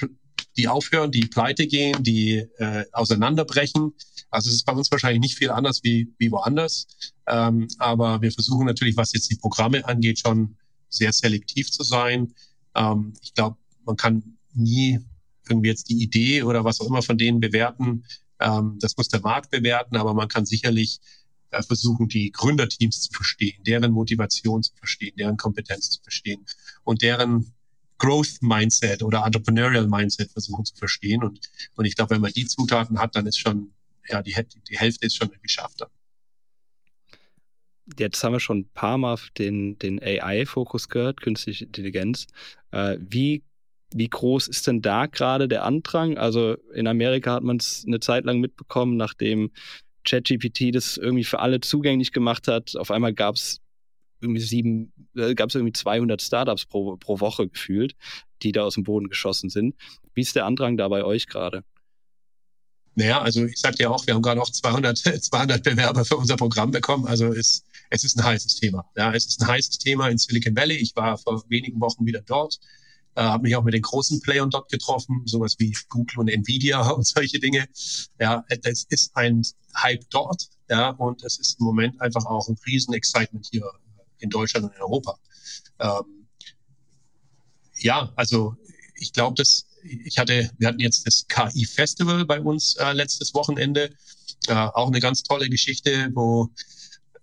die 0.61 0.67
aufhören, 0.67 1.11
die 1.11 1.25
pleite 1.25 1.65
gehen, 1.65 2.03
die 2.03 2.45
äh, 2.57 2.85
auseinanderbrechen. 2.91 3.93
Also 4.29 4.49
es 4.49 4.57
ist 4.57 4.65
bei 4.65 4.73
uns 4.73 4.91
wahrscheinlich 4.91 5.21
nicht 5.21 5.37
viel 5.37 5.49
anders 5.49 5.81
wie, 5.83 6.13
wie 6.19 6.31
woanders. 6.31 6.85
Ähm, 7.27 7.67
aber 7.79 8.21
wir 8.21 8.31
versuchen 8.31 8.67
natürlich, 8.67 8.95
was 8.95 9.11
jetzt 9.13 9.31
die 9.31 9.37
Programme 9.37 9.83
angeht, 9.87 10.19
schon 10.19 10.57
sehr 10.87 11.11
selektiv 11.13 11.71
zu 11.71 11.83
sein. 11.83 12.35
Ähm, 12.75 13.13
ich 13.21 13.33
glaube, 13.33 13.57
man 13.85 13.95
kann 13.95 14.37
nie 14.53 14.99
irgendwie 15.49 15.69
jetzt 15.69 15.89
die 15.89 16.03
Idee 16.03 16.43
oder 16.43 16.63
was 16.63 16.79
auch 16.79 16.87
immer 16.87 17.01
von 17.01 17.17
denen 17.17 17.39
bewerten. 17.39 18.05
Ähm, 18.39 18.77
das 18.79 18.95
muss 18.97 19.07
der 19.07 19.21
Markt 19.21 19.49
bewerten, 19.49 19.97
aber 19.97 20.13
man 20.13 20.27
kann 20.27 20.45
sicherlich 20.45 20.99
äh, 21.49 21.63
versuchen, 21.63 22.07
die 22.07 22.31
Gründerteams 22.31 23.01
zu 23.01 23.11
verstehen, 23.11 23.63
deren 23.65 23.93
Motivation 23.93 24.61
zu 24.61 24.75
verstehen, 24.75 25.15
deren 25.17 25.37
Kompetenz 25.37 25.89
zu 25.89 26.03
verstehen 26.03 26.45
und 26.83 27.01
deren 27.01 27.51
Growth 28.01 28.41
Mindset 28.41 29.03
oder 29.03 29.23
Entrepreneurial 29.23 29.87
Mindset 29.87 30.31
versuchen 30.31 30.65
zu 30.65 30.75
verstehen. 30.75 31.23
Und, 31.23 31.39
und 31.75 31.85
ich 31.85 31.95
glaube, 31.95 32.15
wenn 32.15 32.21
man 32.21 32.31
die 32.31 32.47
Zutaten 32.47 32.97
hat, 32.97 33.15
dann 33.15 33.27
ist 33.27 33.37
schon, 33.37 33.71
ja, 34.09 34.23
die, 34.23 34.35
die 34.69 34.77
Hälfte 34.77 35.05
ist 35.05 35.17
schon 35.17 35.29
geschafft. 35.43 35.85
Jetzt 37.99 38.23
haben 38.23 38.33
wir 38.33 38.39
schon 38.39 38.59
ein 38.59 38.69
paar 38.73 38.97
Mal 38.97 39.17
den, 39.37 39.77
den 39.77 40.01
AI-Fokus 40.01 40.89
gehört, 40.89 41.21
künstliche 41.21 41.65
Intelligenz. 41.65 42.25
Äh, 42.71 42.97
wie, 42.99 43.43
wie 43.93 44.09
groß 44.09 44.47
ist 44.47 44.65
denn 44.65 44.81
da 44.81 45.05
gerade 45.05 45.47
der 45.47 45.63
Andrang? 45.63 46.17
Also 46.17 46.55
in 46.73 46.87
Amerika 46.87 47.33
hat 47.33 47.43
man 47.43 47.57
es 47.57 47.83
eine 47.85 47.99
Zeit 47.99 48.25
lang 48.25 48.39
mitbekommen, 48.39 48.97
nachdem 48.97 49.51
ChatGPT 50.05 50.73
das 50.73 50.97
irgendwie 50.97 51.23
für 51.23 51.37
alle 51.37 51.61
zugänglich 51.61 52.11
gemacht 52.11 52.47
hat. 52.47 52.75
Auf 52.75 52.89
einmal 52.89 53.13
gab 53.13 53.35
es 53.35 53.60
irgendwie 54.21 54.41
sieben, 54.41 54.93
äh, 55.15 55.35
gab 55.35 55.49
es 55.49 55.55
irgendwie 55.55 55.73
200 55.73 56.21
Startups 56.21 56.65
pro, 56.65 56.97
pro 56.97 57.19
Woche 57.19 57.47
gefühlt, 57.47 57.95
die 58.43 58.51
da 58.51 58.63
aus 58.63 58.75
dem 58.75 58.83
Boden 58.83 59.07
geschossen 59.07 59.49
sind. 59.49 59.75
Wie 60.13 60.21
ist 60.21 60.35
der 60.35 60.45
Andrang 60.45 60.77
da 60.77 60.87
bei 60.87 61.03
euch 61.03 61.27
gerade? 61.27 61.63
Naja, 62.95 63.21
also 63.21 63.45
ich 63.45 63.57
sagte 63.57 63.83
ja 63.83 63.89
auch, 63.89 64.05
wir 64.05 64.13
haben 64.13 64.21
gerade 64.21 64.41
auch 64.41 64.49
200, 64.49 64.97
200 64.97 65.63
Bewerber 65.63 66.03
für 66.03 66.17
unser 66.17 66.35
Programm 66.35 66.71
bekommen. 66.71 67.07
Also 67.07 67.27
es, 67.27 67.63
es 67.89 68.03
ist 68.03 68.17
ein 68.17 68.23
heißes 68.23 68.57
Thema. 68.57 68.85
Ja, 68.97 69.13
es 69.13 69.27
ist 69.27 69.41
ein 69.41 69.47
heißes 69.47 69.77
Thema 69.77 70.09
in 70.09 70.17
Silicon 70.17 70.55
Valley. 70.55 70.75
Ich 70.75 70.95
war 70.95 71.17
vor 71.17 71.43
wenigen 71.47 71.79
Wochen 71.79 72.05
wieder 72.05 72.21
dort, 72.21 72.59
äh, 73.15 73.21
habe 73.21 73.43
mich 73.43 73.55
auch 73.55 73.63
mit 73.63 73.73
den 73.73 73.81
großen 73.81 74.21
Playern 74.21 74.49
dort 74.49 74.69
getroffen, 74.69 75.23
sowas 75.25 75.55
wie 75.57 75.75
Google 75.87 76.19
und 76.19 76.27
Nvidia 76.29 76.89
und 76.91 77.07
solche 77.07 77.39
Dinge. 77.39 77.67
Ja, 78.19 78.43
es 78.49 78.85
ist 78.89 79.15
ein 79.15 79.41
Hype 79.75 80.09
dort. 80.09 80.49
Ja, 80.69 80.91
und 80.91 81.23
es 81.23 81.37
ist 81.39 81.59
im 81.59 81.65
Moment 81.65 81.99
einfach 82.01 82.25
auch 82.25 82.47
ein 82.49 82.57
riesen 82.65 82.93
Excitement 82.93 83.47
hier 83.51 83.69
in 84.21 84.29
Deutschland 84.29 84.65
und 84.65 84.75
in 84.75 84.81
Europa. 84.81 85.17
Ähm, 85.79 86.27
ja, 87.77 88.11
also 88.15 88.55
ich 88.95 89.13
glaube, 89.13 89.35
dass 89.35 89.65
ich 89.83 90.17
hatte, 90.17 90.51
wir 90.57 90.67
hatten 90.67 90.79
jetzt 90.79 91.07
das 91.07 91.25
KI-Festival 91.27 92.25
bei 92.25 92.39
uns 92.39 92.75
äh, 92.75 92.93
letztes 92.93 93.33
Wochenende. 93.33 93.89
Äh, 94.47 94.53
auch 94.53 94.87
eine 94.87 94.99
ganz 94.99 95.23
tolle 95.23 95.49
Geschichte, 95.49 96.09
wo 96.13 96.49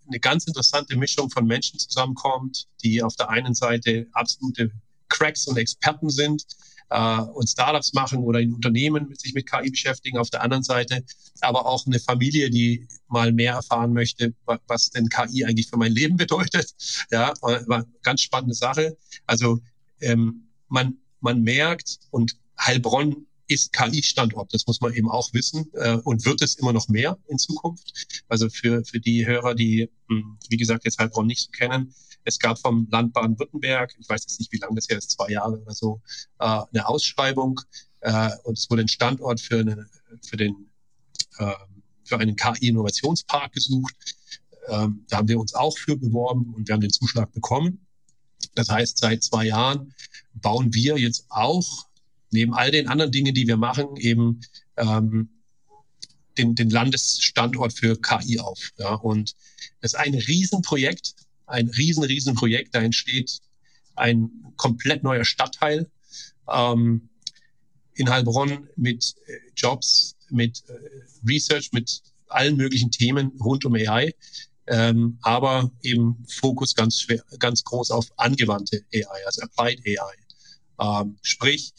eine 0.06 0.20
ganz 0.20 0.46
interessante 0.46 0.96
Mischung 0.96 1.30
von 1.30 1.46
Menschen 1.46 1.78
zusammenkommt, 1.78 2.66
die 2.82 3.02
auf 3.02 3.14
der 3.16 3.28
einen 3.30 3.54
Seite 3.54 4.06
absolute 4.12 4.70
Cracks 5.08 5.46
und 5.46 5.56
Experten 5.56 6.10
sind, 6.10 6.44
äh, 6.90 7.20
und 7.20 7.48
Startups 7.48 7.92
machen 7.92 8.18
oder 8.18 8.40
in 8.40 8.54
Unternehmen 8.54 9.14
sich 9.16 9.34
mit 9.34 9.50
KI 9.50 9.70
beschäftigen. 9.70 10.18
Auf 10.18 10.30
der 10.30 10.42
anderen 10.42 10.62
Seite 10.62 11.04
aber 11.40 11.66
auch 11.66 11.86
eine 11.86 12.00
Familie, 12.00 12.50
die 12.50 12.86
mal 13.08 13.32
mehr 13.32 13.54
erfahren 13.54 13.92
möchte, 13.92 14.34
was 14.66 14.90
denn 14.90 15.08
KI 15.08 15.44
eigentlich 15.44 15.68
für 15.68 15.76
mein 15.76 15.92
Leben 15.92 16.16
bedeutet. 16.18 16.74
Ja, 17.10 17.32
war 17.40 17.84
ganz 18.02 18.22
spannende 18.22 18.54
Sache. 18.54 18.96
Also 19.26 19.60
ähm, 20.00 20.48
man, 20.68 20.96
man 21.20 21.42
merkt 21.42 21.98
und 22.10 22.36
Heilbronn 22.60 23.27
ist 23.48 23.72
KI-Standort. 23.72 24.52
Das 24.54 24.66
muss 24.66 24.80
man 24.80 24.92
eben 24.92 25.10
auch 25.10 25.32
wissen 25.32 25.70
äh, 25.72 25.96
und 25.96 26.24
wird 26.24 26.42
es 26.42 26.54
immer 26.54 26.72
noch 26.72 26.88
mehr 26.88 27.18
in 27.26 27.38
Zukunft. 27.38 28.22
Also 28.28 28.48
für, 28.50 28.84
für 28.84 29.00
die 29.00 29.26
Hörer, 29.26 29.54
die, 29.54 29.90
hm, 30.08 30.38
wie 30.48 30.56
gesagt, 30.56 30.84
jetzt 30.84 30.98
Heilbronn 30.98 31.26
nicht 31.26 31.40
so 31.40 31.50
kennen, 31.50 31.94
es 32.24 32.38
gab 32.38 32.58
vom 32.58 32.86
Land 32.90 33.14
Baden-Württemberg, 33.14 33.94
ich 33.98 34.08
weiß 34.08 34.22
jetzt 34.22 34.38
nicht, 34.38 34.52
wie 34.52 34.58
lange 34.58 34.74
das 34.74 34.88
her 34.88 34.98
ist, 34.98 35.12
zwei 35.12 35.30
Jahre 35.30 35.58
oder 35.58 35.74
so, 35.74 36.02
äh, 36.38 36.44
eine 36.44 36.86
Ausschreibung 36.86 37.60
äh, 38.00 38.30
und 38.44 38.58
es 38.58 38.68
wurde 38.68 38.82
ein 38.82 38.88
Standort 38.88 39.40
für, 39.40 39.60
eine, 39.60 39.88
für, 40.22 40.36
den, 40.36 40.70
äh, 41.38 41.52
für 42.04 42.18
einen 42.18 42.36
KI-Innovationspark 42.36 43.52
gesucht. 43.52 43.94
Ähm, 44.68 45.06
da 45.08 45.18
haben 45.18 45.28
wir 45.28 45.40
uns 45.40 45.54
auch 45.54 45.76
für 45.78 45.96
beworben 45.96 46.52
und 46.54 46.68
wir 46.68 46.74
haben 46.74 46.82
den 46.82 46.92
Zuschlag 46.92 47.32
bekommen. 47.32 47.86
Das 48.54 48.68
heißt, 48.68 48.98
seit 48.98 49.22
zwei 49.22 49.46
Jahren 49.46 49.94
bauen 50.34 50.74
wir 50.74 50.98
jetzt 50.98 51.24
auch 51.30 51.87
neben 52.30 52.54
all 52.54 52.70
den 52.70 52.88
anderen 52.88 53.12
Dingen, 53.12 53.34
die 53.34 53.46
wir 53.46 53.56
machen, 53.56 53.96
eben 53.96 54.40
ähm, 54.76 55.28
den, 56.36 56.54
den 56.54 56.70
Landesstandort 56.70 57.72
für 57.72 58.00
KI 58.00 58.38
auf. 58.38 58.72
Ja. 58.78 58.94
Und 58.94 59.34
das 59.80 59.92
ist 59.92 59.98
ein 59.98 60.14
Riesenprojekt, 60.14 61.14
ein 61.46 61.68
riesen, 61.68 62.04
riesen 62.04 62.34
Projekt. 62.34 62.74
Da 62.74 62.80
entsteht 62.80 63.40
ein 63.96 64.30
komplett 64.56 65.02
neuer 65.02 65.24
Stadtteil 65.24 65.90
ähm, 66.48 67.08
in 67.94 68.08
Heilbronn 68.08 68.68
mit 68.76 69.14
äh, 69.26 69.38
Jobs, 69.56 70.16
mit 70.30 70.62
äh, 70.68 71.28
Research, 71.28 71.72
mit 71.72 72.02
allen 72.28 72.56
möglichen 72.56 72.90
Themen 72.90 73.32
rund 73.40 73.64
um 73.64 73.74
AI. 73.74 74.14
Ähm, 74.66 75.18
aber 75.22 75.70
eben 75.82 76.24
Fokus 76.28 76.74
ganz 76.74 77.00
schwer, 77.00 77.22
ganz 77.38 77.64
groß 77.64 77.90
auf 77.90 78.06
angewandte 78.18 78.84
AI, 78.94 79.26
also 79.26 79.42
Applied 79.42 79.80
AI. 79.86 81.02
Ähm, 81.02 81.16
sprich, 81.22 81.72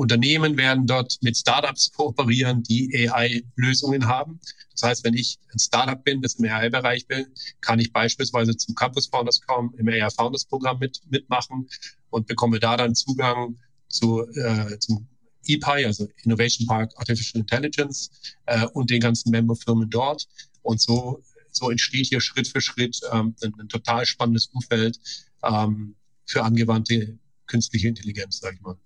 Unternehmen 0.00 0.56
werden 0.56 0.86
dort 0.86 1.18
mit 1.20 1.36
Startups 1.36 1.92
kooperieren, 1.96 2.62
die 2.62 3.06
AI-Lösungen 3.10 4.06
haben. 4.06 4.40
Das 4.72 4.82
heißt, 4.82 5.04
wenn 5.04 5.12
ich 5.12 5.38
ein 5.52 5.58
Startup 5.58 6.02
bin, 6.02 6.22
das 6.22 6.36
im 6.36 6.46
AI-Bereich 6.46 7.06
bin, 7.06 7.26
kann 7.60 7.78
ich 7.78 7.92
beispielsweise 7.92 8.56
zum 8.56 8.74
Campus 8.74 9.08
Founders 9.08 9.42
kommen, 9.42 9.74
im 9.76 9.88
AI 9.88 10.08
Founders 10.08 10.46
Programm 10.46 10.78
mit, 10.78 11.02
mitmachen 11.10 11.68
und 12.08 12.26
bekomme 12.26 12.58
da 12.58 12.78
dann 12.78 12.94
Zugang 12.94 13.58
zu, 13.88 14.26
äh, 14.30 14.78
zum 14.78 15.06
EPI, 15.46 15.84
also 15.84 16.08
Innovation 16.24 16.66
Park 16.66 16.92
Artificial 16.96 17.42
Intelligence 17.42 18.10
äh, 18.46 18.66
und 18.68 18.88
den 18.88 19.00
ganzen 19.00 19.30
Memberfirmen 19.30 19.90
dort. 19.90 20.26
Und 20.62 20.80
so, 20.80 21.22
so 21.50 21.70
entsteht 21.70 22.06
hier 22.06 22.22
Schritt 22.22 22.48
für 22.48 22.62
Schritt 22.62 22.98
ähm, 23.12 23.34
ein, 23.42 23.52
ein 23.60 23.68
total 23.68 24.06
spannendes 24.06 24.46
Umfeld 24.46 24.98
ähm, 25.42 25.94
für 26.24 26.42
angewandte 26.42 27.18
künstliche 27.46 27.88
Intelligenz, 27.88 28.40
sage 28.40 28.56
ich 28.56 28.62
mal. 28.62 28.78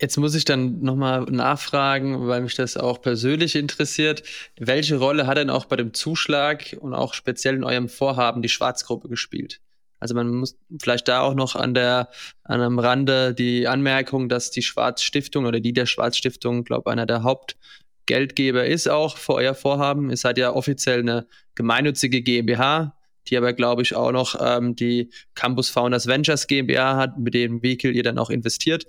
Jetzt 0.00 0.16
muss 0.16 0.34
ich 0.34 0.46
dann 0.46 0.80
nochmal 0.80 1.24
nachfragen, 1.24 2.26
weil 2.26 2.40
mich 2.40 2.54
das 2.54 2.78
auch 2.78 3.02
persönlich 3.02 3.54
interessiert. 3.54 4.22
Welche 4.58 4.96
Rolle 4.96 5.26
hat 5.26 5.36
denn 5.36 5.50
auch 5.50 5.66
bei 5.66 5.76
dem 5.76 5.92
Zuschlag 5.92 6.74
und 6.80 6.94
auch 6.94 7.12
speziell 7.12 7.54
in 7.54 7.64
eurem 7.64 7.90
Vorhaben 7.90 8.40
die 8.40 8.48
Schwarzgruppe 8.48 9.08
gespielt? 9.10 9.60
Also 9.98 10.14
man 10.14 10.28
muss 10.34 10.56
vielleicht 10.80 11.06
da 11.08 11.20
auch 11.20 11.34
noch 11.34 11.54
an 11.54 11.74
der 11.74 12.08
an 12.44 12.62
am 12.62 12.78
Rande 12.78 13.34
die 13.34 13.68
Anmerkung, 13.68 14.30
dass 14.30 14.50
die 14.50 14.62
Schwarzstiftung 14.62 15.44
oder 15.44 15.60
die 15.60 15.74
der 15.74 15.84
Schwarzstiftung, 15.84 16.64
glaube 16.64 16.90
einer 16.90 17.04
der 17.04 17.22
Hauptgeldgeber 17.22 18.64
ist 18.64 18.88
auch 18.88 19.18
für 19.18 19.34
euer 19.34 19.54
Vorhaben. 19.54 20.08
Ihr 20.08 20.16
seid 20.16 20.38
ja 20.38 20.54
offiziell 20.54 21.00
eine 21.00 21.26
gemeinnützige 21.54 22.22
GmbH, 22.22 22.96
die 23.28 23.36
aber, 23.36 23.52
glaube 23.52 23.82
ich, 23.82 23.94
auch 23.94 24.12
noch 24.12 24.36
ähm, 24.40 24.76
die 24.76 25.10
Campus 25.34 25.68
Founders 25.70 26.06
Ventures 26.06 26.46
GmbH 26.46 26.96
hat, 26.96 27.18
mit 27.18 27.34
dem 27.34 27.62
Vehicle 27.62 27.92
ihr 27.92 28.02
dann 28.02 28.18
auch 28.18 28.30
investiert. 28.30 28.86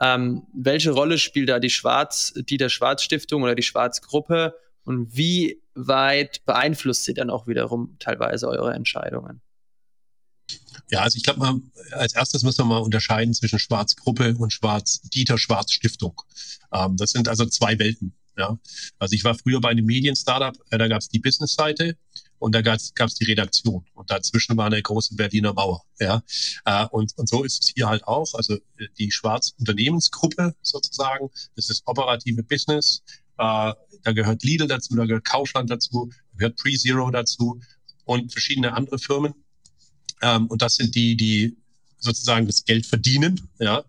Ähm, 0.00 0.42
welche 0.54 0.90
Rolle 0.90 1.18
spielt 1.18 1.48
da 1.48 1.58
die 1.58 1.70
Schwarz, 1.70 2.32
die 2.36 2.56
der 2.56 2.68
Schwarz-Stiftung 2.68 3.42
oder 3.42 3.54
die 3.54 3.62
Schwarz-Gruppe 3.62 4.54
und 4.84 5.16
wie 5.16 5.62
weit 5.74 6.44
beeinflusst 6.44 7.04
sie 7.04 7.14
dann 7.14 7.30
auch 7.30 7.46
wiederum 7.46 7.96
teilweise 7.98 8.48
eure 8.48 8.74
Entscheidungen? 8.74 9.40
Ja, 10.90 11.00
also 11.00 11.16
ich 11.16 11.22
glaube 11.22 11.60
als 11.92 12.14
erstes 12.14 12.42
müssen 12.42 12.58
wir 12.58 12.66
mal 12.66 12.78
unterscheiden 12.78 13.32
zwischen 13.32 13.58
Schwarz-Gruppe 13.58 14.36
und 14.36 14.52
Schwarz-Dieter-Schwarz-Stiftung. 14.52 16.20
Ähm, 16.72 16.96
das 16.96 17.10
sind 17.10 17.28
also 17.28 17.46
zwei 17.46 17.78
Welten. 17.78 18.14
Ja, 18.36 18.58
also 18.98 19.14
ich 19.14 19.22
war 19.24 19.36
früher 19.36 19.60
bei 19.60 19.70
einem 19.70 19.86
Medien-Startup, 19.86 20.56
äh, 20.70 20.78
da 20.78 20.88
gab 20.88 21.00
es 21.00 21.08
die 21.08 21.20
Business-Seite 21.20 21.96
und 22.44 22.52
da 22.52 22.60
gab 22.60 22.76
es 22.76 23.14
die 23.14 23.24
Redaktion 23.24 23.86
und 23.94 24.10
dazwischen 24.10 24.54
war 24.58 24.66
eine 24.66 24.82
große 24.82 25.14
Berliner 25.14 25.54
Mauer. 25.54 25.82
Ja, 25.98 26.22
äh, 26.66 26.84
und, 26.90 27.16
und 27.16 27.26
so 27.26 27.42
ist 27.42 27.62
es 27.62 27.72
hier 27.74 27.88
halt 27.88 28.06
auch. 28.06 28.34
Also 28.34 28.56
äh, 28.76 28.88
die 28.98 29.10
Schwarz-Unternehmensgruppe 29.10 30.54
sozusagen, 30.60 31.30
das 31.56 31.70
ist 31.70 31.82
operative 31.86 32.42
Business. 32.42 33.02
Äh, 33.38 33.72
da 34.02 34.12
gehört 34.12 34.42
Lidl 34.42 34.66
dazu, 34.66 34.94
da 34.94 35.06
gehört 35.06 35.24
Kaufland 35.24 35.70
dazu, 35.70 36.10
da 36.32 36.36
gehört 36.36 36.56
PreZero 36.56 37.10
dazu 37.10 37.58
und 38.04 38.30
verschiedene 38.30 38.74
andere 38.74 38.98
Firmen. 38.98 39.32
Ähm, 40.20 40.46
und 40.48 40.60
das 40.60 40.74
sind 40.74 40.94
die, 40.94 41.16
die 41.16 41.56
sozusagen 41.96 42.46
das 42.46 42.66
Geld 42.66 42.84
verdienen. 42.84 43.48
Ja, 43.58 43.84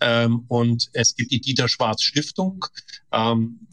ähm, 0.00 0.44
und 0.46 0.90
es 0.92 1.16
gibt 1.16 1.32
die 1.32 1.40
Dieter 1.40 1.68
Schwarz 1.68 2.04
Stiftung. 2.04 2.66
Ähm, 3.10 3.66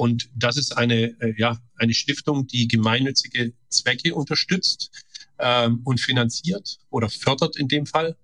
und 0.00 0.30
das 0.34 0.56
ist 0.56 0.78
eine, 0.78 1.14
äh, 1.20 1.34
ja, 1.36 1.60
eine 1.76 1.92
Stiftung, 1.92 2.46
die 2.46 2.66
gemeinnützige 2.68 3.52
Zwecke 3.68 4.14
unterstützt 4.14 4.90
ähm, 5.38 5.82
und 5.84 6.00
finanziert 6.00 6.78
oder 6.88 7.10
fördert 7.10 7.58
in 7.58 7.68
dem 7.68 7.84
Fall. 7.84 8.16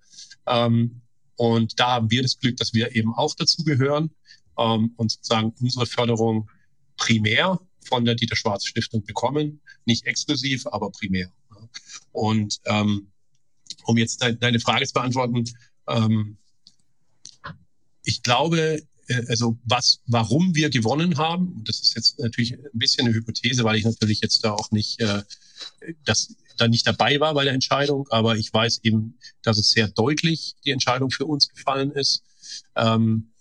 Ähm, 0.47 1.01
und 1.35 1.79
da 1.79 1.91
haben 1.91 2.09
wir 2.09 2.23
das 2.23 2.39
Glück, 2.39 2.57
dass 2.57 2.73
wir 2.73 2.95
eben 2.95 3.13
auch 3.13 3.35
dazu 3.35 3.63
gehören 3.63 4.09
ähm, 4.57 4.95
und 4.97 5.11
sozusagen 5.11 5.53
unsere 5.61 5.85
Förderung 5.85 6.49
primär 6.95 7.59
von 7.85 8.05
der 8.05 8.15
Dieter 8.15 8.35
Schwarz 8.35 8.65
Stiftung 8.65 9.03
bekommen. 9.03 9.61
Nicht 9.85 10.07
exklusiv, 10.07 10.65
aber 10.65 10.89
primär. 10.89 11.31
Und 12.11 12.59
ähm, 12.65 13.11
um 13.83 13.99
jetzt 13.99 14.23
de 14.23 14.35
deine 14.35 14.59
Frage 14.59 14.87
zu 14.87 14.93
beantworten, 14.93 15.43
ähm, 15.87 16.39
ich 18.03 18.23
glaube, 18.23 18.81
also 19.27 19.57
was, 19.63 19.99
warum 20.07 20.55
wir 20.55 20.69
gewonnen 20.69 21.17
haben, 21.17 21.63
das 21.65 21.79
ist 21.79 21.95
jetzt 21.95 22.19
natürlich 22.19 22.53
ein 22.53 22.69
bisschen 22.73 23.07
eine 23.07 23.15
Hypothese, 23.15 23.63
weil 23.63 23.77
ich 23.77 23.85
natürlich 23.85 24.21
jetzt 24.21 24.43
da 24.43 24.51
auch 24.51 24.71
nicht, 24.71 24.99
äh, 24.99 25.23
das 26.05 26.35
da 26.57 26.67
nicht 26.67 26.87
dabei 26.87 27.19
war 27.19 27.33
bei 27.33 27.43
der 27.43 27.53
Entscheidung, 27.53 28.07
aber 28.09 28.35
ich 28.35 28.51
weiß 28.51 28.79
eben, 28.83 29.17
dass 29.43 29.57
es 29.57 29.71
sehr 29.71 29.87
deutlich 29.87 30.55
die 30.65 30.71
Entscheidung 30.71 31.11
für 31.11 31.25
uns 31.25 31.47
gefallen 31.49 31.91
ist. 31.91 32.23
Ähm, 32.75 33.31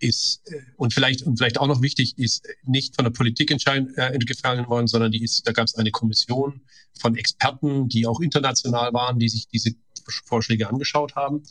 ist 0.00 0.42
äh, 0.50 0.60
und 0.76 0.94
vielleicht 0.94 1.22
und 1.22 1.38
vielleicht 1.38 1.58
auch 1.58 1.66
noch 1.66 1.82
wichtig 1.82 2.18
ist 2.18 2.46
nicht 2.64 2.94
von 2.94 3.04
der 3.04 3.10
Politik 3.10 3.50
entscheiden, 3.50 3.94
äh, 3.96 4.16
gefallen 4.18 4.68
worden, 4.68 4.86
sondern 4.86 5.12
die 5.12 5.22
ist 5.22 5.46
da 5.46 5.52
gab 5.52 5.66
es 5.66 5.74
eine 5.74 5.90
Kommission 5.90 6.60
von 6.98 7.16
Experten, 7.16 7.88
die 7.88 8.06
auch 8.06 8.20
international 8.20 8.92
waren, 8.92 9.18
die 9.18 9.28
sich 9.28 9.48
diese 9.48 9.72
Vorschläge 10.24 10.68
angeschaut 10.68 11.16
haben. 11.16 11.42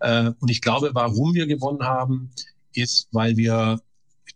Äh, 0.00 0.32
und 0.38 0.50
ich 0.50 0.60
glaube, 0.60 0.90
warum 0.92 1.34
wir 1.34 1.46
gewonnen 1.46 1.82
haben, 1.82 2.30
ist, 2.78 3.08
weil 3.12 3.36
wir 3.36 3.80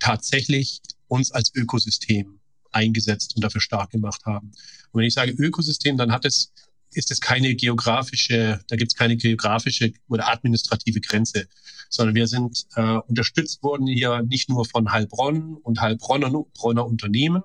tatsächlich 0.01 0.81
uns 1.09 1.33
als 1.33 1.55
Ökosystem 1.55 2.41
eingesetzt 2.73 3.37
und 3.37 3.45
dafür 3.45 3.61
stark 3.61 3.91
gemacht 3.91 4.25
haben. 4.25 4.49
Und 4.91 5.01
wenn 5.01 5.07
ich 5.07 5.15
sage 5.15 5.33
Ökosystem, 5.33 5.97
dann 5.97 6.13
hat 6.13 6.25
es, 6.25 6.53
ist 6.93 7.11
es 7.11 7.21
keine 7.21 7.55
geografische, 7.55 8.61
da 8.69 8.77
gibt 8.77 8.93
es 8.93 8.97
keine 8.97 9.17
geografische 9.17 9.93
oder 10.09 10.29
administrative 10.29 11.01
Grenze, 11.01 11.49
sondern 11.89 12.15
wir 12.15 12.27
sind 12.27 12.67
äh, 12.77 12.99
unterstützt 13.07 13.63
worden 13.63 13.87
hier 13.87 14.23
nicht 14.23 14.49
nur 14.49 14.65
von 14.65 14.91
Heilbronn 14.91 15.57
und 15.57 15.81
Heilbronner 15.81 16.31
Bronner 16.55 16.87
Unternehmen, 16.87 17.43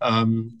ähm, 0.00 0.58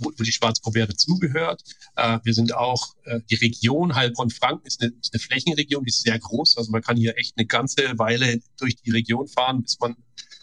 wo, 0.00 0.12
wo 0.16 0.22
die 0.22 0.32
Schwarzgruppe 0.32 0.86
dazugehört. 0.86 1.62
Äh, 1.96 2.18
wir 2.22 2.34
sind 2.34 2.54
auch, 2.54 2.94
äh, 3.04 3.20
die 3.30 3.36
Region 3.36 3.94
Heilbronn-Franken 3.94 4.66
ist 4.66 4.82
ist 4.82 5.12
eine 5.12 5.20
Flächenregion, 5.20 5.84
die 5.84 5.90
ist 5.90 6.02
sehr 6.02 6.18
groß. 6.18 6.56
Also 6.56 6.70
man 6.70 6.82
kann 6.82 6.96
hier 6.96 7.16
echt 7.18 7.36
eine 7.36 7.46
ganze 7.46 7.98
Weile 7.98 8.40
durch 8.58 8.76
die 8.76 8.90
Region 8.90 9.28
fahren, 9.28 9.62
bis 9.62 9.78
man 9.80 9.96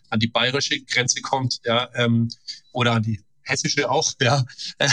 an 0.10 0.20
die 0.20 0.28
bayerische 0.28 0.80
Grenze 0.82 1.22
kommt, 1.22 1.60
ja, 1.66 1.89
ähm, 1.95 2.30
oder 2.72 2.93
an 2.93 3.03
die 3.03 3.20
hessische 3.45 3.89
auch, 3.89 4.12
ja. 4.22 4.43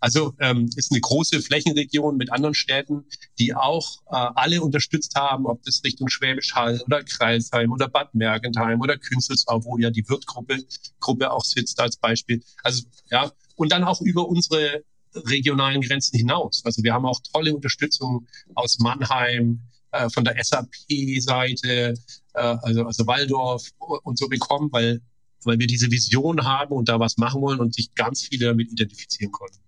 Also 0.00 0.34
ähm, 0.40 0.68
ist 0.76 0.90
eine 0.90 1.00
große 1.00 1.40
Flächenregion 1.40 2.16
mit 2.16 2.32
anderen 2.32 2.54
Städten, 2.54 3.04
die 3.38 3.54
auch 3.54 4.02
äh, 4.10 4.16
alle 4.34 4.62
unterstützt 4.62 5.14
haben, 5.14 5.46
ob 5.46 5.62
das 5.62 5.82
Richtung 5.84 6.08
Schwäbisch 6.08 6.54
Hall 6.54 6.80
oder 6.86 7.02
Kreisheim 7.02 7.72
oder 7.72 7.88
Bad 7.88 8.14
Mergentheim 8.14 8.80
oder 8.80 8.98
Künzelsau, 8.98 9.64
wo 9.64 9.78
ja 9.78 9.90
die 9.90 10.08
Wirtgruppe 10.08 10.58
Gruppe 10.98 11.30
auch 11.30 11.44
sitzt 11.44 11.80
als 11.80 11.96
Beispiel. 11.96 12.42
Also 12.62 12.82
ja, 13.10 13.30
und 13.60 13.70
dann 13.72 13.84
auch 13.84 14.00
über 14.00 14.26
unsere 14.26 14.84
regionalen 15.14 15.82
Grenzen 15.82 16.16
hinaus. 16.16 16.64
Also 16.64 16.82
wir 16.82 16.94
haben 16.94 17.04
auch 17.04 17.20
tolle 17.30 17.54
Unterstützung 17.54 18.26
aus 18.54 18.78
Mannheim, 18.78 19.60
äh, 19.92 20.08
von 20.08 20.24
der 20.24 20.42
SAP-Seite, 20.42 21.94
äh, 22.34 22.40
also, 22.40 22.84
also 22.86 23.06
Waldorf 23.06 23.68
und 23.78 24.18
so 24.18 24.28
bekommen, 24.28 24.70
weil, 24.72 25.02
weil 25.44 25.58
wir 25.58 25.66
diese 25.66 25.90
Vision 25.90 26.44
haben 26.44 26.72
und 26.72 26.88
da 26.88 26.98
was 26.98 27.18
machen 27.18 27.42
wollen 27.42 27.60
und 27.60 27.74
sich 27.74 27.94
ganz 27.94 28.22
viele 28.22 28.46
damit 28.46 28.72
identifizieren 28.72 29.30
konnten. 29.30 29.58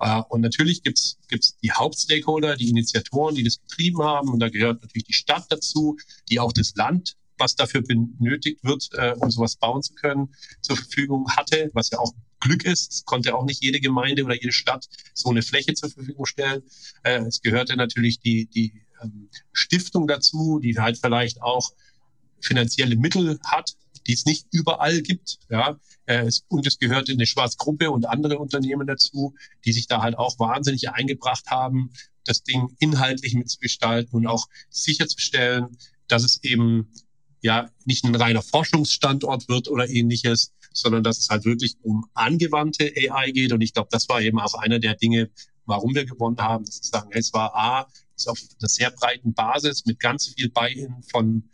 Äh, 0.00 0.20
und 0.30 0.40
natürlich 0.40 0.82
gibt's 0.82 1.18
gibt's 1.28 1.56
die 1.62 1.70
Hauptstakeholder, 1.70 2.56
die 2.56 2.70
Initiatoren, 2.70 3.36
die 3.36 3.44
das 3.44 3.60
getrieben 3.60 4.02
haben. 4.02 4.30
Und 4.30 4.40
da 4.40 4.48
gehört 4.48 4.82
natürlich 4.82 5.04
die 5.04 5.12
Stadt 5.12 5.44
dazu, 5.50 5.96
die 6.28 6.40
auch 6.40 6.52
das 6.52 6.74
Land, 6.74 7.14
was 7.36 7.54
dafür 7.54 7.82
benötigt 7.82 8.64
wird, 8.64 8.88
äh, 8.94 9.14
um 9.16 9.30
sowas 9.30 9.54
bauen 9.54 9.82
zu 9.82 9.94
können, 9.94 10.34
zur 10.60 10.76
Verfügung 10.76 11.28
hatte, 11.36 11.70
was 11.72 11.90
ja 11.90 12.00
auch 12.00 12.12
Glück 12.40 12.64
ist. 12.64 13.04
Konnte 13.06 13.34
auch 13.34 13.44
nicht 13.44 13.62
jede 13.62 13.80
Gemeinde 13.80 14.24
oder 14.24 14.34
jede 14.34 14.52
Stadt 14.52 14.88
so 15.14 15.30
eine 15.30 15.42
Fläche 15.42 15.74
zur 15.74 15.90
Verfügung 15.90 16.26
stellen. 16.26 16.62
Äh, 17.02 17.22
es 17.22 17.40
gehörte 17.40 17.76
natürlich 17.76 18.20
die, 18.20 18.46
die 18.46 18.72
ähm, 19.02 19.28
Stiftung 19.52 20.06
dazu, 20.06 20.58
die 20.60 20.78
halt 20.78 20.98
vielleicht 20.98 21.42
auch 21.42 21.72
finanzielle 22.40 22.96
Mittel 22.96 23.38
hat, 23.44 23.76
die 24.06 24.12
es 24.12 24.24
nicht 24.24 24.46
überall 24.52 25.02
gibt. 25.02 25.38
Ja, 25.50 25.78
äh, 26.06 26.30
und 26.48 26.66
es 26.66 26.78
gehört 26.78 27.08
in 27.08 27.16
eine 27.16 27.26
Schwarzgruppe 27.26 27.90
und 27.90 28.06
andere 28.06 28.38
Unternehmen 28.38 28.86
dazu, 28.86 29.34
die 29.64 29.72
sich 29.72 29.86
da 29.86 30.02
halt 30.02 30.16
auch 30.16 30.38
wahnsinnig 30.38 30.90
eingebracht 30.90 31.46
haben, 31.48 31.90
das 32.24 32.42
Ding 32.42 32.74
inhaltlich 32.78 33.34
mitzugestalten 33.34 34.14
und 34.14 34.26
auch 34.26 34.46
sicherzustellen, 34.70 35.76
dass 36.08 36.24
es 36.24 36.42
eben 36.42 36.88
ja 37.40 37.70
nicht 37.84 38.04
ein 38.04 38.14
reiner 38.14 38.42
Forschungsstandort 38.42 39.48
wird 39.48 39.68
oder 39.68 39.88
ähnliches, 39.88 40.52
sondern 40.72 41.02
dass 41.02 41.18
es 41.18 41.28
halt 41.28 41.44
wirklich 41.44 41.76
um 41.82 42.06
angewandte 42.14 42.92
AI 42.96 43.30
geht. 43.30 43.52
Und 43.52 43.60
ich 43.60 43.72
glaube, 43.72 43.88
das 43.90 44.08
war 44.08 44.20
eben 44.20 44.38
auch 44.38 44.54
einer 44.54 44.78
der 44.78 44.94
Dinge, 44.94 45.30
warum 45.66 45.94
wir 45.94 46.04
gewonnen 46.04 46.38
haben. 46.38 46.64
Dass 46.64 46.80
wir 46.80 46.88
sagen, 46.88 47.10
es 47.12 47.32
war 47.32 47.54
A, 47.54 47.88
ist 48.16 48.28
auf 48.28 48.38
einer 48.60 48.68
sehr 48.68 48.90
breiten 48.90 49.34
Basis 49.34 49.86
mit 49.86 50.00
ganz 50.00 50.28
viel 50.28 50.50
Buy-in 50.50 51.02
von 51.10 51.48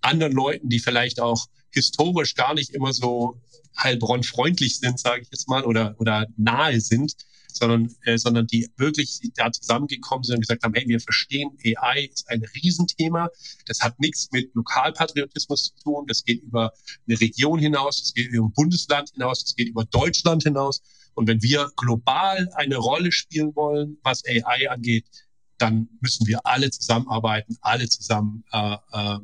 anderen 0.00 0.32
Leuten, 0.32 0.68
die 0.68 0.78
vielleicht 0.78 1.20
auch 1.20 1.46
historisch 1.70 2.34
gar 2.34 2.54
nicht 2.54 2.70
immer 2.70 2.92
so 2.92 3.40
Heilbronn-freundlich 3.76 4.78
sind, 4.78 5.00
sage 5.00 5.22
ich 5.22 5.28
jetzt 5.30 5.48
mal, 5.48 5.64
oder, 5.64 5.96
oder 5.98 6.26
nahe 6.36 6.80
sind, 6.80 7.14
sondern, 7.56 7.94
äh, 8.04 8.18
sondern 8.18 8.46
die 8.46 8.68
wirklich 8.76 9.20
da 9.34 9.50
zusammengekommen 9.50 10.24
sind 10.24 10.36
und 10.36 10.40
gesagt 10.42 10.62
haben, 10.62 10.74
hey, 10.74 10.84
wir 10.86 11.00
verstehen, 11.00 11.50
AI 11.64 12.10
ist 12.12 12.28
ein 12.28 12.44
Riesenthema. 12.54 13.28
Das 13.66 13.80
hat 13.80 13.98
nichts 14.00 14.28
mit 14.32 14.54
Lokalpatriotismus 14.54 15.74
zu 15.74 15.82
tun. 15.82 16.06
Das 16.06 16.24
geht 16.24 16.42
über 16.42 16.72
eine 17.08 17.20
Region 17.20 17.58
hinaus, 17.58 18.02
das 18.02 18.14
geht 18.14 18.28
über 18.28 18.46
ein 18.46 18.52
Bundesland 18.52 19.10
hinaus, 19.10 19.44
das 19.44 19.54
geht 19.54 19.68
über 19.68 19.84
Deutschland 19.84 20.42
hinaus. 20.42 20.82
Und 21.14 21.28
wenn 21.28 21.42
wir 21.42 21.70
global 21.76 22.48
eine 22.54 22.76
Rolle 22.76 23.12
spielen 23.12 23.54
wollen, 23.54 23.98
was 24.02 24.24
AI 24.26 24.70
angeht, 24.70 25.06
dann 25.58 25.88
müssen 26.00 26.26
wir 26.26 26.44
alle 26.44 26.70
zusammenarbeiten, 26.70 27.56
alle 27.60 27.88
zusammen 27.88 28.44
äh, 28.52 28.76
äh, 28.92 29.18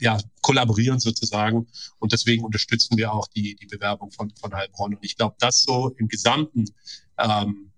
ja, 0.00 0.18
kollaborieren 0.42 1.00
sozusagen. 1.00 1.66
Und 1.98 2.12
deswegen 2.12 2.44
unterstützen 2.44 2.96
wir 2.96 3.12
auch 3.12 3.28
die, 3.28 3.56
die 3.56 3.66
Bewerbung 3.66 4.10
von, 4.10 4.32
von 4.36 4.54
Heilbronn. 4.54 4.94
Und 4.94 5.04
ich 5.04 5.16
glaube, 5.16 5.36
das 5.38 5.62
so 5.62 5.94
im 5.98 6.08
Gesamten, 6.08 6.64
ähm, 7.18 7.70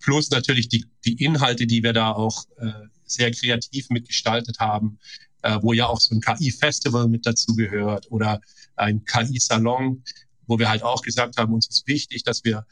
plus 0.00 0.30
natürlich 0.30 0.68
die, 0.68 0.84
die 1.04 1.24
Inhalte, 1.24 1.66
die 1.66 1.82
wir 1.82 1.92
da 1.92 2.12
auch 2.12 2.44
äh, 2.58 2.72
sehr 3.04 3.30
kreativ 3.30 3.90
mitgestaltet 3.90 4.58
haben, 4.58 4.98
äh, 5.42 5.58
wo 5.62 5.72
ja 5.72 5.86
auch 5.86 6.00
so 6.00 6.14
ein 6.14 6.20
KI-Festival 6.20 7.08
mit 7.08 7.26
dazu 7.26 7.54
gehört 7.54 8.10
oder 8.10 8.40
ein 8.76 9.04
KI-Salon, 9.04 10.02
wo 10.46 10.58
wir 10.58 10.68
halt 10.68 10.82
auch 10.82 11.02
gesagt 11.02 11.36
haben, 11.36 11.52
uns 11.52 11.68
ist 11.68 11.86
wichtig, 11.86 12.24
dass 12.24 12.44
wir 12.44 12.66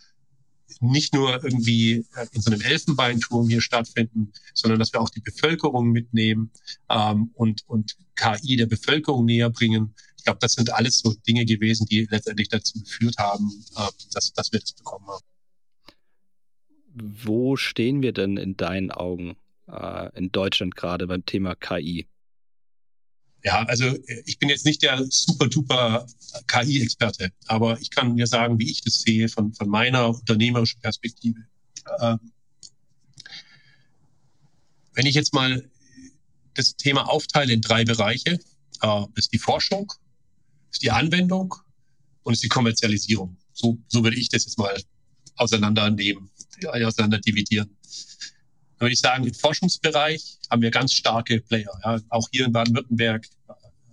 nicht 0.81 1.15
nur 1.15 1.43
irgendwie 1.43 2.05
äh, 2.15 2.27
in 2.33 2.41
so 2.41 2.51
einem 2.51 2.61
Elfenbeinturm 2.61 3.49
hier 3.49 3.61
stattfinden, 3.61 4.33
sondern 4.55 4.79
dass 4.79 4.93
wir 4.93 5.01
auch 5.01 5.11
die 5.11 5.21
Bevölkerung 5.21 5.91
mitnehmen 5.91 6.51
ähm, 6.89 7.31
und, 7.35 7.63
und 7.67 7.97
KI 8.17 8.57
der 8.57 8.67
Bevölkerung 8.67 9.25
näher 9.25 9.51
bringen. 9.51 9.95
Ich 10.17 10.25
glaube, 10.25 10.39
das 10.41 10.53
sind 10.53 10.73
alles 10.73 10.99
so 11.01 11.15
Dinge 11.27 11.45
gewesen, 11.45 11.87
die 11.87 12.07
letztendlich 12.11 12.49
dazu 12.49 12.81
geführt 12.81 13.19
haben, 13.19 13.51
äh, 13.77 13.89
dass, 14.13 14.33
dass 14.33 14.53
wir 14.53 14.61
das 14.61 14.73
bekommen 14.73 15.07
haben. 15.09 15.25
Wo 16.93 17.57
stehen 17.57 18.03
wir 18.03 18.13
denn 18.13 18.37
in 18.37 18.57
deinen 18.57 18.91
Augen 18.91 19.37
äh, 19.69 20.17
in 20.17 20.33
Deutschland 20.33 20.77
gerade 20.77 21.07
beim 21.07 21.25
Thema 21.25 21.55
KI? 21.55 22.07
Ja, 23.43 23.63
also 23.65 23.85
äh, 23.85 24.23
ich 24.27 24.39
bin 24.39 24.49
jetzt 24.49 24.67
nicht 24.67 24.83
der 24.83 25.05
super 25.09 25.49
duper 25.49 26.07
KI-Experte, 26.47 27.33
aber 27.47 27.81
ich 27.81 27.91
kann 27.91 28.17
dir 28.17 28.27
sagen, 28.27 28.59
wie 28.59 28.71
ich 28.71 28.83
das 28.83 29.03
sehe 29.03 29.29
von, 29.29 29.53
von 29.55 29.69
meiner 29.69 30.09
unternehmerischen 30.09 30.81
Perspektive. 30.81 31.41
Ähm, 32.01 32.33
wenn 34.95 35.07
ich 35.07 35.15
jetzt 35.15 35.33
mal 35.33 35.69
das 36.55 36.77
Thema 36.77 37.09
aufteile 37.09 37.53
in 37.53 37.63
drei 37.63 37.85
Bereiche, 37.85 38.39
äh, 38.83 39.05
ist 39.15 39.33
die 39.33 39.39
Forschung, 39.39 39.93
ist 40.71 40.83
die 40.83 40.91
Anwendung 40.91 41.55
und 42.23 42.35
ist 42.35 42.43
die 42.43 42.49
Kommerzialisierung. 42.49 43.37
So, 43.53 43.79
so 43.89 44.05
würde 44.05 44.17
ich 44.17 44.29
das 44.29 44.45
jetzt 44.45 44.59
mal 44.59 44.77
auseinandernehmen, 45.37 46.31
auseinander 46.67 47.19
dividieren 47.19 47.77
würde 48.81 48.93
ich 48.93 49.01
sagen, 49.01 49.25
im 49.27 49.35
Forschungsbereich 49.35 50.39
haben 50.51 50.63
wir 50.63 50.71
ganz 50.71 50.93
starke 50.93 51.41
Player. 51.41 51.71
Ja. 51.85 52.01
Auch 52.09 52.29
hier 52.33 52.47
in 52.47 52.53
Baden-Württemberg, 52.53 53.27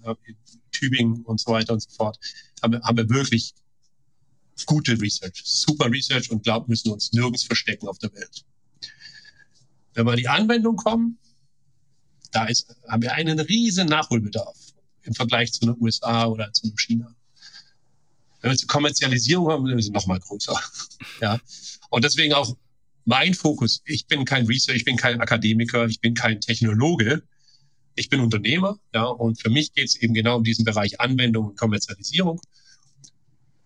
äh, 0.04 0.14
in 0.26 0.38
Tübingen 0.72 1.24
und 1.24 1.40
so 1.40 1.52
weiter 1.52 1.74
und 1.74 1.82
so 1.82 1.90
fort, 1.90 2.18
haben 2.62 2.74
wir, 2.74 2.82
haben 2.82 2.98
wir 2.98 3.10
wirklich 3.10 3.54
gute 4.66 5.00
Research, 5.00 5.42
super 5.46 5.92
Research 5.92 6.32
und 6.32 6.44
glauben, 6.44 6.66
müssen 6.70 6.92
uns 6.92 7.12
nirgends 7.14 7.44
verstecken 7.44 7.88
auf 7.88 8.00
der 8.00 8.14
Welt. 8.14 8.44
Wenn 9.94 10.06
wir 10.06 10.12
an 10.12 10.18
die 10.18 10.28
Anwendung 10.28 10.78
kommen, 10.78 11.18
da 12.32 12.46
ist, 12.46 12.76
haben 12.88 13.02
wir 13.02 13.14
einen 13.14 13.40
riesen 13.40 13.88
Nachholbedarf 13.88 14.58
im 15.04 15.14
Vergleich 15.14 15.54
zu 15.54 15.62
den 15.62 15.76
USA 15.80 16.26
oder 16.26 16.52
zu 16.54 16.74
China. 16.76 17.14
Wenn 18.42 18.52
wir 18.52 18.58
zur 18.58 18.68
Kommerzialisierung 18.68 19.50
haben, 19.50 19.66
dann 19.66 19.80
ist 19.80 19.86
es 19.86 19.92
noch 19.92 20.06
mal 20.08 20.20
größer. 20.20 20.60
ja. 21.22 21.40
Und 21.90 22.04
deswegen 22.04 22.34
auch 22.34 22.56
mein 23.08 23.34
Fokus, 23.34 23.82
ich 23.86 24.06
bin 24.06 24.26
kein 24.26 24.46
Researcher, 24.46 24.76
ich 24.76 24.84
bin 24.84 24.98
kein 24.98 25.22
Akademiker, 25.22 25.86
ich 25.86 26.02
bin 26.02 26.14
kein 26.14 26.42
Technologe, 26.42 27.24
ich 27.96 28.10
bin 28.10 28.20
Unternehmer, 28.20 28.78
ja, 28.94 29.06
und 29.06 29.42
für 29.42 29.50
mich 29.50 29.74
geht 29.74 29.88
es 29.88 29.96
eben 29.96 30.14
genau 30.14 30.36
um 30.36 30.44
diesen 30.44 30.66
Bereich 30.66 31.00
Anwendung 31.00 31.48
und 31.48 31.58
Kommerzialisierung. 31.58 32.42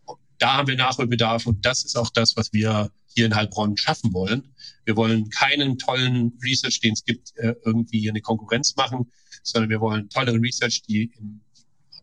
Und 0.06 0.20
da 0.38 0.58
haben 0.58 0.68
wir 0.68 0.76
Nachholbedarf 0.76 1.48
und 1.48 1.66
das 1.66 1.84
ist 1.84 1.98
auch 1.98 2.12
das, 2.12 2.38
was 2.38 2.54
wir 2.54 2.92
hier 3.16 3.26
in 3.26 3.36
Heilbronn 3.36 3.76
schaffen 3.78 4.14
wollen. 4.14 4.54
Wir 4.86 4.96
wollen 4.96 5.32
keinen 5.32 5.80
tollen 5.80 6.38
Research, 6.44 6.80
den 6.80 6.94
es 6.94 7.04
gibt, 7.04 7.36
äh, 7.38 7.56
irgendwie 7.66 8.08
eine 8.12 8.22
Konkurrenz 8.22 8.76
machen, 8.76 9.12
sondern 9.42 9.72
wir 9.72 9.82
wollen 9.82 10.08
tolle 10.10 10.34
Research, 10.34 10.84
die 10.84 11.12
im 11.18 11.42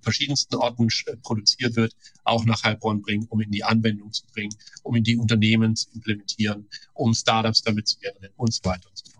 verschiedensten 0.09 0.57
Orten 0.57 0.89
äh, 1.07 1.17
produziert 1.19 1.77
wird, 1.77 1.95
auch 2.25 2.45
nach 2.45 2.63
Heilbronn 2.63 3.03
bringen, 3.03 3.27
um 3.29 3.41
in 3.41 3.51
die 3.51 3.63
Anwendung 3.63 4.13
zu 4.13 4.27
bringen, 4.33 4.55
um 4.83 4.95
in 4.95 5.05
die 5.05 5.17
Unternehmen 5.17 5.77
zu 5.77 5.89
implementieren, 5.95 6.67
um 6.95 7.13
Startups 7.15 7.63
damit 7.63 7.89
zu 7.89 7.99
generieren 7.99 8.33
und 8.37 8.53
so 8.53 8.61
weiter 8.65 8.89
und 8.89 8.97
so 8.97 9.05
fort. 9.13 9.19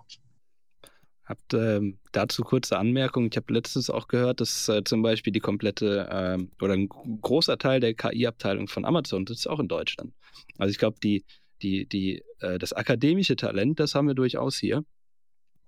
Habt 1.25 1.53
ähm, 1.53 1.99
dazu 2.13 2.43
kurze 2.43 2.79
Anmerkung. 2.79 3.29
Ich 3.31 3.37
habe 3.37 3.53
letztens 3.53 3.91
auch 3.91 4.09
gehört, 4.09 4.41
dass 4.41 4.67
äh, 4.71 4.83
zum 4.83 5.03
Beispiel 5.03 5.31
die 5.31 5.41
komplette 5.41 6.09
ähm, 6.11 6.51
oder 6.63 6.73
ein 6.73 6.89
großer 6.89 7.59
Teil 7.59 7.81
der 7.81 7.93
KI-Abteilung 7.93 8.67
von 8.67 8.87
Amazon 8.87 9.27
ist 9.27 9.47
auch 9.47 9.61
in 9.61 9.69
Deutschland. 9.69 10.15
Also 10.57 10.71
ich 10.71 10.79
glaube, 10.79 10.97
die, 11.03 11.27
die, 11.61 11.87
die, 11.87 12.23
äh, 12.41 12.59
das 12.59 12.73
akademische 12.73 13.37
Talent, 13.37 13.79
das 13.79 13.95
haben 13.95 14.09
wir 14.09 14.15
durchaus 14.15 14.57
hier. 14.57 14.85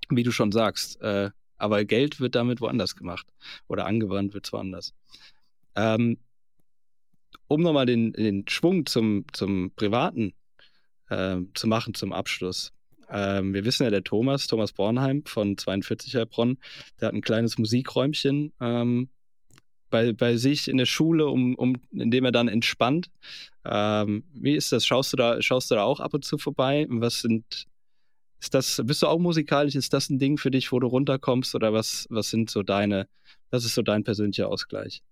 Wie 0.09 0.23
du 0.23 0.33
schon 0.33 0.51
sagst, 0.51 0.99
äh, 1.03 1.29
aber 1.61 1.85
Geld 1.85 2.21
wird 2.21 2.35
damit 2.35 2.61
woanders 2.61 2.97
gemacht 2.97 3.27
oder 3.69 3.87
angewandt 3.87 4.35
wird 4.35 4.53
woanders. 4.53 4.95
Ähm, 5.77 6.19
um 7.49 7.63
nochmal 7.63 7.87
den, 7.87 8.13
den 8.13 8.47
Schwung 8.49 8.87
zum, 8.87 9.25
zum 9.33 9.73
Privaten 9.75 10.35
äh, 11.09 11.39
zu 11.55 11.67
machen 11.67 11.95
zum 11.95 12.13
Abschluss. 12.13 12.73
Ähm, 13.11 13.53
wir 13.55 13.65
wissen 13.65 13.83
ja, 13.83 13.91
der 13.91 14.05
Thomas, 14.05 14.47
Thomas 14.47 14.73
Bornheim 14.73 15.25
von 15.27 15.59
42 15.59 16.15
Heilbronn, 16.15 16.59
der 17.01 17.09
hat 17.09 17.15
ein 17.15 17.23
kleines 17.23 17.59
Musikräumchen 17.59 18.53
ähm, 18.61 19.09
bei, 19.91 20.13
bei 20.13 20.37
sich 20.37 20.69
in 20.69 20.77
der 20.77 20.87
Schule, 20.87 21.27
um, 21.27 21.57
um, 21.57 21.77
in 21.91 22.11
dem 22.11 22.25
er 22.25 22.33
dann 22.33 22.49
entspannt. 22.49 23.11
Ähm, 23.65 24.25
wie 24.33 24.55
ist 24.55 24.71
das? 24.71 24.87
Schaust 24.87 25.13
du, 25.13 25.17
da, 25.17 25.43
schaust 25.43 25.71
du 25.71 25.75
da 25.75 25.83
auch 25.83 26.01
ab 26.01 26.15
und 26.15 26.25
zu 26.25 26.39
vorbei? 26.39 26.87
Was 26.89 27.21
sind 27.21 27.67
ist 28.41 28.55
das, 28.55 28.81
bist 28.85 29.03
du 29.03 29.07
auch 29.07 29.19
musikalisch? 29.19 29.75
Ist 29.75 29.93
das 29.93 30.09
ein 30.09 30.19
Ding 30.19 30.39
für 30.39 30.51
dich, 30.51 30.73
wo 30.73 30.81
du 30.81 30.87
runterkommst? 30.87 31.55
Oder 31.55 31.73
was, 31.73 32.07
was 32.11 32.31
sind 32.31 32.51
so 32.51 32.63
deine, 32.63 33.07
was 33.51 33.65
ist 33.65 33.75
so 33.75 33.83
dein 33.83 34.03
persönlicher 34.03 34.49
Ausgleich? 34.49 35.03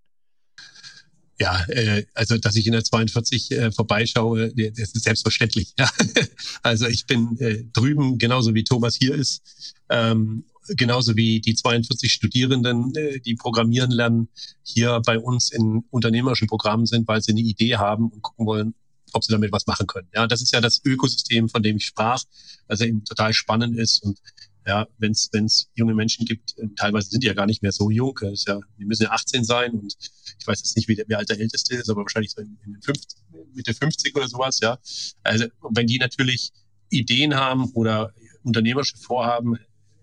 Ja, 1.41 1.65
äh, 1.69 2.05
also 2.15 2.37
dass 2.37 2.57
ich 2.57 2.67
in 2.67 2.73
der 2.73 2.83
42 2.83 3.53
äh, 3.53 3.71
vorbeischaue, 3.71 4.53
das 4.53 4.93
ist 4.93 5.05
selbstverständlich. 5.05 5.73
Ja. 5.79 5.89
also 6.63 6.87
ich 6.89 7.07
bin 7.07 7.39
äh, 7.39 7.65
drüben, 7.73 8.19
genauso 8.19 8.55
wie 8.55 8.65
Thomas 8.65 8.97
hier 8.97 9.15
ist, 9.15 9.75
ähm, 9.89 10.45
genauso 10.77 11.17
wie 11.17 11.41
die 11.41 11.55
42 11.55 12.13
Studierenden, 12.13 12.93
äh, 12.97 13.21
die 13.21 13.37
programmieren 13.37 13.93
lernen, 13.93 14.29
hier 14.65 15.01
bei 15.05 15.19
uns 15.19 15.53
in 15.53 15.85
unternehmerischen 15.91 16.49
Programmen 16.49 16.87
sind, 16.87 17.07
weil 17.07 17.23
sie 17.23 17.33
eine 17.33 17.41
Idee 17.41 17.77
haben 17.77 18.09
und 18.09 18.23
gucken 18.23 18.47
wollen, 18.47 18.75
ob 19.13 19.25
sie 19.25 19.33
damit 19.33 19.53
was 19.53 19.67
machen 19.67 19.87
können. 19.87 20.09
Ja, 20.15 20.27
das 20.27 20.43
ist 20.43 20.53
ja 20.53 20.61
das 20.61 20.81
Ökosystem, 20.85 21.49
von 21.49 21.63
dem 21.63 21.77
ich 21.77 21.87
sprach, 21.87 22.23
was 22.67 22.81
eben 22.81 23.05
total 23.05 23.33
spannend 23.33 23.77
ist. 23.79 24.03
Und 24.03 24.19
Ja, 24.67 24.87
wenn 24.99 25.13
es 25.13 25.71
junge 25.75 25.95
Menschen 25.95 26.27
gibt, 26.27 26.59
äh, 26.59 26.69
teilweise 26.77 27.09
sind 27.09 27.23
die 27.23 27.27
ja 27.27 27.33
gar 27.33 27.47
nicht 27.47 27.63
mehr 27.63 27.73
so 27.73 27.91
jung, 27.91 28.19
ist 28.19 28.47
ja, 28.47 28.61
die 28.79 28.85
müssen 28.85 29.05
ja 29.05 29.11
18 29.13 29.43
sein 29.45 29.73
und 29.73 29.95
ich 30.39 30.47
weiß 30.47 30.59
jetzt 30.59 30.77
nicht, 30.77 30.89
wie, 30.89 30.95
der, 30.97 31.19
alt 31.19 31.31
der 31.31 31.41
Älteste 31.41 31.75
ist, 31.75 31.89
aber 31.89 32.03
wahrscheinlich 32.03 32.33
so 32.33 32.43
in, 32.43 32.59
in 32.67 32.75
den 32.75 32.83
50, 32.83 33.19
Mitte 33.55 33.73
50 33.73 34.15
oder 34.15 34.29
sowas, 34.29 34.61
ja. 34.61 34.79
Also 35.23 35.47
wenn 35.71 35.87
die 35.87 35.99
natürlich 35.99 36.53
Ideen 36.91 37.35
haben 37.35 37.71
oder 37.73 38.13
unternehmerische 38.43 38.99
Vorhaben 38.99 39.59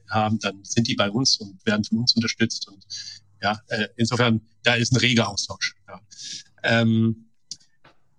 haben, 0.09 0.39
dann 0.39 0.63
sind 0.63 0.87
die 0.87 0.95
bei 0.95 1.11
uns 1.11 1.37
und 1.37 1.63
werden 1.65 1.83
von 1.83 1.99
uns 1.99 2.15
unterstützt 2.15 2.67
und 2.67 2.83
ja, 3.41 3.61
äh, 3.67 3.87
insofern, 3.97 4.41
da 4.63 4.73
ist 4.73 4.91
ein 4.93 4.97
reger 4.97 5.29
Austausch. 5.29 5.75
Ja. 5.87 6.01
Ähm, 6.63 7.29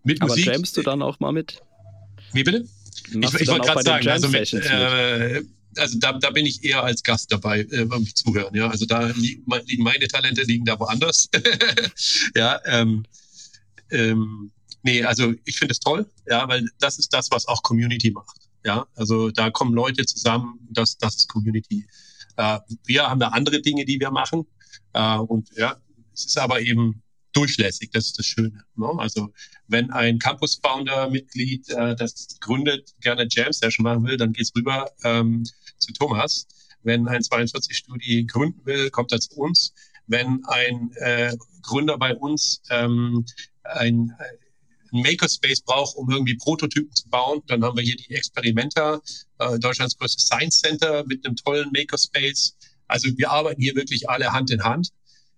mit 0.06 0.22
Aber 0.22 0.30
Musik, 0.30 0.46
jamst 0.46 0.76
du 0.76 0.82
dann 0.82 1.02
auch 1.02 1.18
mal 1.18 1.32
mit? 1.32 1.60
Wie 2.32 2.44
bitte? 2.44 2.64
Machst 3.12 3.34
ich, 3.34 3.40
ich 3.42 3.48
wollte 3.48 3.66
gerade 3.66 3.82
sagen, 3.82 4.08
also, 4.08 4.28
mit, 4.28 4.52
äh, 4.52 5.42
also 5.76 5.98
da, 5.98 6.12
da 6.12 6.30
bin 6.30 6.46
ich 6.46 6.62
eher 6.64 6.82
als 6.84 7.02
Gast 7.02 7.32
dabei 7.32 7.66
äh, 7.70 7.84
beim 7.84 8.06
Zuhören. 8.14 8.54
Ja, 8.54 8.68
also 8.68 8.86
da 8.86 9.08
liegen, 9.08 9.44
liegen 9.66 9.82
meine 9.82 10.06
Talente 10.06 10.42
liegen 10.42 10.64
da 10.64 10.78
woanders. 10.78 11.28
ja, 12.36 12.60
ähm, 12.66 13.04
ähm, 13.90 14.52
nee, 14.82 15.02
also 15.02 15.34
ich 15.44 15.58
finde 15.58 15.72
es 15.72 15.80
toll, 15.80 16.08
ja, 16.26 16.48
weil 16.48 16.64
das 16.78 16.98
ist 16.98 17.12
das, 17.12 17.30
was 17.32 17.48
auch 17.48 17.62
Community 17.64 18.12
macht. 18.12 18.36
Ja, 18.64 18.86
also 18.94 19.30
da 19.32 19.50
kommen 19.50 19.74
Leute 19.74 20.06
zusammen, 20.06 20.60
das, 20.70 20.98
das 20.98 21.16
ist 21.16 21.28
Community. 21.28 21.84
Äh, 22.36 22.60
wir 22.84 23.08
haben 23.08 23.18
da 23.18 23.28
andere 23.28 23.60
Dinge, 23.60 23.84
die 23.84 23.98
wir 23.98 24.12
machen. 24.12 24.46
Äh, 24.92 25.16
und 25.18 25.48
ja, 25.56 25.76
es 26.14 26.26
ist 26.26 26.38
aber 26.38 26.60
eben 26.60 27.02
durchlässig, 27.36 27.90
das 27.92 28.06
ist 28.06 28.18
das 28.18 28.26
Schöne. 28.26 28.64
Ne? 28.76 28.88
Also 28.96 29.32
wenn 29.68 29.90
ein 29.90 30.18
Campus-Founder-Mitglied 30.18 31.68
äh, 31.70 31.94
das 31.94 32.38
gründet, 32.40 32.94
gerne 33.00 33.26
Jam-Session 33.30 33.84
machen 33.84 34.06
will, 34.06 34.16
dann 34.16 34.32
geht's 34.32 34.52
rüber 34.56 34.90
ähm, 35.04 35.44
zu 35.78 35.92
Thomas. 35.92 36.46
Wenn 36.82 37.06
ein 37.08 37.20
42-Studi 37.20 38.26
gründen 38.26 38.64
will, 38.64 38.90
kommt 38.90 39.12
er 39.12 39.20
zu 39.20 39.34
uns. 39.36 39.74
Wenn 40.06 40.42
ein 40.46 40.90
äh, 40.96 41.36
Gründer 41.62 41.98
bei 41.98 42.14
uns 42.14 42.62
ähm, 42.70 43.26
ein, 43.64 44.14
ein 44.92 45.02
Makerspace 45.02 45.60
braucht, 45.62 45.96
um 45.96 46.08
irgendwie 46.10 46.36
Prototypen 46.36 46.94
zu 46.94 47.08
bauen, 47.08 47.42
dann 47.48 47.62
haben 47.64 47.76
wir 47.76 47.84
hier 47.84 47.96
die 47.96 48.14
Experimenta, 48.14 49.00
äh, 49.40 49.58
Deutschlands 49.58 49.98
größtes 49.98 50.26
Science 50.26 50.60
Center 50.60 51.04
mit 51.06 51.26
einem 51.26 51.36
tollen 51.36 51.70
Makerspace. 51.72 52.56
Also 52.86 53.08
wir 53.18 53.30
arbeiten 53.30 53.60
hier 53.60 53.74
wirklich 53.74 54.08
alle 54.08 54.32
Hand 54.32 54.50
in 54.50 54.62
Hand. 54.62 54.90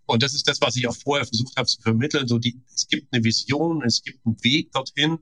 Und 0.08 0.22
das 0.22 0.32
ist 0.34 0.48
das, 0.48 0.60
was 0.62 0.74
ich 0.76 0.88
auch 0.88 0.96
vorher 0.96 1.26
versucht 1.26 1.54
habe 1.56 1.68
zu 1.68 1.82
vermitteln. 1.82 2.26
So 2.26 2.38
die, 2.38 2.58
es 2.74 2.88
gibt 2.88 3.12
eine 3.12 3.22
Vision, 3.22 3.82
es 3.84 4.02
gibt 4.02 4.24
einen 4.24 4.42
Weg 4.42 4.72
dorthin. 4.72 5.18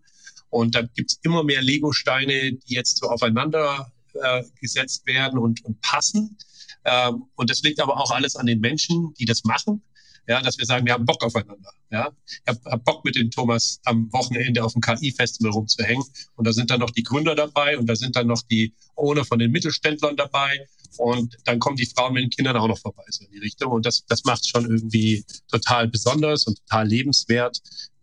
Und 0.48 0.76
da 0.76 0.82
gibt 0.82 1.10
es 1.10 1.18
immer 1.22 1.42
mehr 1.42 1.60
Lego-Steine, 1.60 2.52
die 2.52 2.74
jetzt 2.74 2.98
so 2.98 3.08
aufeinander 3.08 3.92
äh, 4.14 4.44
gesetzt 4.60 5.04
werden 5.06 5.40
und, 5.40 5.64
und 5.64 5.80
passen. 5.80 6.38
Ähm, 6.84 7.24
und 7.34 7.50
das 7.50 7.62
liegt 7.62 7.80
aber 7.80 8.00
auch 8.00 8.12
alles 8.12 8.36
an 8.36 8.46
den 8.46 8.60
Menschen, 8.60 9.12
die 9.18 9.24
das 9.24 9.42
machen. 9.42 9.82
Ja, 10.28 10.40
dass 10.40 10.56
wir 10.56 10.66
sagen, 10.66 10.86
wir 10.86 10.92
haben 10.92 11.04
Bock 11.04 11.22
aufeinander. 11.24 11.70
Ja, 11.90 12.12
ich 12.26 12.40
habe 12.46 12.60
hab 12.70 12.84
Bock 12.84 13.04
mit 13.04 13.16
dem 13.16 13.32
Thomas 13.32 13.80
am 13.84 14.12
Wochenende 14.12 14.62
auf 14.62 14.72
dem 14.72 14.82
KI-Festival 14.82 15.50
rumzuhängen. 15.50 16.04
Und 16.36 16.46
da 16.46 16.52
sind 16.52 16.70
dann 16.70 16.80
noch 16.80 16.90
die 16.90 17.02
Gründer 17.02 17.34
dabei 17.34 17.76
und 17.76 17.86
da 17.86 17.96
sind 17.96 18.14
dann 18.14 18.28
noch 18.28 18.42
die 18.42 18.72
Owner 18.94 19.24
von 19.24 19.40
den 19.40 19.50
Mittelständlern 19.50 20.16
dabei 20.16 20.66
und 20.98 21.36
dann 21.44 21.58
kommen 21.58 21.76
die 21.76 21.86
Frauen 21.86 22.14
mit 22.14 22.22
den 22.22 22.30
Kindern 22.30 22.56
auch 22.56 22.68
noch 22.68 22.78
vorbei, 22.78 23.04
so 23.08 23.24
in 23.24 23.30
die 23.30 23.38
Richtung. 23.38 23.72
Und 23.72 23.86
das, 23.86 24.04
das 24.06 24.24
macht 24.24 24.42
es 24.42 24.48
schon 24.48 24.64
irgendwie 24.64 25.24
total 25.48 25.88
besonders 25.88 26.46
und 26.46 26.58
total 26.58 26.88
lebenswert. 26.88 27.60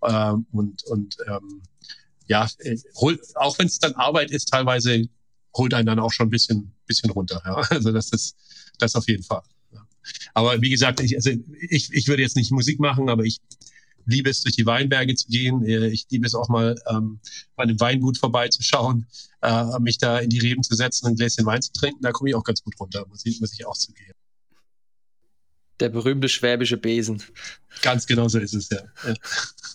Ähm, 0.07 0.45
und 0.51 0.83
und 0.85 1.17
ähm, 1.27 1.61
ja, 2.27 2.47
äh, 2.59 2.77
hol, 2.95 3.19
auch 3.35 3.57
wenn 3.59 3.67
es 3.67 3.79
dann 3.79 3.93
Arbeit 3.93 4.31
ist, 4.31 4.49
teilweise 4.49 5.07
holt 5.55 5.73
einen 5.73 5.85
dann 5.85 5.99
auch 5.99 6.11
schon 6.11 6.27
ein 6.27 6.31
bisschen, 6.31 6.73
bisschen 6.85 7.11
runter. 7.11 7.41
Ja. 7.45 7.55
Also 7.69 7.91
das 7.91 8.09
ist 8.11 8.35
das 8.79 8.95
auf 8.95 9.07
jeden 9.07 9.23
Fall. 9.23 9.43
Aber 10.33 10.61
wie 10.61 10.69
gesagt, 10.69 10.99
ich, 10.99 11.15
also 11.15 11.31
ich, 11.69 11.93
ich 11.93 12.07
würde 12.07 12.23
jetzt 12.23 12.35
nicht 12.35 12.51
Musik 12.51 12.79
machen, 12.79 13.09
aber 13.09 13.23
ich 13.23 13.39
liebe 14.05 14.29
es, 14.29 14.41
durch 14.41 14.55
die 14.55 14.65
Weinberge 14.65 15.15
zu 15.15 15.27
gehen. 15.27 15.63
Äh, 15.63 15.87
ich 15.87 16.05
liebe 16.09 16.25
es 16.25 16.35
auch 16.35 16.49
mal 16.49 16.75
ähm, 16.89 17.19
bei 17.55 17.63
einem 17.63 17.79
Weingut 17.79 18.17
vorbeizuschauen, 18.17 19.07
äh, 19.41 19.79
mich 19.79 19.97
da 19.97 20.19
in 20.19 20.29
die 20.29 20.39
Reben 20.39 20.63
zu 20.63 20.75
setzen, 20.75 21.07
ein 21.07 21.15
Gläschen 21.15 21.45
Wein 21.45 21.61
zu 21.61 21.71
trinken. 21.73 22.01
Da 22.01 22.11
komme 22.11 22.29
ich 22.29 22.35
auch 22.35 22.43
ganz 22.43 22.63
gut 22.63 22.79
runter, 22.79 23.05
muss 23.07 23.25
ich, 23.25 23.39
muss 23.39 23.53
ich 23.53 23.65
auch 23.65 23.77
zugeben. 23.77 24.13
Der 25.79 25.89
berühmte 25.89 26.29
schwäbische 26.29 26.77
Besen. 26.77 27.21
Ganz 27.81 28.05
genau 28.05 28.27
so 28.27 28.39
ist 28.39 28.53
es, 28.53 28.69
ja. 28.69 28.81
ja. 29.05 29.13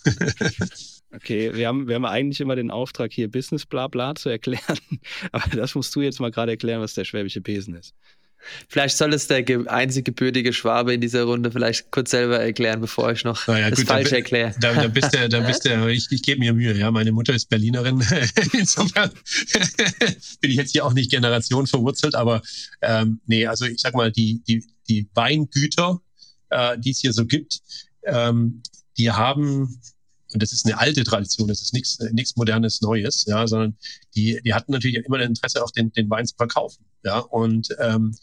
Okay, 1.11 1.55
wir 1.55 1.67
haben, 1.67 1.87
wir 1.87 1.95
haben 1.95 2.05
eigentlich 2.05 2.39
immer 2.39 2.55
den 2.55 2.69
Auftrag, 2.69 3.11
hier 3.11 3.31
Business 3.31 3.65
bla 3.65 3.87
bla 3.87 4.13
zu 4.13 4.29
erklären. 4.29 4.77
Aber 5.31 5.49
das 5.55 5.73
musst 5.73 5.95
du 5.95 6.01
jetzt 6.01 6.19
mal 6.19 6.29
gerade 6.29 6.51
erklären, 6.51 6.81
was 6.81 6.93
der 6.93 7.03
schwäbische 7.03 7.41
Besen 7.41 7.75
ist. 7.75 7.95
Vielleicht 8.67 8.97
soll 8.97 9.13
es 9.13 9.27
der 9.27 9.43
einzig 9.67 10.05
gebürtige 10.05 10.53
Schwabe 10.53 10.93
in 10.93 11.01
dieser 11.01 11.23
Runde 11.23 11.51
vielleicht 11.51 11.91
kurz 11.91 12.11
selber 12.11 12.39
erklären, 12.39 12.81
bevor 12.81 13.11
ich 13.11 13.23
noch 13.23 13.47
naja, 13.47 13.69
das 13.69 13.79
gut, 13.79 13.87
falsch 13.87 14.11
erkläre. 14.11 14.53
Da, 14.59 14.73
da, 14.73 14.87
bist 14.87 15.13
du, 15.13 15.29
da 15.29 15.39
bist 15.41 15.65
du, 15.65 15.87
ich, 15.87 16.07
ich 16.11 16.23
gebe 16.23 16.39
mir 16.39 16.53
Mühe, 16.53 16.73
ja. 16.77 16.91
Meine 16.91 17.11
Mutter 17.11 17.33
ist 17.33 17.49
Berlinerin. 17.49 18.03
Insofern 18.53 19.11
bin 20.41 20.51
ich 20.51 20.57
jetzt 20.57 20.71
hier 20.71 20.85
auch 20.85 20.93
nicht 20.93 21.11
Generation 21.11 21.67
verwurzelt, 21.67 22.15
aber 22.15 22.41
ähm, 22.81 23.19
nee, 23.25 23.45
also 23.45 23.65
ich 23.65 23.81
sag 23.81 23.93
mal, 23.93 24.11
die, 24.11 24.41
die, 24.47 24.63
die 24.87 25.09
Weingüter, 25.13 26.01
äh, 26.49 26.77
die 26.77 26.91
es 26.91 26.99
hier 26.99 27.13
so 27.13 27.25
gibt, 27.25 27.59
ähm, 28.05 28.61
die 28.97 29.11
haben 29.11 29.79
und 30.33 30.43
das 30.43 30.53
ist 30.53 30.65
eine 30.65 30.77
alte 30.77 31.03
Tradition, 31.03 31.47
das 31.47 31.61
ist 31.61 31.73
nichts 31.73 31.99
nichts 32.11 32.35
modernes 32.35 32.81
Neues, 32.81 33.25
ja, 33.27 33.47
sondern 33.47 33.77
die 34.15 34.39
die 34.43 34.53
hatten 34.53 34.71
natürlich 34.71 35.03
immer 35.05 35.17
ein 35.17 35.29
Interesse 35.29 35.63
auch 35.63 35.71
den 35.71 35.91
den 35.91 36.09
Wein 36.09 36.25
zu 36.25 36.35
verkaufen, 36.35 36.85
ja 37.03 37.19
und 37.19 37.69
ähm, 37.79 38.15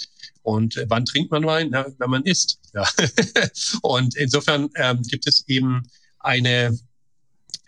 und 0.42 0.84
wann 0.88 1.04
trinkt 1.04 1.32
man 1.32 1.44
Wein? 1.44 1.72
Ja, 1.72 1.86
wenn 1.98 2.10
man 2.10 2.22
isst, 2.22 2.60
ja. 2.72 2.88
und 3.82 4.14
insofern 4.14 4.68
ähm, 4.76 5.02
gibt 5.02 5.26
es 5.26 5.48
eben 5.48 5.82
eine 6.20 6.78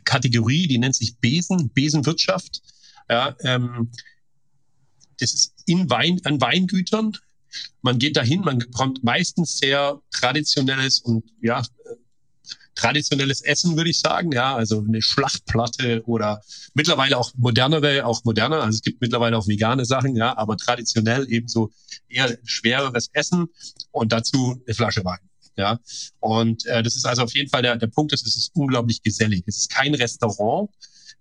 Kategorie, 0.04 0.68
die 0.68 0.78
nennt 0.78 0.94
sich 0.94 1.18
Besen, 1.18 1.70
Besenwirtschaft, 1.70 2.62
ja, 3.10 3.36
ähm, 3.40 3.90
das 5.18 5.34
ist 5.34 5.54
in 5.66 5.90
Wein 5.90 6.20
an 6.24 6.40
Weingütern. 6.40 7.16
Man 7.82 7.98
geht 7.98 8.16
dahin, 8.16 8.42
man 8.42 8.58
bekommt 8.58 9.02
meistens 9.02 9.58
sehr 9.58 10.00
traditionelles 10.12 11.00
und 11.00 11.24
ja 11.40 11.62
traditionelles 12.74 13.40
Essen, 13.40 13.76
würde 13.76 13.90
ich 13.90 14.00
sagen. 14.00 14.32
Ja, 14.32 14.56
also 14.56 14.84
eine 14.86 15.02
Schlachtplatte 15.02 16.02
oder 16.06 16.42
mittlerweile 16.74 17.18
auch 17.18 17.32
modernere, 17.36 18.06
auch 18.06 18.24
moderner. 18.24 18.62
Also 18.62 18.76
es 18.76 18.82
gibt 18.82 19.00
mittlerweile 19.00 19.36
auch 19.36 19.46
vegane 19.46 19.84
Sachen, 19.84 20.16
ja, 20.16 20.36
aber 20.36 20.56
traditionell 20.56 21.30
eben 21.30 21.48
so 21.48 21.70
eher 22.08 22.38
schwereres 22.44 23.08
Essen 23.12 23.48
und 23.90 24.12
dazu 24.12 24.62
eine 24.66 24.74
Flasche 24.74 25.04
Wein. 25.04 25.18
Ja, 25.56 25.80
und 26.20 26.66
äh, 26.66 26.84
das 26.84 26.94
ist 26.94 27.04
also 27.04 27.22
auf 27.22 27.34
jeden 27.34 27.50
Fall 27.50 27.62
der, 27.62 27.76
der 27.76 27.88
Punkt, 27.88 28.12
ist, 28.12 28.24
es 28.24 28.36
ist 28.36 28.54
unglaublich 28.54 29.02
gesellig. 29.02 29.42
Es 29.46 29.58
ist 29.58 29.70
kein 29.72 29.92
Restaurant. 29.94 30.70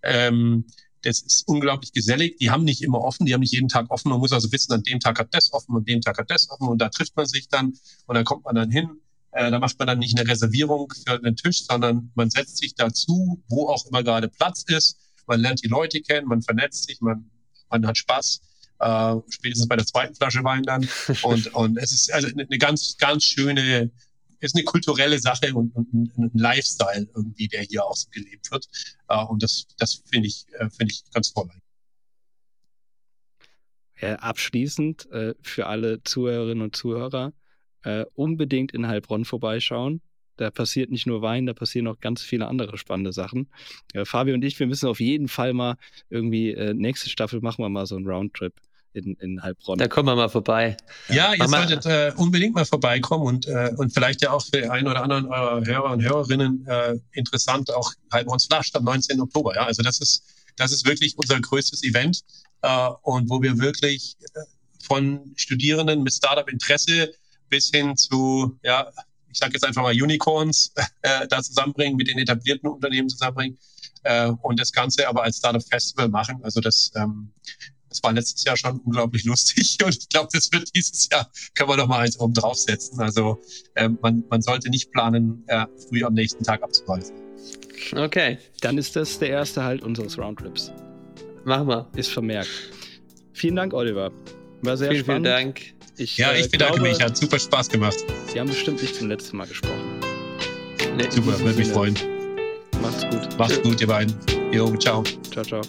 Ähm, 0.03 0.65
das 1.01 1.21
ist 1.21 1.47
unglaublich 1.47 1.91
gesellig. 1.91 2.37
Die 2.37 2.51
haben 2.51 2.63
nicht 2.63 2.83
immer 2.83 3.01
offen, 3.01 3.25
die 3.25 3.33
haben 3.33 3.41
nicht 3.41 3.53
jeden 3.53 3.69
Tag 3.69 3.89
offen. 3.89 4.09
Man 4.09 4.19
muss 4.19 4.33
also 4.33 4.51
wissen, 4.51 4.73
an 4.73 4.83
dem 4.83 4.99
Tag 4.99 5.17
hat 5.19 5.29
das 5.31 5.53
offen, 5.53 5.75
an 5.75 5.85
dem 5.85 6.01
Tag 6.01 6.17
hat 6.17 6.29
das 6.29 6.49
offen 6.49 6.67
und 6.67 6.79
da 6.79 6.89
trifft 6.89 7.15
man 7.15 7.25
sich 7.25 7.47
dann 7.47 7.73
und 8.05 8.15
dann 8.15 8.25
kommt 8.25 8.45
man 8.45 8.55
dann 8.55 8.69
hin 8.69 8.89
äh, 9.31 9.51
da 9.51 9.59
macht 9.59 9.77
man 9.79 9.87
dann 9.87 9.99
nicht 9.99 10.17
eine 10.17 10.29
Reservierung 10.29 10.91
für 11.05 11.13
einen 11.13 11.35
Tisch, 11.35 11.63
sondern 11.65 12.11
man 12.15 12.29
setzt 12.29 12.57
sich 12.57 12.75
dazu, 12.75 13.43
wo 13.47 13.67
auch 13.67 13.85
immer 13.85 14.03
gerade 14.03 14.29
Platz 14.29 14.63
ist. 14.67 14.97
Man 15.27 15.41
lernt 15.41 15.63
die 15.63 15.67
Leute 15.67 16.01
kennen, 16.01 16.27
man 16.27 16.41
vernetzt 16.41 16.87
sich, 16.87 17.01
man, 17.01 17.29
man 17.69 17.85
hat 17.85 17.97
Spaß. 17.97 18.41
Äh, 18.79 19.15
spätestens 19.29 19.67
bei 19.67 19.75
der 19.75 19.85
zweiten 19.85 20.15
Flasche 20.15 20.43
Wein 20.43 20.63
dann. 20.63 20.87
Und, 21.23 21.53
und 21.55 21.77
es 21.77 21.91
ist 21.91 22.13
also 22.13 22.27
eine 22.27 22.57
ganz, 22.59 22.95
ganz 22.97 23.23
schöne, 23.23 23.91
ist 24.39 24.55
eine 24.55 24.63
kulturelle 24.63 25.17
Sache 25.17 25.53
und, 25.55 25.75
und 25.75 25.95
ein 25.95 26.31
Lifestyle 26.35 27.07
irgendwie, 27.15 27.47
der 27.47 27.61
hier 27.61 27.83
auch 27.83 27.95
so 27.95 28.07
gelebt 28.11 28.51
wird. 28.51 28.67
Äh, 29.07 29.23
und 29.25 29.41
das, 29.41 29.65
das 29.77 30.03
finde 30.05 30.27
ich, 30.27 30.45
äh, 30.53 30.69
finde 30.69 30.93
ich 30.93 31.03
ganz 31.11 31.33
toll. 31.33 31.49
Ja, 33.99 34.15
abschließend 34.17 35.09
äh, 35.11 35.33
für 35.41 35.65
alle 35.65 36.03
Zuhörerinnen 36.03 36.63
und 36.63 36.75
Zuhörer, 36.75 37.33
äh, 37.87 38.05
unbedingt 38.15 38.73
in 38.73 38.87
Heilbronn 38.87 39.23
vorbeischauen. 39.23 40.01
Da 40.35 40.51
passiert 40.51 40.91
nicht 40.91 41.07
nur 41.07 41.21
Wein, 41.21 41.45
da 41.45 41.53
passieren 41.53 41.85
noch 41.85 41.99
ganz 41.99 42.21
viele 42.21 42.47
andere 42.47 42.77
spannende 42.77 43.13
Sachen. 43.13 43.47
Äh, 43.93 44.03
Fabio 44.03 44.35
und 44.35 44.43
ich, 44.43 44.59
wir 44.59 44.67
müssen 44.67 44.87
auf 44.87 44.99
jeden 44.99 45.29
Fall 45.29 45.53
mal 45.53 45.77
irgendwie, 46.09 46.51
äh, 46.51 46.73
nächste 46.73 47.09
Staffel 47.09 47.39
machen 47.39 47.63
wir 47.63 47.69
mal 47.69 47.85
so 47.85 47.95
einen 47.95 48.05
Roundtrip 48.05 48.53
in, 48.91 49.15
in 49.15 49.41
Heilbronn. 49.41 49.77
Da 49.77 49.87
kommen 49.87 50.09
wir 50.09 50.15
mal 50.15 50.27
vorbei. 50.27 50.75
Ja, 51.07 51.33
ihr 51.33 51.47
solltet 51.47 51.85
äh, 51.85 52.11
unbedingt 52.17 52.55
mal 52.55 52.65
vorbeikommen 52.65 53.25
und, 53.25 53.47
äh, 53.47 53.71
und 53.77 53.93
vielleicht 53.93 54.21
ja 54.21 54.31
auch 54.31 54.45
für 54.45 54.69
einen 54.69 54.87
oder 54.87 55.01
anderen 55.01 55.27
eurer 55.27 55.65
Hörer 55.65 55.91
und 55.91 56.03
Hörerinnen 56.03 56.67
äh, 56.67 56.95
interessant, 57.13 57.73
auch 57.73 57.93
Heilbronns 58.11 58.45
Flasch 58.45 58.71
am 58.73 58.83
19. 58.83 59.21
Oktober. 59.21 59.55
Ja, 59.55 59.65
also 59.65 59.81
das 59.81 59.99
ist, 59.99 60.23
das 60.57 60.71
ist 60.73 60.85
wirklich 60.85 61.17
unser 61.17 61.39
größtes 61.39 61.83
Event 61.83 62.21
äh, 62.63 62.89
und 63.03 63.29
wo 63.29 63.41
wir 63.41 63.57
wirklich 63.59 64.17
äh, 64.35 64.39
von 64.83 65.31
Studierenden 65.35 66.03
mit 66.03 66.13
Startup-Interesse 66.13 67.13
bis 67.49 67.69
hin 67.69 67.95
zu, 67.95 68.57
ja, 68.63 68.91
ich 69.31 69.37
sage 69.37 69.53
jetzt 69.53 69.65
einfach 69.65 69.81
mal 69.81 69.93
Unicorns 69.93 70.73
äh, 71.01 71.27
da 71.27 71.41
zusammenbringen, 71.41 71.95
mit 71.95 72.07
den 72.07 72.17
etablierten 72.17 72.69
Unternehmen 72.69 73.09
zusammenbringen 73.09 73.57
äh, 74.03 74.31
und 74.41 74.59
das 74.59 74.71
Ganze 74.71 75.07
aber 75.07 75.23
als 75.23 75.37
Startup 75.37 75.63
Festival 75.63 76.09
machen. 76.09 76.39
Also 76.43 76.61
das, 76.61 76.91
ähm, 76.95 77.31
Das 77.89 78.03
war 78.03 78.11
letztes 78.11 78.43
Jahr 78.43 78.57
schon 78.57 78.79
unglaublich 78.79 79.23
lustig 79.25 79.77
und 79.83 79.95
ich 79.97 80.09
glaube, 80.09 80.29
das 80.33 80.51
wird 80.51 80.73
dieses 80.75 81.07
Jahr, 81.11 81.31
können 81.55 81.69
wir 81.69 81.77
noch 81.77 81.87
mal 81.87 81.99
eins 81.99 82.19
oben 82.19 82.33
draufsetzen. 82.33 82.99
Also 82.99 83.41
äh, 83.75 83.89
man, 83.89 84.23
man 84.29 84.41
sollte 84.41 84.69
nicht 84.69 84.91
planen, 84.91 85.43
äh, 85.47 85.65
früh 85.87 86.03
am 86.03 86.13
nächsten 86.13 86.43
Tag 86.43 86.63
abzureisen. 86.63 87.15
Okay. 87.95 88.37
Dann 88.61 88.77
ist 88.77 88.95
das 88.95 89.19
der 89.19 89.29
erste 89.29 89.63
Halt 89.63 89.83
unseres 89.83 90.17
Roundtrips. 90.17 90.71
Machen 91.45 91.67
wir. 91.67 91.87
Ist 91.95 92.09
vermerkt. 92.09 92.49
Vielen 93.33 93.55
Dank, 93.55 93.73
Oliver. 93.73 94.11
War 94.63 94.77
sehr 94.77 94.89
vielen, 94.89 95.03
spannend. 95.03 95.27
Vielen 95.27 95.53
Dank. 95.53 95.76
Ich, 95.97 96.17
ja, 96.17 96.33
ich 96.33 96.45
äh, 96.45 96.49
bedanke 96.49 96.75
glaube, 96.75 96.89
mich. 96.89 97.01
Hat 97.01 97.17
super 97.17 97.39
Spaß 97.39 97.69
gemacht. 97.69 97.97
Wir 98.31 98.41
haben 98.41 98.49
bestimmt 98.49 98.81
nicht 98.81 98.95
zum 98.95 99.07
letzten 99.07 99.37
Mal 99.37 99.47
gesprochen. 99.47 99.99
Nee, 100.95 101.09
super, 101.09 101.39
würde 101.39 101.57
mich 101.57 101.69
freuen. 101.69 101.95
Macht's 102.81 103.03
gut. 103.09 103.37
Macht's 103.37 103.61
gut, 103.61 103.81
ihr 103.81 103.87
beiden. 103.87 104.15
Jo, 104.51 104.75
ciao. 104.77 105.03
Ciao, 105.31 105.43
ciao. 105.43 105.61